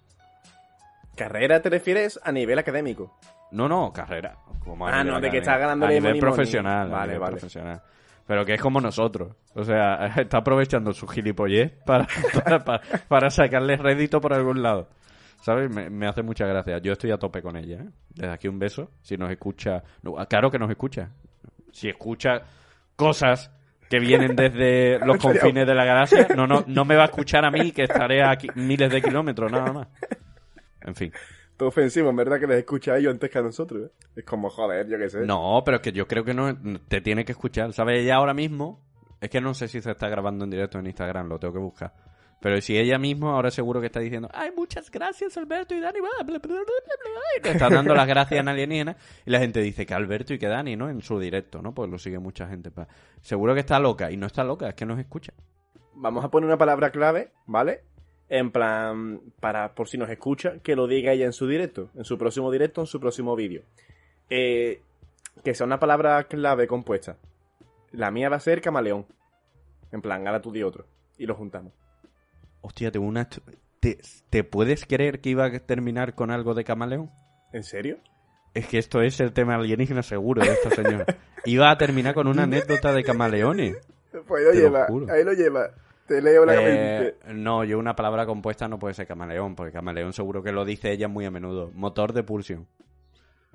¿Carrera 1.14 1.60
te 1.60 1.68
refieres 1.68 2.18
a 2.22 2.32
nivel 2.32 2.58
académico? 2.58 3.18
No, 3.52 3.68
no, 3.68 3.92
carrera. 3.92 4.36
Como 4.64 4.86
a 4.86 4.90
Ah, 5.00 5.04
no, 5.04 5.14
de 5.14 5.20
que 5.22 5.38
académico. 5.38 5.38
está 5.38 5.58
ganando 5.58 5.86
A 5.86 5.88
nivel 5.88 6.02
money, 6.02 6.20
money. 6.20 6.20
profesional. 6.20 6.88
a 6.88 6.90
Vale, 6.90 7.06
nivel 7.06 7.20
vale. 7.20 7.32
profesional. 7.32 7.82
Pero 8.26 8.44
que 8.44 8.54
es 8.54 8.60
como 8.60 8.80
nosotros. 8.80 9.34
O 9.54 9.64
sea, 9.64 10.06
está 10.16 10.38
aprovechando 10.38 10.92
su 10.92 11.06
gilipollez 11.06 11.72
para, 11.84 12.06
para, 12.44 12.58
para- 12.64 12.80
para 13.08 13.30
sacarle 13.30 13.76
rédito 13.76 14.20
por 14.20 14.32
algún 14.32 14.62
lado. 14.62 14.88
¿Sabes? 15.42 15.68
Me, 15.70 15.90
me 15.90 16.06
hace 16.06 16.22
mucha 16.22 16.46
gracia. 16.46 16.78
Yo 16.78 16.92
estoy 16.92 17.10
a 17.10 17.18
tope 17.18 17.42
con 17.42 17.56
ella, 17.56 17.76
¿eh? 17.82 17.88
Desde 18.10 18.32
aquí 18.32 18.46
un 18.48 18.58
beso. 18.60 18.90
Si 19.02 19.16
nos 19.16 19.30
escucha... 19.30 19.82
no, 20.02 20.14
claro 20.28 20.50
que 20.50 20.58
nos 20.58 20.70
escucha. 20.70 21.10
Si 21.72 21.88
escucha 21.88 22.42
cosas 22.94 23.50
que 23.90 23.98
vienen 23.98 24.36
desde 24.36 24.98
los 25.04 25.16
confines 25.18 25.66
de 25.66 25.74
la 25.74 25.84
galaxia, 25.84 26.28
no, 26.36 26.46
no, 26.46 26.62
no 26.68 26.84
me 26.84 26.94
va 26.94 27.02
a 27.02 27.06
escuchar 27.06 27.44
a 27.44 27.50
mí, 27.50 27.72
que 27.72 27.82
estaré 27.82 28.22
a 28.22 28.38
miles 28.54 28.90
de 28.92 29.02
kilómetros, 29.02 29.50
nada 29.50 29.72
más. 29.72 29.88
En 30.82 30.94
fin. 30.94 31.12
Ofensivo, 31.66 32.10
en 32.10 32.16
verdad 32.16 32.38
que 32.38 32.46
les 32.46 32.58
escucha 32.58 32.92
a 32.92 32.98
ellos 32.98 33.12
antes 33.12 33.30
que 33.30 33.38
a 33.38 33.42
nosotros, 33.42 33.86
¿eh? 33.86 33.92
Es 34.16 34.24
como, 34.24 34.50
joder, 34.50 34.88
yo 34.88 34.98
qué 34.98 35.08
sé. 35.08 35.20
No, 35.26 35.62
pero 35.64 35.76
es 35.76 35.82
que 35.82 35.92
yo 35.92 36.06
creo 36.06 36.24
que 36.24 36.34
no 36.34 36.54
te 36.88 37.00
tiene 37.00 37.24
que 37.24 37.32
escuchar. 37.32 37.72
¿Sabes? 37.72 38.00
Ella 38.00 38.16
ahora 38.16 38.34
mismo, 38.34 38.80
es 39.20 39.30
que 39.30 39.40
no 39.40 39.54
sé 39.54 39.68
si 39.68 39.80
se 39.80 39.90
está 39.90 40.08
grabando 40.08 40.44
en 40.44 40.50
directo 40.50 40.78
en 40.78 40.86
Instagram, 40.86 41.28
lo 41.28 41.38
tengo 41.38 41.54
que 41.54 41.60
buscar. 41.60 41.94
Pero 42.40 42.60
si 42.60 42.76
ella 42.76 42.98
misma 42.98 43.34
ahora 43.34 43.52
seguro 43.52 43.80
que 43.80 43.86
está 43.86 44.00
diciendo, 44.00 44.28
ay, 44.34 44.50
muchas 44.56 44.90
gracias 44.90 45.36
Alberto 45.36 45.76
y 45.76 45.80
Dani, 45.80 46.00
bla, 46.00 46.10
bla, 46.24 46.38
bla, 46.38 46.38
bla, 46.40 46.56
bla, 46.56 46.64
bla", 46.64 47.20
y 47.38 47.40
te 47.40 47.50
está 47.50 47.70
dando 47.70 47.94
las 47.94 48.08
gracias 48.08 48.40
en 48.40 48.48
alienígena 48.48 48.96
y 49.24 49.30
la 49.30 49.38
gente 49.38 49.60
dice 49.60 49.86
que 49.86 49.94
Alberto 49.94 50.34
y 50.34 50.38
que 50.40 50.48
Dani, 50.48 50.74
¿no? 50.74 50.90
En 50.90 51.02
su 51.02 51.20
directo, 51.20 51.62
¿no? 51.62 51.72
Pues 51.72 51.88
lo 51.88 51.98
sigue 51.98 52.18
mucha 52.18 52.48
gente. 52.48 52.72
Seguro 53.20 53.54
que 53.54 53.60
está 53.60 53.78
loca 53.78 54.10
y 54.10 54.16
no 54.16 54.26
está 54.26 54.42
loca, 54.42 54.68
es 54.68 54.74
que 54.74 54.84
nos 54.84 54.98
escucha. 54.98 55.32
Vamos 55.94 56.24
a 56.24 56.30
poner 56.32 56.48
una 56.48 56.58
palabra 56.58 56.90
clave, 56.90 57.30
¿vale? 57.46 57.84
En 58.34 58.50
plan, 58.50 59.20
para, 59.40 59.74
por 59.74 59.88
si 59.88 59.98
nos 59.98 60.08
escucha, 60.08 60.54
que 60.62 60.74
lo 60.74 60.86
diga 60.86 61.12
ella 61.12 61.26
en 61.26 61.34
su 61.34 61.46
directo, 61.46 61.90
en 61.94 62.04
su 62.04 62.16
próximo 62.16 62.50
directo, 62.50 62.80
en 62.80 62.86
su 62.86 62.98
próximo 62.98 63.36
vídeo. 63.36 63.60
Eh, 64.30 64.80
que 65.44 65.52
sea 65.52 65.66
una 65.66 65.78
palabra 65.78 66.24
clave 66.24 66.66
compuesta. 66.66 67.18
La 67.90 68.10
mía 68.10 68.30
va 68.30 68.36
a 68.36 68.40
ser 68.40 68.62
camaleón. 68.62 69.04
En 69.90 70.00
plan, 70.00 70.26
ahora 70.26 70.40
tú 70.40 70.50
di 70.50 70.62
otro. 70.62 70.86
Y 71.18 71.26
lo 71.26 71.34
juntamos. 71.34 71.74
Hostia, 72.62 72.90
tengo 72.90 73.04
una... 73.04 73.28
¿Te, 73.80 73.98
¿Te 74.30 74.44
puedes 74.44 74.86
creer 74.86 75.20
que 75.20 75.28
iba 75.28 75.44
a 75.44 75.58
terminar 75.58 76.14
con 76.14 76.30
algo 76.30 76.54
de 76.54 76.64
camaleón? 76.64 77.10
¿En 77.52 77.64
serio? 77.64 77.98
Es 78.54 78.66
que 78.66 78.78
esto 78.78 79.02
es 79.02 79.20
el 79.20 79.34
tema 79.34 79.56
alienígena 79.56 80.02
seguro 80.02 80.42
de 80.42 80.52
esta 80.52 80.70
señora. 80.70 81.04
Iba 81.44 81.70
a 81.70 81.76
terminar 81.76 82.14
con 82.14 82.26
una 82.28 82.44
anécdota 82.44 82.94
de 82.94 83.04
camaleones. 83.04 83.76
Pues 84.26 84.42
lo 84.42 84.52
Te 84.52 84.56
lo 84.56 84.62
lleva, 84.62 84.86
ahí 85.12 85.22
lo 85.22 85.34
lleva. 85.34 85.74
Te 86.12 86.20
leo 86.22 86.44
Eh, 86.50 87.16
no, 87.34 87.64
yo 87.64 87.78
una 87.78 87.96
palabra 87.96 88.26
compuesta 88.26 88.68
no 88.68 88.78
puede 88.78 88.92
ser 88.94 89.06
camaleón, 89.06 89.54
porque 89.54 89.72
camaleón 89.72 90.12
seguro 90.12 90.42
que 90.42 90.52
lo 90.52 90.64
dice 90.64 90.92
ella 90.92 91.08
muy 91.08 91.24
a 91.24 91.30
menudo. 91.30 91.70
Motor 91.74 92.12
de 92.12 92.22
pulsión. 92.22 92.66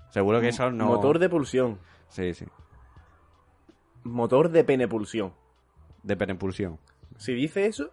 Seguro 0.10 0.42
que 0.42 0.48
eso 0.50 0.72
no... 0.72 0.86
Motor 0.88 1.20
de 1.20 1.30
pulsión. 1.30 1.78
Sí, 2.10 2.34
sí. 2.34 2.46
Motor 4.04 4.50
de 4.50 4.64
penepulsión. 4.64 5.34
De 6.04 6.16
penepulsión. 6.16 6.80
Si 7.18 7.34
dice 7.34 7.66
eso, 7.66 7.92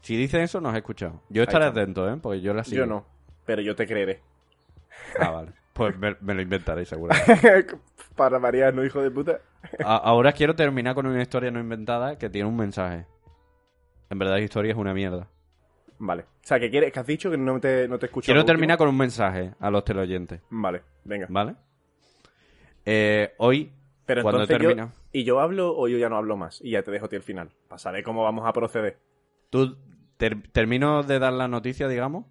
Si 0.00 0.16
dice 0.16 0.42
eso, 0.42 0.60
no 0.60 0.70
has 0.70 0.76
escuchado. 0.76 1.20
Yo 1.28 1.42
estaré 1.42 1.66
atento, 1.66 2.08
¿eh? 2.12 2.16
Porque 2.20 2.40
yo 2.40 2.54
la 2.54 2.64
sigo. 2.64 2.78
yo 2.80 2.86
no. 2.86 3.04
Pero 3.44 3.62
yo 3.62 3.76
te 3.76 3.86
creeré. 3.86 4.20
Ah, 5.20 5.30
vale. 5.30 5.52
Pues 5.72 5.96
me, 5.98 6.16
me 6.20 6.34
lo 6.34 6.42
inventaré, 6.42 6.84
seguro. 6.84 7.14
Para 8.16 8.38
variar, 8.38 8.74
¿no, 8.74 8.84
hijo 8.84 9.00
de 9.00 9.10
puta? 9.10 9.40
A- 9.84 9.96
ahora 9.96 10.32
quiero 10.32 10.54
terminar 10.54 10.94
con 10.94 11.06
una 11.06 11.22
historia 11.22 11.50
no 11.50 11.60
inventada 11.60 12.18
que 12.18 12.28
tiene 12.28 12.48
un 12.48 12.56
mensaje. 12.56 13.06
En 14.12 14.18
verdad, 14.18 14.34
la 14.34 14.40
historia 14.40 14.72
es 14.72 14.76
una 14.76 14.92
mierda. 14.92 15.26
Vale. 15.98 16.24
O 16.24 16.26
sea, 16.42 16.60
¿qué 16.60 16.68
quieres? 16.70 16.92
¿Qué 16.92 17.00
has 17.00 17.06
dicho? 17.06 17.30
Que 17.30 17.38
no 17.38 17.58
te, 17.58 17.88
no 17.88 17.98
te 17.98 18.06
escucho. 18.06 18.26
Quiero 18.26 18.44
terminar 18.44 18.74
último. 18.74 18.86
con 18.86 18.88
un 18.90 18.98
mensaje 18.98 19.54
a 19.58 19.70
los 19.70 19.84
teleoyentes, 19.84 20.42
Vale, 20.50 20.82
venga. 21.04 21.26
¿vale? 21.30 21.54
Eh, 22.84 23.32
hoy, 23.38 23.72
Pero 24.04 24.22
cuando 24.22 24.42
entonces 24.42 24.62
yo- 24.62 24.68
termina... 24.68 24.92
¿Y 25.12 25.24
yo 25.24 25.40
hablo 25.40 25.74
o 25.74 25.88
yo 25.88 25.96
ya 25.96 26.10
no 26.10 26.16
hablo 26.18 26.36
más? 26.36 26.60
Y 26.60 26.72
ya 26.72 26.82
te 26.82 26.90
dejo 26.90 27.06
a 27.06 27.08
ti 27.08 27.16
el 27.16 27.22
final. 27.22 27.50
Saber 27.76 28.02
cómo 28.04 28.22
vamos 28.22 28.46
a 28.46 28.52
proceder. 28.52 28.98
Tú 29.48 29.78
ter- 30.18 30.42
termino 30.52 31.02
de 31.02 31.18
dar 31.18 31.32
la 31.32 31.48
noticia, 31.48 31.88
digamos. 31.88 32.26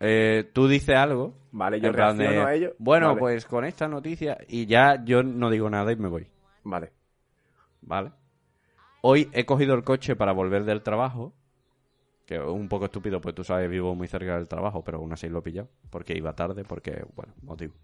Eh, 0.00 0.50
tú 0.52 0.66
dices 0.66 0.96
algo. 0.96 1.34
Vale, 1.52 1.78
yo 1.80 1.92
de, 1.92 1.92
reacciono 1.92 2.44
a 2.46 2.54
ello. 2.54 2.74
Bueno, 2.78 3.08
Vale. 3.08 3.20
pues 3.20 3.46
con 3.46 3.64
esta 3.64 3.86
noticia. 3.86 4.36
Y 4.48 4.66
ya 4.66 5.04
yo 5.04 5.22
no 5.22 5.48
digo 5.50 5.70
nada 5.70 5.92
y 5.92 5.96
me 5.96 6.08
voy. 6.08 6.26
Vale. 6.64 6.90
¿Vale? 7.82 8.10
Hoy 9.02 9.28
he 9.32 9.44
cogido 9.46 9.74
el 9.74 9.84
coche 9.84 10.16
para 10.16 10.32
volver 10.32 10.64
del 10.64 10.82
trabajo. 10.82 11.32
Que 12.26 12.36
es 12.36 12.42
un 12.42 12.68
poco 12.68 12.84
estúpido, 12.84 13.20
pues 13.20 13.34
tú 13.34 13.42
sabes, 13.42 13.68
vivo 13.68 13.94
muy 13.94 14.06
cerca 14.06 14.36
del 14.36 14.46
trabajo, 14.46 14.84
pero 14.84 14.98
aún 14.98 15.12
así 15.12 15.28
lo 15.28 15.40
he 15.40 15.42
pillado. 15.42 15.68
Porque 15.90 16.16
iba 16.16 16.34
tarde, 16.34 16.64
porque, 16.64 17.04
bueno, 17.16 17.32
motivo. 17.42 17.74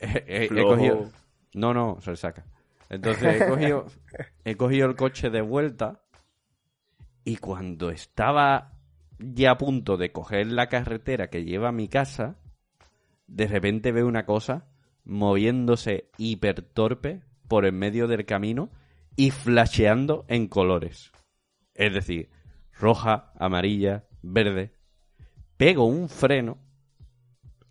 He, 0.00 0.06
he- 0.26 0.44
he 0.44 0.48
Flojo. 0.48 0.74
cogido. 0.74 1.10
No, 1.54 1.72
no, 1.72 2.00
se 2.00 2.10
le 2.10 2.16
saca. 2.16 2.44
Entonces 2.90 3.40
he 3.42 3.46
cogido, 3.48 3.86
he 4.44 4.56
cogido 4.56 4.86
el 4.88 4.96
coche 4.96 5.30
de 5.30 5.40
vuelta. 5.42 6.00
Y 7.24 7.36
cuando 7.36 7.90
estaba 7.90 8.72
ya 9.18 9.52
a 9.52 9.58
punto 9.58 9.96
de 9.96 10.12
coger 10.12 10.48
la 10.48 10.68
carretera 10.68 11.28
que 11.30 11.44
lleva 11.44 11.68
a 11.68 11.72
mi 11.72 11.88
casa, 11.88 12.36
de 13.26 13.46
repente 13.46 13.90
veo 13.92 14.06
una 14.06 14.26
cosa 14.26 14.66
moviéndose 15.04 16.10
hiper 16.18 16.62
torpe 16.62 17.22
por 17.48 17.64
en 17.64 17.78
medio 17.78 18.06
del 18.08 18.26
camino 18.26 18.70
y 19.16 19.30
flasheando 19.30 20.24
en 20.28 20.46
colores. 20.46 21.10
Es 21.74 21.92
decir, 21.92 22.30
roja, 22.78 23.32
amarilla, 23.38 24.04
verde. 24.22 24.72
Pego 25.56 25.86
un 25.86 26.08
freno, 26.08 26.58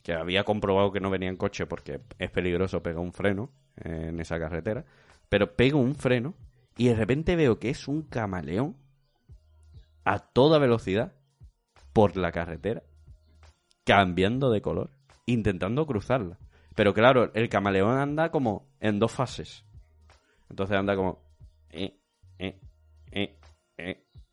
que 0.01 0.13
había 0.13 0.43
comprobado 0.43 0.91
que 0.91 0.99
no 0.99 1.09
venía 1.09 1.29
en 1.29 1.37
coche 1.37 1.65
porque 1.65 2.01
es 2.19 2.31
peligroso 2.31 2.83
pegar 2.83 2.99
un 2.99 3.13
freno 3.13 3.51
en 3.77 4.19
esa 4.19 4.39
carretera, 4.39 4.85
pero 5.29 5.55
pego 5.55 5.79
un 5.79 5.95
freno 5.95 6.35
y 6.77 6.87
de 6.87 6.95
repente 6.95 7.35
veo 7.35 7.59
que 7.59 7.69
es 7.69 7.87
un 7.87 8.03
camaleón 8.03 8.75
a 10.03 10.19
toda 10.19 10.59
velocidad 10.59 11.13
por 11.93 12.17
la 12.17 12.31
carretera, 12.31 12.83
cambiando 13.83 14.51
de 14.51 14.61
color, 14.61 14.91
intentando 15.25 15.87
cruzarla. 15.87 16.37
Pero 16.75 16.93
claro, 16.93 17.31
el 17.33 17.49
camaleón 17.49 17.97
anda 17.97 18.29
como 18.29 18.67
en 18.79 18.99
dos 18.99 19.11
fases. 19.11 19.65
Entonces 20.49 20.77
anda 20.77 20.95
como... 20.95 21.24
eh, 21.75 21.99
eh, 22.39 22.59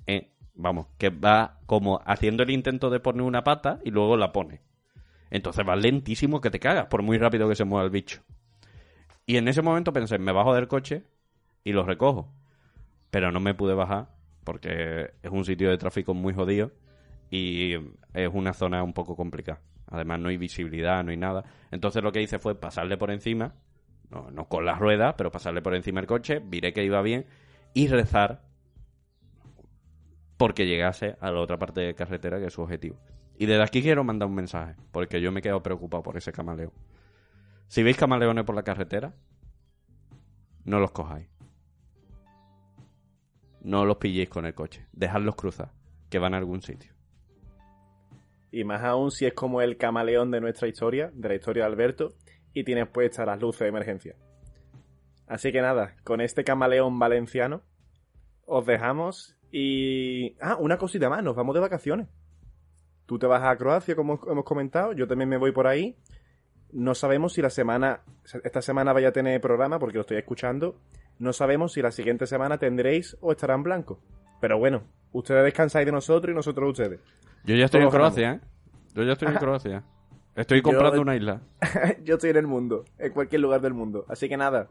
eh. 0.06 0.32
Vamos, 0.54 0.86
que 0.98 1.10
va 1.10 1.60
como 1.66 2.00
haciendo 2.04 2.42
el 2.42 2.50
intento 2.50 2.90
de 2.90 3.00
poner 3.00 3.22
una 3.22 3.42
pata 3.42 3.80
y 3.84 3.90
luego 3.90 4.16
la 4.16 4.32
pone. 4.32 4.60
Entonces 5.30 5.66
va 5.66 5.76
lentísimo 5.76 6.40
que 6.40 6.50
te 6.50 6.60
cagas, 6.60 6.86
por 6.86 7.02
muy 7.02 7.16
rápido 7.16 7.48
que 7.48 7.56
se 7.56 7.64
mueva 7.64 7.84
el 7.84 7.90
bicho. 7.90 8.22
Y 9.24 9.36
en 9.38 9.48
ese 9.48 9.62
momento 9.62 9.92
pensé, 9.92 10.18
me 10.18 10.32
bajo 10.32 10.54
del 10.54 10.68
coche 10.68 11.04
y 11.64 11.72
lo 11.72 11.84
recojo. 11.84 12.32
Pero 13.10 13.32
no 13.32 13.40
me 13.40 13.54
pude 13.54 13.74
bajar 13.74 14.08
porque 14.44 15.12
es 15.22 15.30
un 15.30 15.44
sitio 15.44 15.70
de 15.70 15.78
tráfico 15.78 16.14
muy 16.14 16.34
jodido 16.34 16.72
y 17.30 17.74
es 18.12 18.30
una 18.32 18.52
zona 18.52 18.82
un 18.82 18.92
poco 18.92 19.16
complicada. 19.16 19.60
Además 19.86 20.20
no 20.20 20.28
hay 20.28 20.36
visibilidad, 20.36 21.02
no 21.04 21.10
hay 21.10 21.16
nada. 21.16 21.44
Entonces 21.70 22.02
lo 22.02 22.12
que 22.12 22.22
hice 22.22 22.38
fue 22.38 22.54
pasarle 22.54 22.96
por 22.96 23.10
encima, 23.10 23.54
no, 24.12 24.30
no 24.30 24.48
con 24.48 24.64
las 24.64 24.78
ruedas, 24.78 25.14
pero 25.16 25.32
pasarle 25.32 25.62
por 25.62 25.74
encima 25.74 26.00
el 26.00 26.06
coche, 26.06 26.40
viré 26.44 26.72
que 26.72 26.84
iba 26.84 27.00
bien 27.02 27.26
y 27.74 27.88
rezar 27.88 28.42
porque 30.36 30.66
llegase 30.66 31.16
a 31.20 31.30
la 31.30 31.40
otra 31.40 31.58
parte 31.58 31.80
de 31.80 31.94
carretera 31.94 32.38
que 32.38 32.46
es 32.46 32.52
su 32.52 32.62
objetivo. 32.62 32.98
Y 33.38 33.46
desde 33.46 33.62
aquí 33.62 33.82
quiero 33.82 34.04
mandar 34.04 34.28
un 34.28 34.34
mensaje, 34.34 34.76
porque 34.90 35.20
yo 35.20 35.32
me 35.32 35.40
he 35.40 35.42
quedado 35.42 35.62
preocupado 35.62 36.02
por 36.02 36.16
ese 36.16 36.32
camaleón. 36.32 36.72
Si 37.68 37.82
veis 37.82 37.96
camaleones 37.96 38.44
por 38.44 38.54
la 38.54 38.62
carretera, 38.62 39.14
no 40.64 40.78
los 40.78 40.92
cojáis. 40.92 41.28
No 43.62 43.84
los 43.84 43.96
pilléis 43.96 44.28
con 44.28 44.44
el 44.44 44.54
coche. 44.54 44.86
Dejadlos 44.92 45.36
cruzar, 45.36 45.72
que 46.10 46.18
van 46.18 46.34
a 46.34 46.38
algún 46.38 46.60
sitio. 46.60 46.92
Y 48.50 48.64
más 48.64 48.82
aún 48.82 49.10
si 49.10 49.24
es 49.24 49.32
como 49.32 49.62
el 49.62 49.78
camaleón 49.78 50.30
de 50.30 50.40
nuestra 50.40 50.68
historia, 50.68 51.10
de 51.14 51.28
la 51.28 51.34
historia 51.36 51.64
de 51.64 51.70
Alberto, 51.70 52.14
y 52.54 52.64
tienes 52.64 52.88
puestas 52.88 53.26
las 53.26 53.40
luces 53.40 53.60
de 53.60 53.68
emergencia. 53.68 54.16
Así 55.26 55.52
que 55.52 55.62
nada, 55.62 55.96
con 56.04 56.20
este 56.20 56.44
camaleón 56.44 56.98
valenciano, 56.98 57.62
os 58.44 58.66
dejamos 58.66 59.36
y... 59.50 60.36
Ah, 60.40 60.56
una 60.58 60.76
cosita 60.76 61.08
más, 61.08 61.22
nos 61.22 61.34
vamos 61.36 61.54
de 61.54 61.60
vacaciones. 61.60 62.08
Tú 63.06 63.18
te 63.18 63.26
vas 63.26 63.42
a 63.42 63.56
Croacia, 63.56 63.96
como 63.96 64.20
hemos 64.26 64.44
comentado, 64.44 64.92
yo 64.92 65.06
también 65.06 65.28
me 65.28 65.36
voy 65.36 65.52
por 65.52 65.66
ahí. 65.66 65.96
No 66.72 66.94
sabemos 66.94 67.34
si 67.34 67.42
la 67.42 67.50
semana, 67.50 68.00
esta 68.44 68.62
semana 68.62 68.92
vaya 68.92 69.08
a 69.08 69.12
tener 69.12 69.40
programa, 69.40 69.78
porque 69.78 69.96
lo 69.96 70.02
estoy 70.02 70.16
escuchando. 70.16 70.80
No 71.18 71.32
sabemos 71.32 71.72
si 71.72 71.82
la 71.82 71.90
siguiente 71.90 72.26
semana 72.26 72.58
tendréis 72.58 73.16
o 73.20 73.32
estará 73.32 73.54
en 73.54 73.62
blanco. 73.62 74.00
Pero 74.40 74.58
bueno, 74.58 74.82
ustedes 75.12 75.44
descansáis 75.44 75.86
de 75.86 75.92
nosotros 75.92 76.32
y 76.32 76.34
nosotros 76.34 76.66
de 76.66 76.70
ustedes. 76.70 77.00
Yo 77.44 77.54
ya 77.54 77.66
estoy 77.66 77.82
en 77.82 77.90
Croacia, 77.90 78.32
¿eh? 78.32 78.40
Yo 78.94 79.02
ya 79.02 79.12
estoy 79.12 79.28
en 79.28 79.34
Croacia. 79.34 79.84
Estoy 80.34 80.62
comprando 80.62 80.96
Yo- 80.96 81.02
una 81.02 81.16
isla. 81.16 81.40
Yo 82.04 82.14
estoy 82.14 82.30
en 82.30 82.36
el 82.36 82.46
mundo, 82.46 82.84
en 82.98 83.12
cualquier 83.12 83.40
lugar 83.42 83.60
del 83.60 83.74
mundo. 83.74 84.04
Así 84.08 84.28
que 84.28 84.36
nada, 84.36 84.68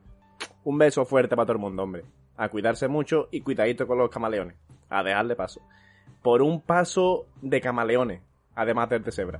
un 0.64 0.78
beso 0.78 1.06
fuerte 1.06 1.36
para 1.36 1.46
todo 1.46 1.54
el 1.54 1.60
mundo, 1.60 1.84
hombre. 1.84 2.04
A 2.38 2.50
cuidarse 2.50 2.88
mucho 2.88 3.28
y 3.32 3.42
cuidadito 3.42 3.86
con 3.88 3.98
los 3.98 4.10
camaleones. 4.10 4.56
a 4.90 5.04
dejarle 5.04 5.36
paso. 5.36 5.62
Por 6.22 6.42
un 6.42 6.62
paso 6.62 7.28
de 7.42 7.62
camaleones, 7.62 8.22
además 8.56 8.90
del 8.90 9.04
de 9.04 9.12
cebra. 9.12 9.40